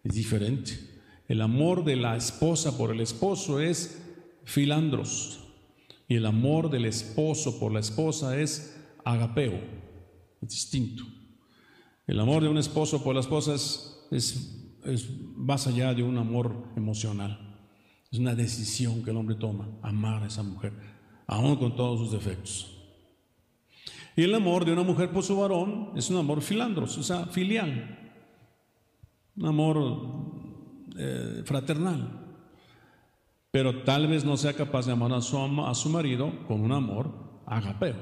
Es 0.06 0.14
diferente. 0.14 0.80
El 1.28 1.42
amor 1.42 1.84
de 1.84 1.96
la 1.96 2.16
esposa 2.16 2.78
por 2.78 2.92
el 2.92 3.02
esposo 3.02 3.60
es 3.60 4.02
filandros 4.44 5.40
y 6.08 6.16
el 6.16 6.28
amor 6.28 6.70
del 6.70 6.86
esposo 6.86 7.60
por 7.60 7.74
la 7.74 7.80
esposa 7.80 8.40
es 8.40 8.80
agapeo. 9.04 9.60
Es 10.42 10.50
distinto. 10.50 11.04
El 12.06 12.20
amor 12.20 12.44
de 12.44 12.50
un 12.50 12.60
esposo 12.60 13.04
por 13.04 13.16
la 13.16 13.22
esposa 13.22 13.56
es, 13.56 14.62
más 15.36 15.66
allá 15.66 15.96
de 15.96 16.04
un 16.04 16.20
amor 16.20 16.72
emocional. 16.78 17.58
Es 18.12 18.20
una 18.20 18.36
decisión 18.36 19.04
que 19.04 19.10
el 19.10 19.18
hombre 19.18 19.36
toma, 19.36 19.68
amar 19.82 20.22
a 20.22 20.28
esa 20.28 20.44
mujer, 20.44 20.74
aún 21.26 21.56
con 21.56 21.76
todos 21.76 22.00
sus 22.00 22.12
defectos. 22.12 22.72
Y 24.16 24.22
el 24.22 24.36
amor 24.36 24.64
de 24.66 24.74
una 24.74 24.84
mujer 24.84 25.12
por 25.12 25.24
su 25.24 25.36
varón 25.36 25.90
es 25.96 26.12
un 26.12 26.18
amor 26.18 26.44
filandros, 26.44 26.96
o 27.00 27.04
sea, 27.04 27.26
filial, 27.26 28.05
un 29.38 29.46
amor 29.46 30.86
eh, 30.98 31.44
fraternal. 31.46 32.22
Pero 33.52 33.84
tal 33.84 34.08
vez 34.08 34.26
no 34.26 34.38
sea 34.38 34.54
capaz 34.54 34.86
de 34.86 34.92
amar 34.92 35.14
a 35.14 35.22
su, 35.22 35.38
a 35.38 35.74
su 35.76 35.90
marido 35.90 36.46
con 36.48 36.62
un 36.62 36.72
amor 36.72 37.44
agapeo. 37.46 37.96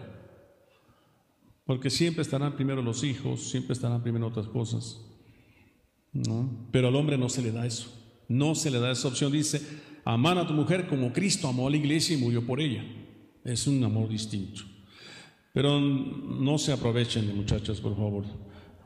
Porque 1.65 1.89
siempre 1.89 2.23
estarán 2.23 2.55
primero 2.55 2.81
los 2.81 3.03
hijos, 3.03 3.49
siempre 3.49 3.73
estarán 3.73 4.01
primero 4.01 4.27
otras 4.27 4.47
cosas. 4.47 4.99
¿no? 6.11 6.67
Pero 6.71 6.87
al 6.87 6.95
hombre 6.95 7.17
no 7.17 7.29
se 7.29 7.41
le 7.41 7.51
da 7.51 7.65
eso. 7.65 7.91
No 8.27 8.55
se 8.55 8.71
le 8.71 8.79
da 8.79 8.91
esa 8.91 9.07
opción. 9.07 9.31
Dice, 9.31 9.61
amar 10.05 10.37
a 10.37 10.47
tu 10.47 10.53
mujer 10.53 10.87
como 10.87 11.13
Cristo 11.13 11.47
amó 11.47 11.67
a 11.67 11.71
la 11.71 11.77
iglesia 11.77 12.17
y 12.17 12.19
murió 12.19 12.45
por 12.45 12.59
ella. 12.59 12.83
Es 13.43 13.67
un 13.67 13.83
amor 13.83 14.09
distinto. 14.09 14.61
Pero 15.53 15.79
no 15.79 16.57
se 16.57 16.73
aprovechen 16.73 17.27
de 17.27 17.33
muchachas, 17.33 17.79
por 17.79 17.95
favor. 17.95 18.25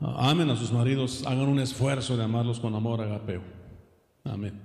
Amen 0.00 0.48
a 0.50 0.56
sus 0.56 0.70
maridos, 0.70 1.24
hagan 1.26 1.48
un 1.48 1.58
esfuerzo 1.58 2.16
de 2.16 2.22
amarlos 2.22 2.60
con 2.60 2.74
amor 2.74 3.00
agapeo. 3.00 3.42
Amén. 4.22 4.60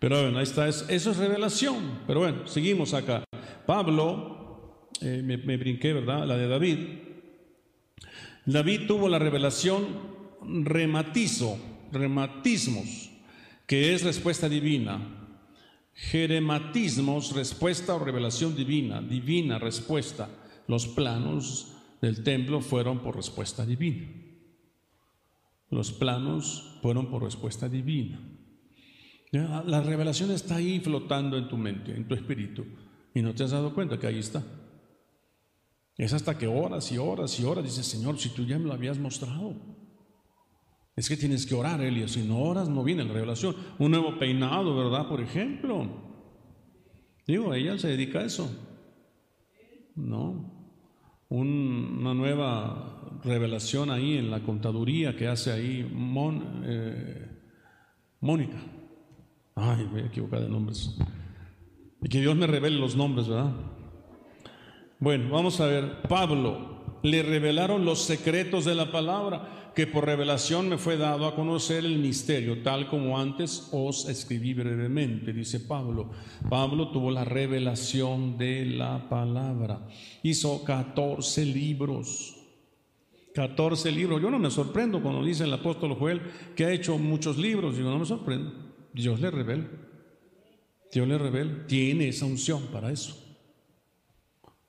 Pero 0.00 0.22
bueno, 0.22 0.38
ahí 0.38 0.44
está, 0.44 0.66
eso 0.68 0.90
es 0.90 1.16
revelación. 1.16 2.00
Pero 2.06 2.20
bueno, 2.20 2.46
seguimos 2.48 2.92
acá. 2.92 3.22
Pablo, 3.64 4.88
eh, 5.00 5.22
me, 5.24 5.36
me 5.36 5.56
brinqué, 5.56 5.92
¿verdad? 5.92 6.26
La 6.26 6.36
de 6.36 6.48
David. 6.48 6.78
David 8.44 8.86
tuvo 8.88 9.08
la 9.08 9.20
revelación 9.20 9.86
rematizo, 10.42 11.58
rematismos, 11.92 13.10
que 13.66 13.94
es 13.94 14.02
respuesta 14.02 14.48
divina. 14.48 15.00
Jerematismos, 15.94 17.34
respuesta 17.34 17.94
o 17.94 18.04
revelación 18.04 18.54
divina, 18.54 19.00
divina 19.00 19.58
respuesta. 19.58 20.28
Los 20.66 20.88
planos 20.88 21.72
del 22.02 22.24
templo 22.24 22.60
fueron 22.60 22.98
por 22.98 23.14
respuesta 23.16 23.64
divina. 23.64 24.25
Los 25.70 25.92
planos 25.92 26.78
fueron 26.82 27.10
por 27.10 27.22
respuesta 27.22 27.68
divina. 27.68 28.20
La 29.32 29.82
revelación 29.82 30.30
está 30.30 30.56
ahí 30.56 30.80
flotando 30.80 31.36
en 31.36 31.48
tu 31.48 31.56
mente, 31.56 31.94
en 31.94 32.06
tu 32.06 32.14
espíritu, 32.14 32.64
y 33.14 33.22
no 33.22 33.34
te 33.34 33.44
has 33.44 33.50
dado 33.50 33.74
cuenta 33.74 33.98
que 33.98 34.06
ahí 34.06 34.18
está. 34.18 34.42
Es 35.96 36.12
hasta 36.12 36.38
que 36.38 36.46
horas 36.46 36.92
y 36.92 36.98
horas 36.98 37.38
y 37.40 37.44
horas 37.44 37.64
dices, 37.64 37.86
Señor, 37.86 38.18
si 38.18 38.28
tú 38.28 38.44
ya 38.44 38.58
me 38.58 38.66
lo 38.66 38.74
habías 38.74 38.98
mostrado. 38.98 39.54
Es 40.94 41.08
que 41.08 41.16
tienes 41.16 41.44
que 41.44 41.54
orar, 41.54 41.80
Elías. 41.80 42.12
Si 42.12 42.22
no 42.22 42.40
oras, 42.40 42.68
no 42.68 42.82
viene 42.84 43.04
la 43.04 43.12
revelación. 43.12 43.54
Un 43.78 43.90
nuevo 43.90 44.18
peinado, 44.18 44.74
¿verdad? 44.76 45.08
Por 45.08 45.20
ejemplo. 45.20 45.88
Digo, 47.26 47.52
ella 47.52 47.78
se 47.78 47.88
dedica 47.88 48.20
a 48.20 48.24
eso. 48.24 48.50
No. 49.94 50.54
una 51.28 52.14
nueva 52.14 52.95
revelación 53.26 53.90
ahí 53.90 54.16
en 54.16 54.30
la 54.30 54.40
contaduría 54.40 55.16
que 55.16 55.28
hace 55.28 55.52
ahí 55.52 55.86
eh, 56.64 57.28
Mónica. 58.20 58.56
Ay, 59.54 59.88
me 59.92 60.02
he 60.02 60.06
equivocado 60.06 60.44
de 60.44 60.48
nombres. 60.48 60.96
Y 62.02 62.08
que 62.08 62.20
Dios 62.20 62.36
me 62.36 62.46
revele 62.46 62.78
los 62.78 62.96
nombres, 62.96 63.28
¿verdad? 63.28 63.52
Bueno, 64.98 65.30
vamos 65.30 65.60
a 65.60 65.66
ver. 65.66 66.02
Pablo, 66.08 67.00
le 67.02 67.22
revelaron 67.22 67.84
los 67.84 68.02
secretos 68.02 68.64
de 68.64 68.74
la 68.74 68.90
palabra 68.90 69.72
que 69.74 69.86
por 69.86 70.06
revelación 70.06 70.70
me 70.70 70.78
fue 70.78 70.96
dado 70.96 71.26
a 71.26 71.34
conocer 71.34 71.84
el 71.84 71.98
misterio, 71.98 72.62
tal 72.62 72.88
como 72.88 73.18
antes 73.18 73.68
os 73.72 74.08
escribí 74.08 74.54
brevemente, 74.54 75.34
dice 75.34 75.60
Pablo. 75.60 76.12
Pablo 76.48 76.88
tuvo 76.88 77.10
la 77.10 77.26
revelación 77.26 78.38
de 78.38 78.64
la 78.64 79.06
palabra. 79.10 79.86
Hizo 80.22 80.64
14 80.64 81.44
libros. 81.44 82.35
14 83.36 83.92
libros. 83.92 84.22
Yo 84.22 84.30
no 84.30 84.38
me 84.38 84.50
sorprendo 84.50 85.02
cuando 85.02 85.22
dice 85.22 85.44
el 85.44 85.52
apóstol 85.52 85.94
Joel 85.94 86.22
que 86.56 86.64
ha 86.64 86.72
hecho 86.72 86.96
muchos 86.96 87.36
libros. 87.36 87.76
Digo, 87.76 87.90
no 87.90 87.98
me 87.98 88.06
sorprendo. 88.06 88.50
Dios 88.94 89.20
le 89.20 89.30
revela. 89.30 89.68
Dios 90.90 91.06
le 91.06 91.18
revela. 91.18 91.66
Tiene 91.66 92.08
esa 92.08 92.24
unción 92.24 92.62
para 92.72 92.90
eso. 92.90 93.14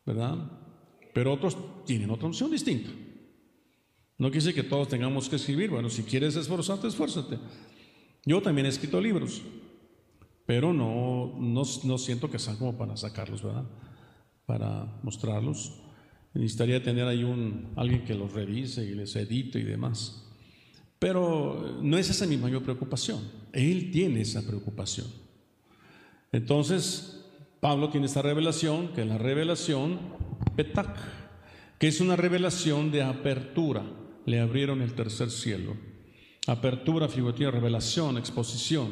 ¿Verdad? 0.05 0.51
Pero 1.13 1.31
otros 1.31 1.57
tienen 1.85 2.09
otra 2.09 2.27
unción 2.27 2.51
distinta. 2.51 2.89
No 4.17 4.29
quise 4.31 4.53
que 4.53 4.63
todos 4.63 4.89
tengamos 4.89 5.29
que 5.29 5.37
escribir. 5.37 5.69
Bueno, 5.69 5.89
si 5.89 6.03
quieres 6.03 6.35
esforzarte, 6.35 6.89
esfuérzate. 6.89 7.39
Yo 8.25 8.41
también 8.41 8.65
he 8.65 8.69
escrito 8.69 8.99
libros, 8.99 9.43
pero 10.45 10.73
no, 10.73 11.33
no, 11.39 11.97
siento 11.97 12.29
que 12.29 12.37
sean 12.37 12.57
como 12.57 12.77
para 12.77 12.97
sacarlos, 12.97 13.41
¿verdad? 13.41 13.63
Para 14.45 14.99
mostrarlos. 15.03 15.86
Necesitaría 16.33 16.83
tener 16.83 17.07
ahí 17.07 17.23
un, 17.23 17.69
alguien 17.75 18.03
que 18.05 18.15
los 18.15 18.33
revise 18.33 18.83
y 18.85 18.95
les 18.95 19.15
edite 19.15 19.59
y 19.59 19.63
demás. 19.63 20.23
Pero 20.99 21.79
no 21.81 21.97
es 21.97 22.09
esa 22.09 22.25
mi 22.25 22.37
mayor 22.37 22.63
preocupación. 22.63 23.19
Él 23.53 23.91
tiene 23.91 24.21
esa 24.21 24.45
preocupación. 24.45 25.07
Entonces, 26.31 27.25
Pablo 27.59 27.89
tiene 27.89 28.07
esta 28.07 28.21
revelación, 28.21 28.89
que 28.89 29.01
es 29.01 29.07
la 29.07 29.17
revelación 29.17 29.99
Petak, 30.55 30.97
que 31.79 31.87
es 31.87 32.01
una 32.01 32.15
revelación 32.15 32.91
de 32.91 33.03
apertura 33.03 33.83
le 34.27 34.41
abrieron 34.41 34.81
el 34.81 34.93
tercer 34.93 35.31
cielo. 35.31 35.75
Apertura 36.47 37.07
figurativa, 37.07 37.49
revelación, 37.49 38.17
exposición. 38.17 38.89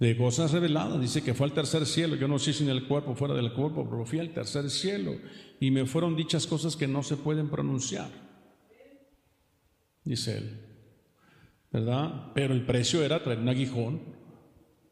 De 0.00 0.16
cosas 0.16 0.50
reveladas. 0.50 1.00
Dice 1.00 1.22
que 1.22 1.34
fue 1.34 1.46
al 1.46 1.52
tercer 1.52 1.86
cielo. 1.86 2.16
Yo 2.16 2.26
no 2.26 2.38
sé 2.38 2.52
si 2.52 2.64
en 2.64 2.70
el 2.70 2.88
cuerpo, 2.88 3.14
fuera 3.14 3.34
del 3.34 3.52
cuerpo, 3.52 3.86
pero 3.88 4.04
fui 4.04 4.18
al 4.18 4.30
tercer 4.30 4.68
cielo 4.70 5.14
y 5.60 5.70
me 5.70 5.84
fueron 5.84 6.16
dichas 6.16 6.46
cosas 6.46 6.74
que 6.74 6.88
no 6.88 7.02
se 7.02 7.18
pueden 7.18 7.50
pronunciar. 7.50 8.10
Dice 10.02 10.38
él. 10.38 10.66
¿Verdad? 11.70 12.32
Pero 12.34 12.54
el 12.54 12.64
precio 12.64 13.04
era 13.04 13.22
traer 13.22 13.38
un 13.38 13.48
aguijón, 13.48 14.00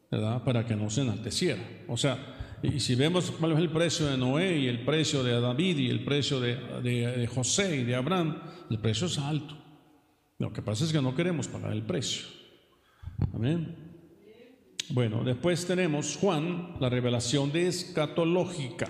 ¿verdad? 0.09 0.43
Para 0.43 0.65
que 0.65 0.75
no 0.75 0.89
se 0.89 1.01
enalteciera. 1.01 1.61
O 1.89 1.97
sea, 1.97 2.57
y 2.61 2.79
si 2.79 2.95
vemos 2.95 3.31
cuál 3.31 3.53
es 3.53 3.57
el 3.57 3.71
precio 3.71 4.05
de 4.05 4.17
Noé 4.17 4.59
y 4.59 4.67
el 4.67 4.85
precio 4.85 5.23
de 5.23 5.41
David 5.41 5.77
y 5.77 5.89
el 5.89 6.05
precio 6.05 6.39
de, 6.39 6.55
de 6.81 7.27
José 7.27 7.77
y 7.77 7.83
de 7.83 7.95
Abraham, 7.95 8.41
el 8.69 8.79
precio 8.79 9.07
es 9.07 9.17
alto. 9.17 9.57
Lo 10.37 10.53
que 10.53 10.61
pasa 10.61 10.85
es 10.85 10.93
que 10.93 11.01
no 11.01 11.15
queremos 11.15 11.47
pagar 11.47 11.73
el 11.73 11.83
precio. 11.83 12.27
Amén. 13.33 13.88
Bueno, 14.91 15.23
después 15.23 15.67
tenemos 15.67 16.17
Juan, 16.19 16.73
la 16.79 16.89
revelación 16.89 17.51
de 17.51 17.67
escatológica. 17.67 18.87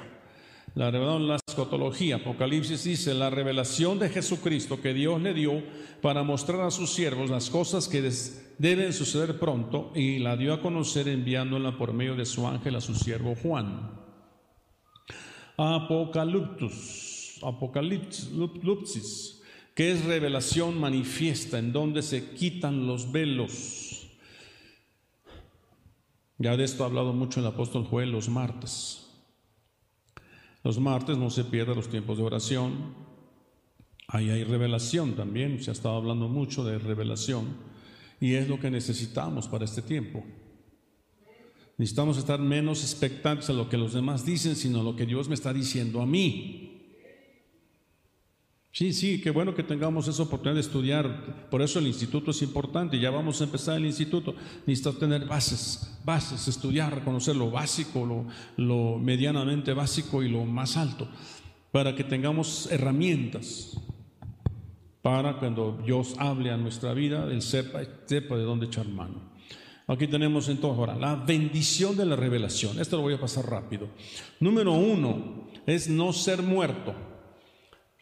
La 0.74 0.92
revelación 0.92 1.28
la 1.28 1.36
escatología, 1.46 2.16
Apocalipsis 2.18 2.86
dice, 2.86 3.14
la 3.14 3.30
revelación 3.30 4.00
de 4.00 4.08
Jesucristo 4.08 4.82
que 4.82 4.94
Dios 4.94 5.22
le 5.22 5.34
dio 5.34 5.62
para 6.02 6.24
mostrar 6.24 6.62
a 6.62 6.72
sus 6.72 6.94
siervos 6.94 7.30
las 7.30 7.50
cosas 7.50 7.90
que 7.90 8.10
deben 8.58 8.94
suceder 8.94 9.40
pronto 9.40 9.92
y 9.94 10.20
la 10.20 10.38
dio 10.38 10.54
a 10.54 10.62
conocer 10.62 11.10
enviándola 11.10 11.78
por 11.78 11.92
medio 11.92 12.16
de 12.16 12.26
su 12.26 12.48
ángel 12.48 12.78
a 12.78 12.82
su 12.82 12.96
siervo 12.96 13.36
Juan. 13.36 13.92
Apocaliptus, 15.58 17.42
Apocalipsis, 17.44 19.42
que 19.76 19.92
es 19.92 20.06
revelación 20.06 20.80
manifiesta 20.80 21.60
en 21.60 21.74
donde 21.74 22.02
se 22.04 22.32
quitan 22.32 22.88
los 22.88 23.12
velos 23.12 23.99
ya 26.40 26.58
de 26.58 26.64
esto 26.64 26.84
ha 26.84 26.88
hablado 26.88 27.14
mucho 27.14 27.42
el 27.42 27.46
apóstol 27.46 27.86
Joel 27.86 28.12
los 28.12 28.30
martes. 28.30 29.06
Los 30.64 30.80
martes 30.80 31.18
no 31.18 31.30
se 31.30 31.44
pierdan 31.44 31.76
los 31.76 31.90
tiempos 31.90 32.18
de 32.18 32.24
oración. 32.24 32.96
Ahí 34.08 34.30
hay 34.30 34.44
revelación 34.44 35.14
también, 35.14 35.62
se 35.62 35.70
ha 35.70 35.74
estado 35.74 35.96
hablando 35.96 36.28
mucho 36.28 36.64
de 36.64 36.80
revelación 36.80 37.58
y 38.20 38.34
es 38.34 38.48
lo 38.48 38.60
que 38.60 38.72
necesitamos 38.72 39.48
para 39.48 39.66
este 39.66 39.82
tiempo. 39.82 40.24
Necesitamos 41.78 42.18
estar 42.18 42.40
menos 42.40 42.82
expectantes 42.82 43.50
a 43.50 43.54
lo 43.54 43.70
que 43.70 43.78
los 43.78 43.94
demás 43.94 44.26
dicen, 44.26 44.56
sino 44.56 44.82
a 44.82 44.84
lo 44.84 44.96
que 44.96 45.06
Dios 45.06 45.30
me 45.30 45.36
está 45.36 45.54
diciendo 45.54 46.02
a 46.02 46.06
mí. 46.06 46.79
Sí, 48.72 48.94
sí, 48.94 49.20
qué 49.20 49.32
bueno 49.32 49.56
que 49.56 49.64
tengamos 49.64 50.08
esa 50.08 50.24
oportunidad 50.24 50.54
de 50.56 50.62
estudiar. 50.62 51.48
Por 51.50 51.62
eso 51.62 51.80
el 51.80 51.88
instituto 51.88 52.32
es 52.32 52.42
importante. 52.42 53.00
Ya 53.00 53.10
vamos 53.10 53.42
a 53.42 53.46
empezar 53.46 53.78
el 53.78 53.86
instituto. 53.86 54.36
Necesita 54.66 54.98
tener 54.98 55.26
bases, 55.26 56.00
bases, 56.06 56.48
estudiar, 56.48 57.04
conocer 57.04 57.36
lo 57.36 57.50
básico, 57.50 58.06
lo, 58.06 58.28
lo 58.64 59.00
medianamente 59.00 59.74
básico 59.74 60.22
y 60.22 60.30
lo 60.30 60.46
más 60.46 60.78
alto, 60.78 61.08
para 61.72 61.96
que 61.96 62.04
tengamos 62.04 62.72
herramientas 62.72 63.76
para 65.02 65.40
cuando 65.40 65.82
Dios 65.84 66.16
hable 66.18 66.52
a 66.52 66.58
nuestra 66.58 66.94
vida, 66.94 67.26
Él 67.32 67.42
sepa, 67.42 67.80
sepa 68.06 68.38
de 68.38 68.44
dónde 68.44 68.68
echar 68.68 68.88
mano. 68.88 69.30
Aquí 69.88 70.08
tenemos 70.08 70.48
entonces 70.50 70.78
ahora 70.78 70.96
la 70.96 71.16
bendición 71.16 71.98
de 71.98 72.06
la 72.06 72.16
revelación. 72.16 72.80
Esto 72.80 72.98
lo 72.98 73.04
voy 73.04 73.16
a 73.16 73.20
pasar 73.20 73.50
rápido. 73.50 73.90
Número 74.40 74.74
uno 74.74 75.48
es 75.66 75.90
no 75.90 76.14
ser 76.14 76.44
muerto. 76.44 76.94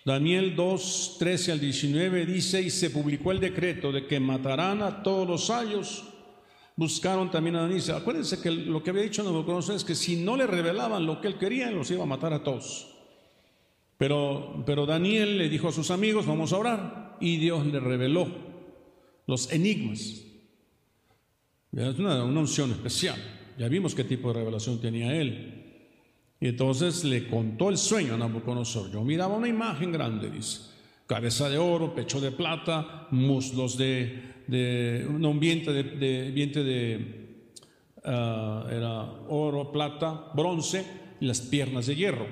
Daniel 0.07 0.55
2, 0.55 1.17
13 1.19 1.51
al 1.51 1.59
19 1.59 2.25
dice, 2.25 2.61
y 2.61 2.69
se 2.69 2.91
publicó 2.91 3.33
el 3.33 3.41
decreto 3.41 3.91
de 3.91 4.07
que 4.07 4.21
matarán 4.21 4.81
a 4.81 5.03
todos 5.03 5.27
los 5.27 5.49
años. 5.49 6.05
Buscaron 6.77 7.29
también 7.29 7.57
a 7.57 7.63
Daniel. 7.63 7.91
Acuérdense 7.91 8.39
que 8.41 8.49
lo 8.49 8.81
que 8.81 8.91
había 8.91 9.03
dicho 9.03 9.21
Nabucodonosor 9.21 9.75
es 9.75 9.83
que 9.83 9.95
si 9.95 10.15
no 10.15 10.37
le 10.37 10.47
revelaban 10.47 11.05
lo 11.05 11.19
que 11.19 11.27
él 11.27 11.37
quería, 11.37 11.69
los 11.71 11.91
iba 11.91 12.03
a 12.03 12.05
matar 12.05 12.31
a 12.31 12.41
todos. 12.41 12.87
Pero, 13.97 14.63
pero 14.65 14.85
Daniel 14.85 15.37
le 15.37 15.49
dijo 15.49 15.67
a 15.67 15.73
sus 15.73 15.91
amigos, 15.91 16.25
vamos 16.25 16.53
a 16.53 16.57
orar. 16.57 17.17
Y 17.19 17.35
Dios 17.35 17.65
le 17.65 17.81
reveló 17.81 18.29
los 19.25 19.51
enigmas. 19.51 20.21
Es 21.73 21.99
una 21.99 22.23
unción 22.23 22.71
especial. 22.71 23.21
Ya 23.59 23.67
vimos 23.67 23.93
qué 23.93 24.05
tipo 24.05 24.29
de 24.29 24.39
revelación 24.39 24.79
tenía 24.79 25.13
él. 25.13 25.66
Y 26.39 26.49
entonces 26.49 27.03
le 27.03 27.27
contó 27.27 27.69
el 27.69 27.77
sueño 27.77 28.13
a 28.13 28.17
Nabucodonosor. 28.17 28.91
Yo 28.91 29.03
miraba 29.03 29.35
una 29.35 29.47
imagen 29.47 29.91
grande, 29.91 30.29
dice, 30.29 30.69
cabeza 31.07 31.49
de 31.49 31.57
oro, 31.57 31.95
pecho 31.95 32.21
de 32.21 32.31
plata, 32.31 33.07
muslos 33.11 33.77
de, 33.77 34.43
de 34.47 35.07
un 35.07 35.39
vientre 35.39 35.73
de, 35.83 36.31
vientre 36.31 36.63
de 36.63 37.43
ah, 38.03 38.65
era 38.69 39.03
oro, 39.29 39.71
plata, 39.71 40.31
bronce 40.35 40.85
y 41.19 41.25
las 41.25 41.41
piernas 41.41 41.87
de 41.87 41.95
hierro. 41.95 42.27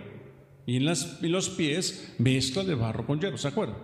Y 0.67 0.77
en, 0.77 0.85
las, 0.85 1.21
los 1.21 1.49
pies 1.49 2.15
mezcla 2.19 2.63
de 2.63 2.75
barro 2.75 3.05
con 3.05 3.19
hierro, 3.19 3.37
¿se 3.37 3.47
acuerdan? 3.47 3.77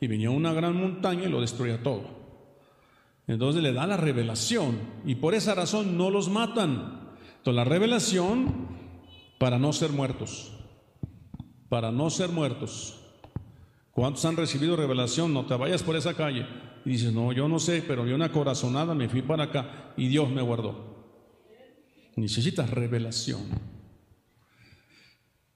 Y 0.00 0.06
venía 0.06 0.30
una 0.30 0.52
gran 0.52 0.76
montaña 0.76 1.24
y 1.24 1.30
lo 1.30 1.40
destruía 1.40 1.82
todo. 1.82 2.18
Entonces 3.26 3.62
le 3.62 3.72
da 3.72 3.86
la 3.86 3.96
revelación 3.96 4.78
y 5.04 5.16
por 5.16 5.34
esa 5.34 5.54
razón 5.54 5.98
no 5.98 6.10
los 6.10 6.28
matan. 6.28 7.16
Entonces 7.38 7.54
la 7.54 7.64
revelación 7.64 8.77
para 9.38 9.58
no 9.58 9.72
ser 9.72 9.90
muertos. 9.90 10.52
Para 11.68 11.90
no 11.90 12.10
ser 12.10 12.30
muertos. 12.30 12.98
¿Cuántos 13.92 14.24
han 14.24 14.36
recibido 14.36 14.76
revelación? 14.76 15.32
No 15.32 15.46
te 15.46 15.54
vayas 15.54 15.82
por 15.82 15.96
esa 15.96 16.14
calle. 16.14 16.46
Y 16.84 16.90
dices, 16.90 17.12
no, 17.12 17.32
yo 17.32 17.48
no 17.48 17.58
sé, 17.58 17.82
pero 17.86 18.04
vi 18.04 18.12
una 18.12 18.32
corazonada, 18.32 18.94
me 18.94 19.08
fui 19.08 19.22
para 19.22 19.44
acá 19.44 19.92
y 19.96 20.08
Dios 20.08 20.30
me 20.30 20.42
guardó. 20.42 20.88
Necesitas 22.16 22.70
revelación. 22.70 23.42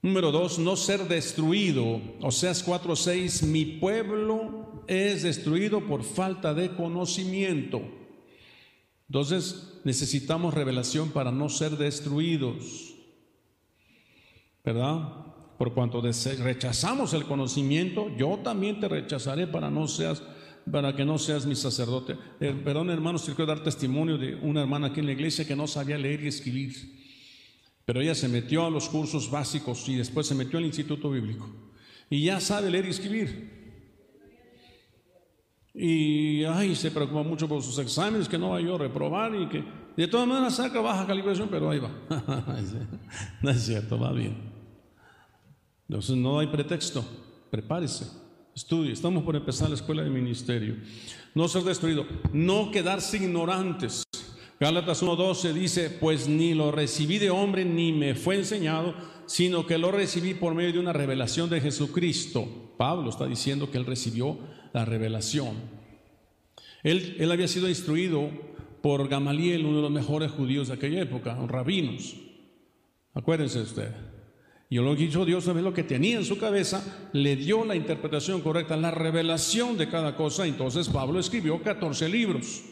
Número 0.02 0.32
dos, 0.32 0.58
no 0.58 0.74
ser 0.74 1.06
destruido. 1.06 2.00
Oseas 2.20 2.66
4:6, 2.66 3.46
mi 3.46 3.64
pueblo 3.64 4.84
es 4.88 5.22
destruido 5.22 5.86
por 5.86 6.02
falta 6.02 6.54
de 6.54 6.74
conocimiento. 6.74 7.80
Entonces 9.08 9.80
necesitamos 9.84 10.54
revelación 10.54 11.10
para 11.10 11.30
no 11.30 11.48
ser 11.48 11.76
destruidos. 11.76 12.91
¿Verdad? 14.64 15.08
Por 15.58 15.74
cuanto 15.74 16.00
rechazamos 16.00 17.14
el 17.14 17.24
conocimiento, 17.24 18.10
yo 18.16 18.40
también 18.42 18.80
te 18.80 18.88
rechazaré 18.88 19.46
para 19.46 19.70
no 19.70 19.86
seas 19.86 20.22
para 20.70 20.94
que 20.94 21.04
no 21.04 21.18
seas 21.18 21.46
mi 21.46 21.54
sacerdote. 21.54 22.16
Eh, 22.40 22.54
perdón, 22.64 22.90
hermanos, 22.90 23.24
quiero 23.24 23.46
dar 23.46 23.62
testimonio 23.62 24.16
de 24.18 24.36
una 24.36 24.62
hermana 24.62 24.88
aquí 24.88 25.00
en 25.00 25.06
la 25.06 25.12
iglesia 25.12 25.46
que 25.46 25.56
no 25.56 25.66
sabía 25.66 25.98
leer 25.98 26.22
y 26.22 26.28
escribir. 26.28 26.74
Pero 27.84 28.00
ella 28.00 28.14
se 28.14 28.28
metió 28.28 28.64
a 28.64 28.70
los 28.70 28.88
cursos 28.88 29.30
básicos 29.30 29.88
y 29.88 29.96
después 29.96 30.26
se 30.26 30.34
metió 30.34 30.58
al 30.58 30.64
instituto 30.64 31.10
bíblico. 31.10 31.48
Y 32.08 32.24
ya 32.24 32.40
sabe 32.40 32.70
leer 32.70 32.86
y 32.86 32.90
escribir. 32.90 33.62
Y 35.74 36.44
ay, 36.44 36.76
se 36.76 36.90
preocupa 36.90 37.22
mucho 37.22 37.48
por 37.48 37.62
sus 37.62 37.78
exámenes, 37.78 38.28
que 38.28 38.38
no 38.38 38.50
va 38.50 38.60
yo 38.60 38.74
a 38.74 38.78
reprobar 38.78 39.34
y 39.34 39.48
que 39.48 39.64
de 39.96 40.06
todas 40.06 40.28
maneras 40.28 40.56
saca 40.56 40.80
baja 40.80 41.06
calibración, 41.06 41.48
pero 41.50 41.70
ahí 41.70 41.78
va. 41.78 41.90
no 43.42 43.50
es 43.50 43.62
cierto, 43.62 43.98
va 43.98 44.12
bien. 44.12 44.51
Entonces 45.92 46.16
no 46.16 46.38
hay 46.38 46.46
pretexto, 46.46 47.04
prepárese, 47.50 48.06
estudie. 48.56 48.92
Estamos 48.92 49.24
por 49.24 49.36
empezar 49.36 49.68
la 49.68 49.74
escuela 49.74 50.02
de 50.02 50.08
ministerio. 50.08 50.76
No 51.34 51.48
ser 51.48 51.64
destruido, 51.64 52.06
no 52.32 52.70
quedarse 52.70 53.18
ignorantes. 53.18 54.02
Gálatas 54.58 55.02
1.12 55.02 55.52
dice, 55.52 55.90
pues 55.90 56.28
ni 56.28 56.54
lo 56.54 56.72
recibí 56.72 57.18
de 57.18 57.28
hombre 57.28 57.66
ni 57.66 57.92
me 57.92 58.14
fue 58.14 58.36
enseñado, 58.36 58.94
sino 59.26 59.66
que 59.66 59.76
lo 59.76 59.90
recibí 59.90 60.32
por 60.32 60.54
medio 60.54 60.72
de 60.72 60.78
una 60.78 60.94
revelación 60.94 61.50
de 61.50 61.60
Jesucristo. 61.60 62.72
Pablo 62.78 63.10
está 63.10 63.26
diciendo 63.26 63.70
que 63.70 63.76
él 63.76 63.84
recibió 63.84 64.38
la 64.72 64.86
revelación. 64.86 65.56
Él, 66.82 67.16
él 67.18 67.30
había 67.30 67.48
sido 67.48 67.68
instruido 67.68 68.30
por 68.80 69.08
Gamaliel, 69.08 69.66
uno 69.66 69.76
de 69.76 69.82
los 69.82 69.90
mejores 69.90 70.30
judíos 70.30 70.68
de 70.68 70.74
aquella 70.74 71.02
época, 71.02 71.34
rabinos. 71.46 72.16
Acuérdense 73.12 73.60
usted. 73.60 74.11
Y 74.72 74.76
lo 74.76 74.96
que 74.96 75.02
hizo 75.02 75.26
Dios, 75.26 75.44
¿sabes 75.44 75.62
lo 75.62 75.74
que 75.74 75.82
tenía 75.82 76.16
en 76.16 76.24
su 76.24 76.38
cabeza? 76.38 77.10
Le 77.12 77.36
dio 77.36 77.62
la 77.62 77.76
interpretación 77.76 78.40
correcta, 78.40 78.74
la 78.74 78.90
revelación 78.90 79.76
de 79.76 79.86
cada 79.86 80.16
cosa. 80.16 80.46
Entonces 80.46 80.88
Pablo 80.88 81.20
escribió 81.20 81.62
14 81.62 82.08
libros. 82.08 82.62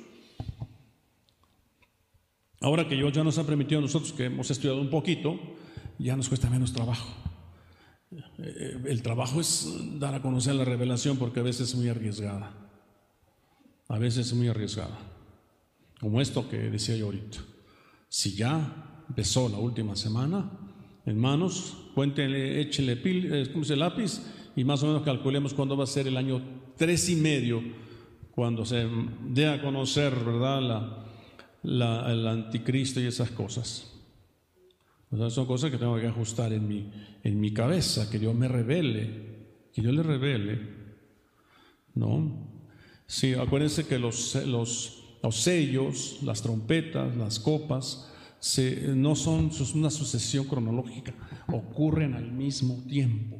Ahora 2.62 2.88
que 2.88 2.94
Dios 2.94 3.12
ya 3.12 3.22
nos 3.22 3.36
ha 3.36 3.44
permitido 3.44 3.80
a 3.80 3.82
nosotros 3.82 4.14
que 4.14 4.24
hemos 4.24 4.50
estudiado 4.50 4.80
un 4.80 4.88
poquito, 4.88 5.38
ya 5.98 6.16
nos 6.16 6.30
cuesta 6.30 6.48
menos 6.48 6.72
trabajo. 6.72 7.06
Eh, 8.38 8.78
el 8.86 9.02
trabajo 9.02 9.38
es 9.38 9.68
dar 9.98 10.14
a 10.14 10.22
conocer 10.22 10.54
la 10.54 10.64
revelación 10.64 11.18
porque 11.18 11.40
a 11.40 11.42
veces 11.42 11.68
es 11.68 11.74
muy 11.74 11.90
arriesgada. 11.90 12.50
A 13.88 13.98
veces 13.98 14.28
es 14.28 14.32
muy 14.32 14.48
arriesgada. 14.48 14.98
Como 16.00 16.22
esto 16.22 16.48
que 16.48 16.56
decía 16.70 16.96
yo 16.96 17.04
ahorita. 17.04 17.40
Si 18.08 18.34
ya 18.36 19.04
empezó 19.06 19.50
la 19.50 19.58
última 19.58 19.96
semana, 19.96 20.69
Hermanos, 21.06 21.76
cuéntenle, 21.94 22.60
échenle 22.60 22.96
pil, 22.96 23.32
eh, 23.32 23.76
lápiz 23.76 24.20
y 24.54 24.64
más 24.64 24.82
o 24.82 24.86
menos 24.86 25.02
calculemos 25.02 25.54
cuándo 25.54 25.76
va 25.76 25.84
a 25.84 25.86
ser 25.86 26.06
el 26.06 26.16
año 26.16 26.42
tres 26.76 27.08
y 27.08 27.16
medio, 27.16 27.62
cuando 28.30 28.64
se 28.64 28.86
dé 29.28 29.48
a 29.48 29.60
conocer, 29.60 30.14
¿verdad?, 30.14 31.06
la, 31.62 32.10
el 32.12 32.26
anticristo 32.26 33.00
y 33.00 33.06
esas 33.06 33.30
cosas. 33.30 33.92
O 35.10 35.30
son 35.30 35.46
cosas 35.46 35.70
que 35.70 35.78
tengo 35.78 35.98
que 35.98 36.06
ajustar 36.06 36.52
en 36.52 36.68
mi, 36.68 36.90
en 37.24 37.40
mi 37.40 37.52
cabeza, 37.52 38.08
que 38.08 38.18
Dios 38.18 38.34
me 38.34 38.48
revele, 38.48 39.10
que 39.72 39.82
Dios 39.82 39.94
le 39.94 40.02
revele. 40.02 40.60
¿No? 41.94 42.48
Sí, 43.06 43.34
acuérdense 43.34 43.86
que 43.86 43.98
los, 43.98 44.36
los, 44.46 45.02
los 45.22 45.36
sellos, 45.36 46.18
las 46.22 46.42
trompetas, 46.42 47.16
las 47.16 47.40
copas, 47.40 48.09
no 48.94 49.14
son 49.14 49.50
una 49.74 49.90
sucesión 49.90 50.46
cronológica, 50.46 51.14
ocurren 51.48 52.14
al 52.14 52.32
mismo 52.32 52.82
tiempo. 52.88 53.38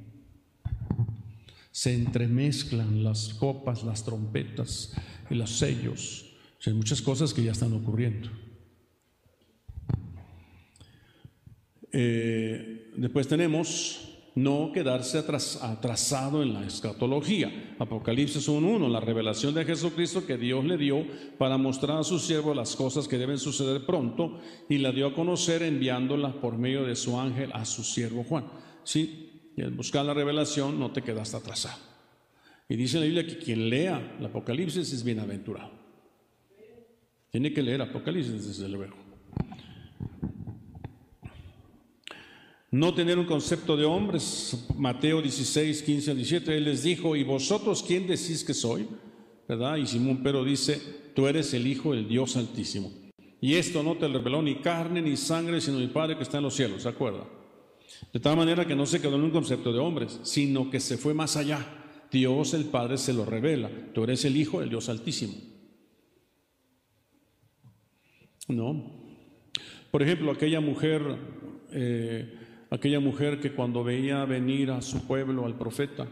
Se 1.71 1.95
entremezclan 1.95 3.03
las 3.05 3.35
copas, 3.35 3.85
las 3.85 4.05
trompetas 4.05 4.93
y 5.31 5.35
los 5.35 5.51
sellos. 5.59 6.27
Hay 6.67 6.75
muchas 6.75 7.01
cosas 7.01 7.33
que 7.33 7.43
ya 7.43 7.53
están 7.53 7.73
ocurriendo. 7.73 8.29
Eh, 11.93 12.93
después 12.97 13.27
tenemos 13.27 14.10
no 14.35 14.71
quedarse 14.73 15.19
atras- 15.19 15.59
atrasado 15.63 16.43
en 16.43 16.55
la 16.55 16.65
escatología. 16.65 17.75
Apocalipsis 17.79 18.49
1.1, 18.49 18.89
la 18.89 19.01
revelación 19.01 19.55
de 19.55 19.65
Jesucristo 19.65 20.25
que 20.27 20.37
Dios 20.37 20.65
le 20.65 20.77
dio 20.79 21.05
para 21.39 21.59
mostrar 21.59 21.99
a 21.99 22.05
su 22.05 22.19
siervo 22.19 22.55
las 22.55 22.77
cosas 22.77 23.09
que 23.09 23.19
deben 23.19 23.39
suceder 23.39 23.85
pronto 23.85 24.41
y 24.69 24.79
la 24.79 24.93
dio 24.93 25.09
a 25.09 25.15
conocer 25.15 25.63
enviándolas 25.63 26.35
por 26.35 26.57
medio 26.59 26.85
de 26.85 26.97
su 26.97 27.19
ángel 27.19 27.51
a 27.53 27.65
su 27.65 27.83
siervo 27.83 28.25
Juan. 28.25 28.47
Sí, 28.85 29.53
y 29.57 29.63
al 29.63 29.73
buscar 29.73 30.05
la 30.05 30.15
revelación 30.15 30.79
no 30.79 30.91
te 30.93 31.03
quedaste 31.03 31.37
atrasado. 31.37 31.79
Y 32.69 32.77
dice 32.77 32.99
la 33.01 33.05
Biblia 33.07 33.27
que 33.27 33.37
quien 33.39 33.69
lea 33.69 34.17
el 34.19 34.25
Apocalipsis 34.27 34.93
es 34.93 35.03
bienaventurado. 35.03 35.73
Tiene 37.31 37.53
que 37.53 37.63
leer 37.63 37.83
Apocalipsis 37.83 38.47
desde 38.47 38.69
luego. 38.69 38.95
No 42.71 42.95
tener 42.95 43.19
un 43.19 43.27
concepto 43.27 43.77
de 43.77 43.85
hombres. 43.85 44.69
Mateo 44.77 45.21
16, 45.21 45.83
15 45.83 46.11
al 46.13 46.17
17, 46.17 46.57
él 46.57 46.65
les 46.65 46.85
dijo, 46.85 47.17
¿y 47.17 47.25
vosotros 47.25 47.83
quién 47.83 48.07
decís 48.07 48.45
que 48.45 48.55
soy? 48.55 48.87
¿Verdad? 49.49 49.77
Y 49.77 49.87
Simón 49.87 50.23
Pedro 50.23 50.45
dice, 50.45 50.81
tú 51.15 51.27
eres 51.27 51.53
el 51.55 51.67
Hijo 51.67 51.93
del 51.93 52.07
Dios 52.07 52.37
Altísimo. 52.37 52.93
Y 53.41 53.55
esto 53.55 53.83
no 53.83 53.97
te 53.97 54.07
reveló 54.07 54.43
ni 54.43 54.57
carne 54.57 55.03
ni 55.03 55.17
sangre, 55.17 55.61
sino 55.61 55.79
mi 55.79 55.89
Padre 55.89 56.17
que 56.17 56.23
está 56.23 56.39
en 56.39 56.45
los 56.45 56.55
cielos, 56.55 56.83
¿se 56.83 56.89
acuerda? 56.89 57.27
De 58.13 58.21
tal 58.21 58.37
manera 58.37 58.67
que 58.67 58.77
no 58.77 58.87
se 58.87 59.01
quedó 59.01 59.17
en 59.17 59.25
un 59.25 59.31
concepto 59.31 59.73
de 59.73 59.79
hombres, 59.79 60.21
sino 60.23 60.71
que 60.71 60.79
se 60.79 60.97
fue 60.97 61.15
más 61.15 61.37
allá. 61.37 61.67
Dios 62.11 62.55
el 62.55 62.67
Padre 62.67 62.99
se 62.99 63.13
lo 63.13 63.25
revela. 63.25 63.71
Tú 63.93 64.05
eres 64.05 64.25
el 64.25 64.37
Hijo 64.37 64.61
del 64.61 64.71
Dios 64.71 64.89
Altísimo. 64.89 65.35
¿No? 68.49 69.01
Por 69.91 70.03
ejemplo, 70.03 70.31
aquella 70.31 70.61
mujer, 70.61 71.03
eh, 71.73 72.40
aquella 72.71 73.01
mujer 73.01 73.41
que 73.41 73.53
cuando 73.53 73.85
veía 73.85 74.25
venir 74.25 74.71
a 74.71 74.81
su 74.81 75.07
pueblo, 75.07 75.45
al 75.45 75.59
profeta, 75.59 76.09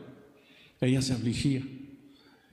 ella 0.81 1.03
se 1.03 1.15
afligía. 1.15 1.63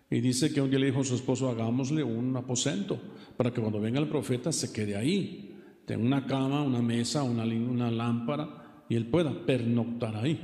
Y 0.10 0.22
dice 0.22 0.54
que 0.54 0.62
un 0.62 0.70
día 0.70 0.80
le 0.80 0.88
dijo 0.88 1.02
a 1.02 1.04
su 1.04 1.16
esposo, 1.16 1.50
hagámosle 1.50 2.04
un 2.04 2.36
aposento 2.38 3.00
para 3.36 3.52
que 3.52 3.60
cuando 3.60 3.82
venga 3.82 4.00
el 4.00 4.08
profeta 4.08 4.52
se 4.52 4.72
quede 4.72 4.96
ahí. 4.96 5.52
Tenga 5.86 6.04
una 6.04 6.26
cama, 6.26 6.64
una 6.64 6.82
mesa, 6.82 7.24
una, 7.24 7.44
una 7.44 7.92
lámpara 7.92 8.84
y 8.88 8.96
él 8.96 9.08
pueda 9.08 9.46
pernoctar 9.46 10.16
ahí. 10.16 10.40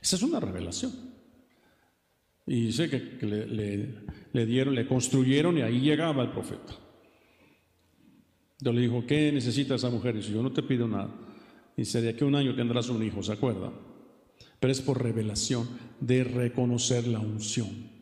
Esa 0.00 0.16
es 0.16 0.22
una 0.22 0.38
revelación. 0.38 0.92
Y 2.46 2.66
dice 2.66 2.90
que, 2.90 3.26
le, 4.32 4.46
dieron, 4.46 4.74
le 4.74 4.86
construyeron 4.86 5.56
y 5.58 5.62
ahí 5.62 5.80
llegaba 5.80 6.22
el 6.22 6.30
profeta. 6.30 6.74
Entonces 8.58 8.74
le 8.74 8.80
dijo, 8.82 9.06
¿qué 9.06 9.32
necesita 9.32 9.76
esa 9.76 9.88
mujer? 9.88 10.16
Dice, 10.16 10.32
yo 10.32 10.42
no 10.42 10.52
te 10.52 10.62
pido 10.62 10.86
nada. 10.86 11.10
Dice, 11.76 12.00
de 12.00 12.10
aquí 12.10 12.24
a 12.24 12.26
un 12.26 12.34
año 12.34 12.54
tendrás 12.54 12.88
un 12.88 13.02
hijo, 13.02 13.22
¿se 13.22 13.32
acuerda? 13.32 13.72
Pero 14.60 14.72
es 14.72 14.80
por 14.80 15.02
revelación 15.02 15.68
de 16.00 16.24
reconocer 16.24 17.06
la 17.06 17.18
unción. 17.18 17.92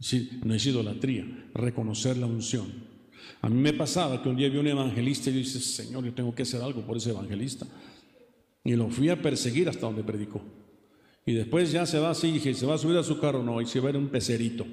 Sí, 0.00 0.40
no 0.44 0.54
es 0.54 0.66
idolatría, 0.66 1.24
reconocer 1.54 2.16
la 2.16 2.26
unción. 2.26 2.66
A 3.40 3.48
mí 3.48 3.60
me 3.60 3.72
pasaba 3.72 4.20
que 4.22 4.28
un 4.28 4.36
día 4.36 4.48
vi 4.48 4.58
un 4.58 4.66
evangelista 4.66 5.30
y 5.30 5.34
yo 5.34 5.38
dije, 5.38 5.60
Señor, 5.60 6.04
yo 6.04 6.12
tengo 6.12 6.34
que 6.34 6.42
hacer 6.42 6.60
algo 6.60 6.82
por 6.82 6.96
ese 6.96 7.10
evangelista. 7.10 7.66
Y 8.64 8.74
lo 8.74 8.88
fui 8.88 9.08
a 9.08 9.20
perseguir 9.20 9.68
hasta 9.68 9.86
donde 9.86 10.02
predicó. 10.02 10.42
Y 11.24 11.34
después 11.34 11.70
ya 11.70 11.86
se 11.86 11.98
va 11.98 12.10
así, 12.10 12.32
dije, 12.32 12.52
¿se 12.54 12.66
va 12.66 12.74
a 12.74 12.78
subir 12.78 12.96
a 12.96 13.04
su 13.04 13.20
carro? 13.20 13.42
No, 13.42 13.60
y 13.60 13.66
se 13.66 13.78
va 13.78 13.88
a 13.88 13.90
ir 13.90 13.96
un 13.96 14.08
pecerito. 14.08 14.66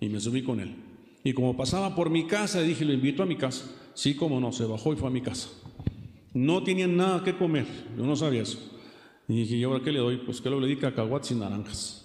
Y 0.00 0.08
me 0.08 0.20
subí 0.20 0.42
con 0.42 0.60
él. 0.60 0.74
Y 1.22 1.32
como 1.32 1.56
pasaba 1.56 1.94
por 1.94 2.10
mi 2.10 2.26
casa, 2.26 2.60
dije, 2.60 2.84
lo 2.84 2.92
invito 2.92 3.22
a 3.22 3.26
mi 3.26 3.36
casa. 3.36 3.64
Sí, 3.94 4.14
como 4.14 4.38
no, 4.38 4.52
se 4.52 4.64
bajó 4.64 4.92
y 4.92 4.96
fue 4.96 5.08
a 5.08 5.12
mi 5.12 5.22
casa. 5.22 5.48
No 6.34 6.62
tenían 6.64 6.96
nada 6.96 7.22
que 7.22 7.36
comer, 7.36 7.66
yo 7.96 8.04
no 8.04 8.16
sabía 8.16 8.42
eso. 8.42 8.58
Y 9.28 9.36
dije, 9.36 9.56
¿y 9.56 9.62
ahora 9.62 9.82
qué 9.82 9.92
le 9.92 10.00
doy? 10.00 10.18
Pues 10.18 10.40
que 10.40 10.50
le 10.50 10.66
di 10.66 10.76
cacahuates 10.76 11.30
y 11.30 11.34
naranjas. 11.36 12.00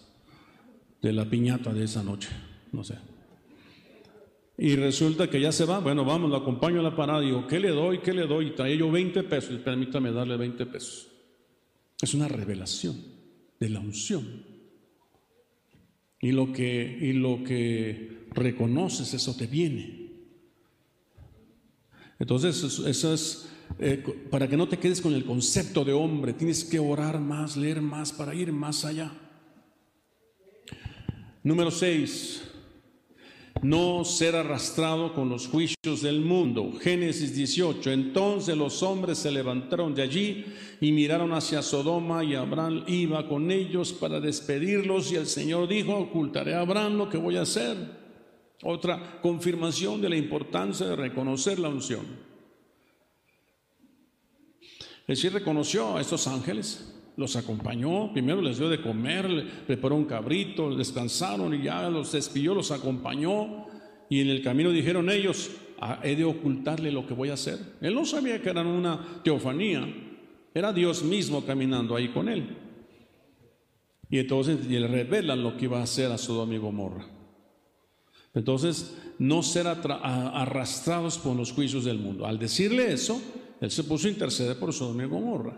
De 1.02 1.12
la 1.12 1.30
piñata 1.30 1.74
de 1.74 1.84
esa 1.84 2.04
noche, 2.04 2.30
no 2.72 2.84
sé. 2.84 2.96
Y 4.58 4.76
resulta 4.76 5.30
que 5.30 5.40
ya 5.40 5.52
se 5.52 5.66
va, 5.66 5.80
bueno, 5.80 6.04
vamos, 6.04 6.30
lo 6.30 6.36
acompaño 6.36 6.82
a 6.82 6.84
la 6.84 6.96
parada. 6.96 7.22
Digo, 7.22 7.48
¿qué 7.48 7.60
le 7.60 7.70
doy? 7.70 8.00
¿Qué 8.00 8.14
le 8.14 8.28
doy? 8.28 8.48
Y 8.48 8.52
traía 8.52 8.76
yo 8.76 8.92
20 8.92 9.24
pesos. 9.24 9.58
Permítame 9.62 10.12
darle 10.12 10.36
20 10.36 10.66
pesos. 10.66 11.08
Es 12.02 12.14
una 12.14 12.28
revelación 12.28 12.98
de 13.60 13.70
la 13.70 13.80
unción. 13.80 14.44
Y 16.22 16.34
lo 16.34 16.52
que, 16.52 16.98
y 17.02 17.14
lo 17.14 17.42
que 17.44 18.28
reconoces, 18.32 19.14
eso 19.14 19.36
te 19.36 19.48
viene. 19.48 20.12
Entonces, 22.20 22.62
eso, 22.62 22.86
eso 22.86 23.14
es 23.14 23.50
eh, 23.78 24.04
para 24.30 24.48
que 24.48 24.58
no 24.58 24.68
te 24.68 24.78
quedes 24.78 25.02
con 25.02 25.14
el 25.14 25.26
concepto 25.26 25.86
de 25.86 25.94
hombre, 25.94 26.34
tienes 26.34 26.64
que 26.64 26.80
orar 26.80 27.20
más, 27.20 27.56
leer 27.56 27.82
más 27.82 28.12
para 28.12 28.34
ir 28.34 28.52
más 28.52 28.84
allá. 28.86 29.12
Número 31.44 31.72
6. 31.72 32.44
No 33.62 34.06
ser 34.06 34.36
arrastrado 34.36 35.14
con 35.14 35.30
los 35.30 35.48
juicios 35.48 36.02
del 36.02 36.22
mundo. 36.22 36.74
Génesis 36.82 37.36
18. 37.36 37.92
Entonces 37.92 38.58
los 38.58 38.84
hombres 38.84 39.18
se 39.18 39.32
levantaron 39.32 39.94
de 39.94 40.02
allí 40.02 40.46
y 40.80 40.92
miraron 40.92 41.34
hacia 41.34 41.62
Sodoma 41.62 42.24
y 42.24 42.36
Abraham 42.36 42.84
iba 42.88 43.28
con 43.28 43.52
ellos 43.52 43.92
para 43.92 44.20
despedirlos 44.22 45.12
y 45.12 45.16
el 45.16 45.28
Señor 45.28 45.68
dijo, 45.68 45.96
ocultaré 45.96 46.56
a 46.56 46.62
Abraham 46.62 46.98
lo 46.98 47.10
que 47.10 47.18
voy 47.18 47.38
a 47.38 47.42
hacer. 47.42 47.78
Otra 48.64 49.20
confirmación 49.22 50.02
de 50.02 50.10
la 50.10 50.18
importancia 50.18 50.86
de 50.86 50.96
reconocer 50.96 51.60
la 51.60 51.70
unción. 51.70 52.29
Es 55.10 55.18
decir, 55.18 55.34
reconoció 55.34 55.98
a 55.98 56.02
estos 56.02 56.28
ángeles, 56.28 56.94
los 57.18 57.36
acompañó, 57.36 58.14
primero 58.14 58.44
les 58.44 58.60
dio 58.60 58.70
de 58.70 58.80
comer, 58.80 59.44
preparó 59.66 59.96
un 59.96 60.06
cabrito, 60.06 60.76
descansaron 60.76 61.52
y 61.56 61.64
ya 61.64 61.90
los 61.90 62.12
despidió, 62.12 62.54
los 62.54 62.70
acompañó 62.70 63.66
y 64.08 64.22
en 64.22 64.30
el 64.30 64.44
camino 64.44 64.70
dijeron 64.70 65.10
ellos, 65.10 65.50
"Ah, 65.80 66.00
he 66.04 66.16
de 66.16 66.26
ocultarle 66.26 66.92
lo 66.92 67.08
que 67.08 67.16
voy 67.16 67.30
a 67.30 67.34
hacer. 67.34 67.58
Él 67.82 67.96
no 67.96 68.06
sabía 68.06 68.40
que 68.40 68.52
eran 68.52 68.68
una 68.68 69.24
teofanía, 69.24 69.84
era 70.54 70.72
Dios 70.74 71.02
mismo 71.02 71.44
caminando 71.44 71.96
ahí 71.96 72.10
con 72.10 72.30
él. 72.30 72.56
Y 74.12 74.20
entonces 74.20 74.60
y 74.70 74.78
le 74.78 74.88
revelan 74.88 75.42
lo 75.42 75.58
que 75.58 75.66
iba 75.66 75.80
a 75.80 75.84
hacer 75.86 76.12
a 76.12 76.20
Sodoma 76.20 76.54
y 76.54 76.60
Gomorra. 76.60 77.08
Entonces, 78.36 78.96
no 79.18 79.42
ser 79.42 79.66
arrastrados 79.66 81.18
por 81.18 81.36
los 81.36 81.52
juicios 81.52 81.84
del 81.84 81.98
mundo. 81.98 82.28
Al 82.28 82.38
decirle 82.38 82.94
eso, 82.94 83.20
él 83.62 83.72
se 83.72 83.84
puso 83.84 84.08
a 84.08 84.12
interceder 84.12 84.58
por 84.58 84.74
Sodoma 84.74 85.04
y 85.04 85.08
Gomorra. 85.08 85.58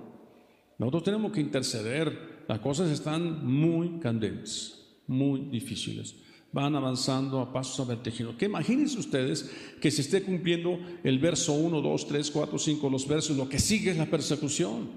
Nosotros 0.78 1.04
tenemos 1.04 1.32
que 1.32 1.42
interceder. 1.42 2.44
Las 2.48 2.60
cosas 2.60 2.90
están 2.90 3.46
muy 3.46 4.00
candentes, 4.00 5.00
muy 5.08 5.42
difíciles. 5.42 6.16
Van 6.52 6.76
avanzando 6.76 7.40
a 7.40 7.54
pasos 7.54 7.88
vertiginos. 7.88 8.36
Que 8.36 8.46
imagínense 8.46 8.98
ustedes 8.98 9.50
que 9.80 9.92
se 9.92 10.02
esté 10.02 10.24
cumpliendo 10.24 10.80
el 11.04 11.20
verso 11.20 11.54
1, 11.54 11.82
2, 11.82 12.08
3, 12.08 12.32
4, 12.32 12.58
5, 12.58 12.90
los 12.90 13.08
versos, 13.08 13.38
lo 13.38 13.48
que 13.48 13.60
sigue 13.60 13.92
es 13.92 13.98
la 13.98 14.08
persecución. 14.08 14.90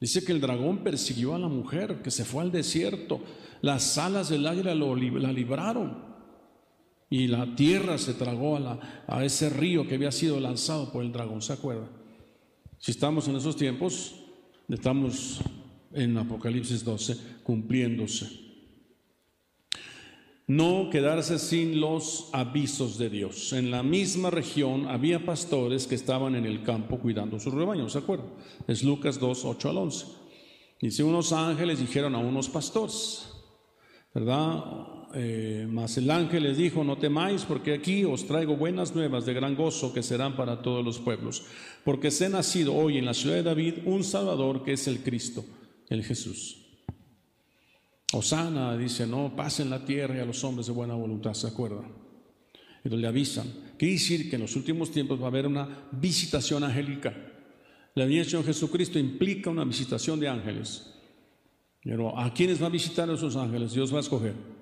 Dice 0.00 0.24
que 0.24 0.32
el 0.32 0.40
dragón 0.40 0.78
persiguió 0.84 1.34
a 1.34 1.38
la 1.38 1.48
mujer, 1.48 2.02
que 2.02 2.10
se 2.10 2.24
fue 2.24 2.42
al 2.42 2.50
desierto. 2.50 3.20
Las 3.62 3.96
alas 3.96 4.28
del 4.28 4.46
águila 4.46 4.74
lo 4.74 4.94
la 4.96 5.32
libraron. 5.32 6.13
Y 7.10 7.26
la 7.28 7.54
tierra 7.54 7.98
se 7.98 8.14
tragó 8.14 8.56
a, 8.56 9.24
ese 9.24 9.50
río 9.50 9.86
que 9.86 9.94
había 9.94 10.12
sido 10.12 10.40
lanzado 10.40 10.90
por 10.90 11.04
el 11.04 11.12
dragón. 11.12 11.42
¿Se 11.42 11.52
acuerda? 11.52 11.88
Si 12.78 12.90
estamos 12.90 13.28
en 13.28 13.36
esos 13.36 13.56
tiempos, 13.56 14.16
estamos 14.68 15.40
en 15.92 16.16
Apocalipsis 16.16 16.84
12 16.84 17.16
cumpliéndose. 17.42 18.44
No 20.46 20.90
quedarse 20.90 21.38
sin 21.38 21.80
los 21.80 22.28
avisos 22.32 22.98
de 22.98 23.08
Dios. 23.08 23.54
En 23.54 23.70
la 23.70 23.82
misma 23.82 24.30
región 24.30 24.88
había 24.88 25.24
pastores 25.24 25.86
que 25.86 25.94
estaban 25.94 26.34
en 26.34 26.44
el 26.44 26.62
campo 26.62 26.98
cuidando 26.98 27.40
sus 27.40 27.54
rebaños, 27.54 27.92
¿se 27.92 27.98
acuerdan? 27.98 28.28
Es 28.66 28.82
Lucas 28.82 29.18
2, 29.18 29.44
8 29.44 29.70
al 29.70 29.78
11. 29.78 30.06
Dice, 30.80 31.02
unos 31.02 31.32
ángeles 31.32 31.78
dijeron 31.78 32.14
a 32.14 32.18
unos 32.18 32.50
pastores, 32.50 33.26
¿verdad? 34.12 34.62
Eh, 35.14 35.66
mas 35.70 35.96
el 35.96 36.10
ángel 36.10 36.42
les 36.42 36.56
dijo, 36.56 36.82
no 36.82 36.98
temáis, 36.98 37.44
porque 37.44 37.72
aquí 37.72 38.04
os 38.04 38.26
traigo 38.26 38.56
buenas 38.56 38.94
nuevas 38.94 39.26
de 39.26 39.34
gran 39.34 39.54
gozo 39.54 39.92
que 39.92 40.02
serán 40.02 40.36
para 40.36 40.62
todos 40.62 40.84
los 40.84 40.98
pueblos, 40.98 41.44
porque 41.84 42.10
se 42.10 42.26
ha 42.26 42.28
nacido 42.28 42.74
hoy 42.74 42.98
en 42.98 43.04
la 43.04 43.14
ciudad 43.14 43.36
de 43.36 43.42
David 43.42 43.74
un 43.84 44.02
Salvador 44.02 44.64
que 44.64 44.72
es 44.72 44.88
el 44.88 45.00
Cristo, 45.00 45.44
el 45.88 46.04
Jesús. 46.04 46.64
Osana 48.12 48.76
dice, 48.76 49.06
no, 49.06 49.34
pasen 49.34 49.70
la 49.70 49.84
tierra 49.84 50.16
y 50.16 50.20
a 50.20 50.24
los 50.24 50.42
hombres 50.44 50.66
de 50.66 50.72
buena 50.72 50.94
voluntad, 50.94 51.34
¿se 51.34 51.46
acuerdan? 51.46 51.92
Entonces 52.78 53.00
le 53.00 53.06
avisan. 53.06 53.46
Quiere 53.78 53.94
decir 53.94 54.28
que 54.28 54.36
en 54.36 54.42
los 54.42 54.56
últimos 54.56 54.90
tiempos 54.90 55.20
va 55.20 55.24
a 55.24 55.28
haber 55.28 55.46
una 55.46 55.88
visitación 55.92 56.64
angélica. 56.64 57.14
La 57.94 58.04
venida 58.04 58.24
de 58.24 58.42
Jesucristo 58.42 58.98
implica 58.98 59.50
una 59.50 59.64
visitación 59.64 60.20
de 60.20 60.28
ángeles. 60.28 60.90
Pero 61.82 62.18
¿a 62.18 62.32
quiénes 62.32 62.62
va 62.62 62.66
a 62.66 62.70
visitar 62.70 63.08
a 63.08 63.14
esos 63.14 63.36
ángeles? 63.36 63.72
Dios 63.72 63.92
va 63.92 63.98
a 63.98 64.00
escoger. 64.00 64.53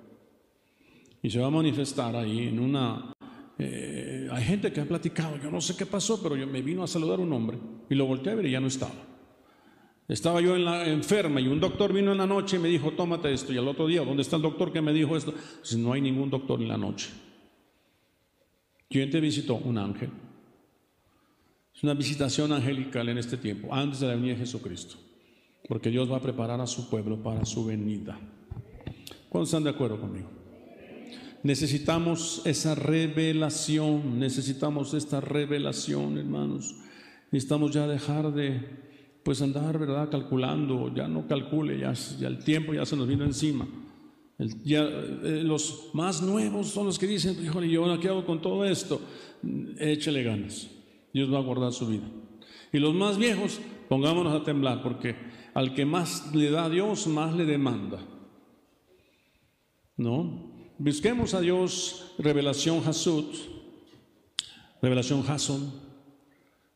Y 1.23 1.29
se 1.29 1.39
va 1.39 1.47
a 1.47 1.51
manifestar 1.51 2.15
ahí 2.15 2.49
en 2.49 2.59
una... 2.59 3.13
Eh, 3.57 4.27
hay 4.29 4.43
gente 4.43 4.73
que 4.73 4.81
ha 4.81 4.85
platicado, 4.85 5.37
yo 5.37 5.49
no 5.49 5.61
sé 5.61 5.75
qué 5.77 5.85
pasó, 5.85 6.21
pero 6.21 6.35
yo 6.35 6.45
me 6.45 6.61
vino 6.61 6.83
a 6.83 6.87
saludar 6.87 7.19
un 7.21 7.31
hombre 7.31 7.57
y 7.89 7.95
lo 7.95 8.05
volteé 8.05 8.33
a 8.33 8.35
ver 8.35 8.45
y 8.47 8.51
ya 8.51 8.59
no 8.59 8.67
estaba. 8.67 8.91
Estaba 10.05 10.41
yo 10.41 10.55
en 10.57 10.65
la 10.65 10.85
enferma 10.85 11.39
y 11.39 11.47
un 11.47 11.61
doctor 11.61 11.93
vino 11.93 12.11
en 12.11 12.17
la 12.17 12.27
noche 12.27 12.57
y 12.57 12.59
me 12.59 12.67
dijo, 12.67 12.91
tómate 12.91 13.31
esto. 13.31 13.53
Y 13.53 13.57
al 13.57 13.67
otro 13.69 13.87
día, 13.87 14.03
¿dónde 14.03 14.21
está 14.21 14.35
el 14.35 14.41
doctor 14.41 14.73
que 14.73 14.81
me 14.81 14.91
dijo 14.91 15.15
esto? 15.15 15.33
Dice, 15.61 15.77
no 15.77 15.93
hay 15.93 16.01
ningún 16.01 16.29
doctor 16.29 16.61
en 16.61 16.67
la 16.67 16.77
noche. 16.77 17.09
¿Quién 18.89 19.09
te 19.09 19.21
visitó? 19.21 19.55
Un 19.55 19.77
ángel. 19.77 20.09
Es 21.73 21.83
una 21.83 21.93
visitación 21.93 22.51
angelical 22.51 23.07
en 23.07 23.17
este 23.17 23.37
tiempo, 23.37 23.73
antes 23.73 24.01
de 24.01 24.07
la 24.07 24.15
venida 24.15 24.33
de 24.33 24.39
Jesucristo. 24.39 24.97
Porque 25.69 25.89
Dios 25.89 26.11
va 26.11 26.17
a 26.17 26.21
preparar 26.21 26.59
a 26.59 26.67
su 26.67 26.89
pueblo 26.89 27.23
para 27.23 27.45
su 27.45 27.65
venida. 27.65 28.19
¿Cuántos 29.29 29.49
están 29.49 29.63
de 29.63 29.69
acuerdo 29.69 30.01
conmigo? 30.01 30.42
Necesitamos 31.43 32.41
esa 32.45 32.73
revelación, 32.73 34.17
necesitamos 34.17 34.93
esta 34.93 35.19
revelación, 35.19 36.17
hermanos. 36.17 36.75
Necesitamos 37.31 37.71
ya 37.71 37.85
dejar 37.85 38.33
de 38.33 38.61
pues 39.23 39.41
andar, 39.41 39.77
¿verdad? 39.77 40.09
Calculando, 40.09 40.93
ya 40.93 41.07
no 41.07 41.27
calcule, 41.27 41.79
ya, 41.79 41.93
el 42.25 42.43
tiempo 42.43 42.73
ya 42.73 42.85
se 42.85 42.95
nos 42.95 43.07
vino 43.07 43.25
encima. 43.25 43.67
eh, 44.39 45.41
los 45.43 45.89
más 45.93 46.21
nuevos 46.21 46.67
son 46.67 46.85
los 46.85 46.97
que 46.97 47.07
dicen, 47.07 47.37
híjole, 47.43 47.69
yo 47.69 47.99
qué 47.99 48.07
hago 48.07 48.25
con 48.25 48.41
todo 48.41 48.63
esto. 48.63 49.01
Échele 49.79 50.23
ganas, 50.23 50.69
Dios 51.13 51.31
va 51.31 51.39
a 51.39 51.41
guardar 51.41 51.73
su 51.73 51.87
vida. 51.87 52.09
Y 52.71 52.79
los 52.79 52.93
más 52.93 53.17
viejos, 53.17 53.59
pongámonos 53.89 54.33
a 54.33 54.45
temblar, 54.45 54.81
porque 54.81 55.15
al 55.53 55.73
que 55.73 55.85
más 55.85 56.33
le 56.33 56.49
da 56.51 56.69
Dios, 56.69 57.05
más 57.07 57.35
le 57.35 57.45
demanda. 57.45 57.99
¿No? 59.97 60.52
Busquemos 60.79 61.35
a 61.35 61.39
Dios 61.39 62.15
revelación 62.17 62.81
Hasut, 62.83 63.31
revelación 64.81 65.23
Hason, 65.27 65.71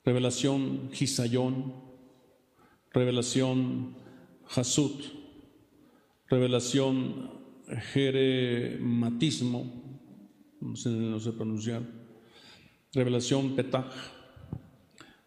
revelación 0.05 0.91
Gisayón, 0.93 1.73
revelación 2.93 3.95
Hasut, 4.55 5.01
revelación 6.29 7.31
Jerematismo, 7.91 9.65
no 10.61 10.75
sé, 10.75 10.89
no 10.89 11.19
sé 11.19 11.31
pronunciar, 11.31 11.81
revelación 12.93 13.55
Petach, 13.55 13.91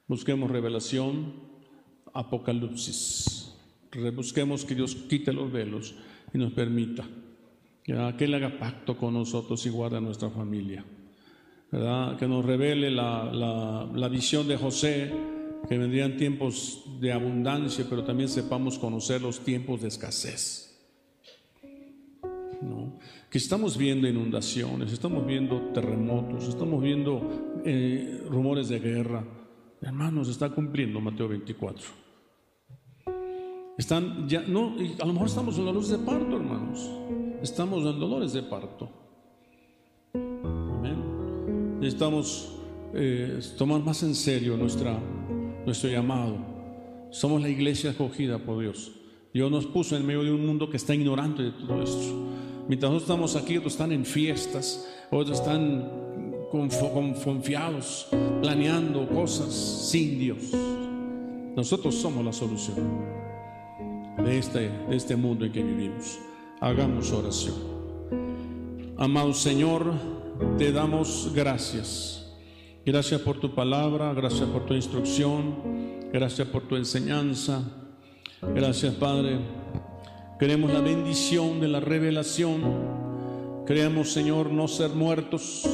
busquemos 0.07 0.49
revelación 0.49 1.35
Apocalipsis. 2.15 3.53
Busquemos 4.15 4.65
que 4.65 4.77
Dios 4.77 4.95
quite 4.95 5.33
los 5.33 5.51
velos 5.51 5.97
y 6.33 6.39
nos 6.39 6.53
permita 6.53 7.09
que 8.17 8.25
Él 8.25 8.35
haga 8.35 8.59
pacto 8.59 8.97
con 8.97 9.15
nosotros 9.15 9.65
y 9.67 9.71
guarde 9.71 9.97
a 9.97 10.01
nuestra 10.01 10.31
familia. 10.31 10.85
Que 11.71 12.27
nos 12.27 12.45
revele 12.45 12.91
la, 12.91 14.09
visión 14.11 14.47
de 14.49 14.57
José, 14.57 15.13
que 15.69 15.79
vendrían 15.79 16.17
tiempos 16.17 16.85
de 17.01 17.13
abundancia, 17.13 17.87
pero 17.89 18.05
también 18.05 18.29
sepamos 18.29 18.79
conocer 18.79 19.23
los 19.23 19.41
tiempos 19.41 19.83
de 19.83 19.89
escasez. 19.89 20.67
Que 23.31 23.39
estamos 23.39 23.77
viendo 23.77 24.09
inundaciones, 24.09 24.93
estamos 24.93 25.25
viendo 25.25 25.71
terremotos, 25.73 26.49
estamos 26.49 26.83
viendo 26.83 27.63
eh, 27.65 28.25
rumores 28.29 28.69
de 28.69 28.81
guerra. 28.81 29.25
Hermanos, 29.81 30.29
está 30.29 30.51
cumpliendo 30.51 31.01
Mateo 31.01 31.29
24. 31.29 31.87
Están 33.79 34.29
ya, 34.29 34.43
no, 34.43 34.75
a 35.01 35.07
lo 35.07 35.13
mejor 35.13 35.29
estamos 35.29 35.57
en 35.59 35.65
dolores 35.65 35.89
de 35.89 35.99
parto, 35.99 36.37
hermanos. 36.37 36.91
Estamos 37.43 37.87
en 37.87 37.99
dolores 37.99 38.35
de 38.35 38.43
parto. 38.43 38.87
Amén. 40.13 41.79
Necesitamos 41.81 42.53
eh, 42.93 43.41
tomar 43.57 43.81
más 43.81 44.03
en 44.03 44.15
serio 44.15 44.59
nuestra, 44.59 44.99
nuestro 45.65 45.89
llamado. 45.89 46.37
Somos 47.11 47.41
la 47.41 47.49
iglesia 47.49 47.91
escogida 47.91 48.39
por 48.39 48.61
Dios. 48.61 48.93
Dios 49.33 49.51
nos 49.51 49.65
puso 49.65 49.97
en 49.97 50.07
medio 50.07 50.23
de 50.23 50.33
un 50.33 50.45
mundo 50.45 50.69
que 50.69 50.77
está 50.77 50.95
ignorante 50.95 51.45
de 51.45 51.51
todo 51.53 51.83
esto. 51.83 52.29
Mientras 52.69 52.93
nosotros 52.93 53.03
estamos 53.03 53.37
aquí, 53.37 53.57
otros 53.57 53.73
están 53.73 53.93
en 53.93 54.05
fiestas, 54.05 54.87
otros 55.11 55.39
están 55.39 55.89
confiados, 56.51 58.09
planeando 58.43 59.09
cosas 59.09 59.55
sin 59.55 60.19
Dios. 60.19 60.53
Nosotros 61.57 61.95
somos 61.95 62.23
la 62.23 62.35
solución 62.35 62.77
de 64.19 64.39
este, 64.39 64.69
de 64.69 64.97
este 64.97 65.17
mundo 65.17 65.47
en 65.47 65.53
que 65.53 65.63
vivimos. 65.63 66.19
Hagamos 66.61 67.11
oración. 67.13 67.55
Amado 68.99 69.33
Señor, 69.33 69.95
te 70.59 70.71
damos 70.73 71.31
gracias. 71.35 72.31
Gracias 72.85 73.21
por 73.23 73.41
tu 73.41 73.55
palabra, 73.55 74.13
gracias 74.13 74.47
por 74.49 74.67
tu 74.67 74.75
instrucción, 74.75 75.57
gracias 76.13 76.47
por 76.49 76.63
tu 76.69 76.77
enseñanza. 76.77 77.63
Gracias 78.55 78.95
Padre. 78.95 79.39
Queremos 80.39 80.71
la 80.71 80.81
bendición 80.81 81.61
de 81.61 81.69
la 81.69 81.81
revelación. 81.81 82.61
Queremos 83.67 84.13
Señor 84.13 84.51
no 84.51 84.69
ser 84.69 84.91
muertos. 84.91 85.65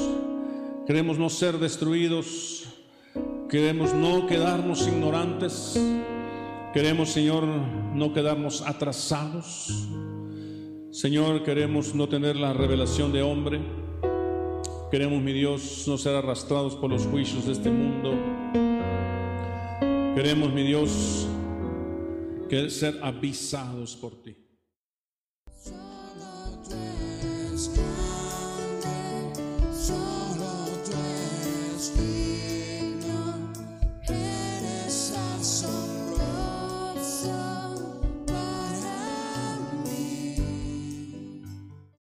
Queremos 0.86 1.18
no 1.18 1.28
ser 1.30 1.58
destruidos. 1.58 2.64
Queremos 3.48 3.92
no 3.92 4.26
quedarnos 4.26 4.86
ignorantes. 4.86 5.80
Queremos, 6.72 7.08
Señor, 7.08 7.44
no 7.94 8.12
quedarnos 8.12 8.62
atrasados. 8.62 9.88
Señor, 10.96 11.42
queremos 11.42 11.94
no 11.94 12.08
tener 12.08 12.36
la 12.36 12.54
revelación 12.54 13.12
de 13.12 13.20
hombre. 13.20 13.60
Queremos, 14.90 15.22
mi 15.22 15.34
Dios, 15.34 15.84
no 15.86 15.98
ser 15.98 16.14
arrastrados 16.14 16.74
por 16.74 16.88
los 16.88 17.04
juicios 17.04 17.44
de 17.44 17.52
este 17.52 17.70
mundo. 17.70 18.14
Queremos, 20.14 20.54
mi 20.54 20.62
Dios, 20.62 21.28
que 22.48 22.70
ser 22.70 22.98
avisados 23.02 23.94
por 23.94 24.22
ti. 24.22 24.45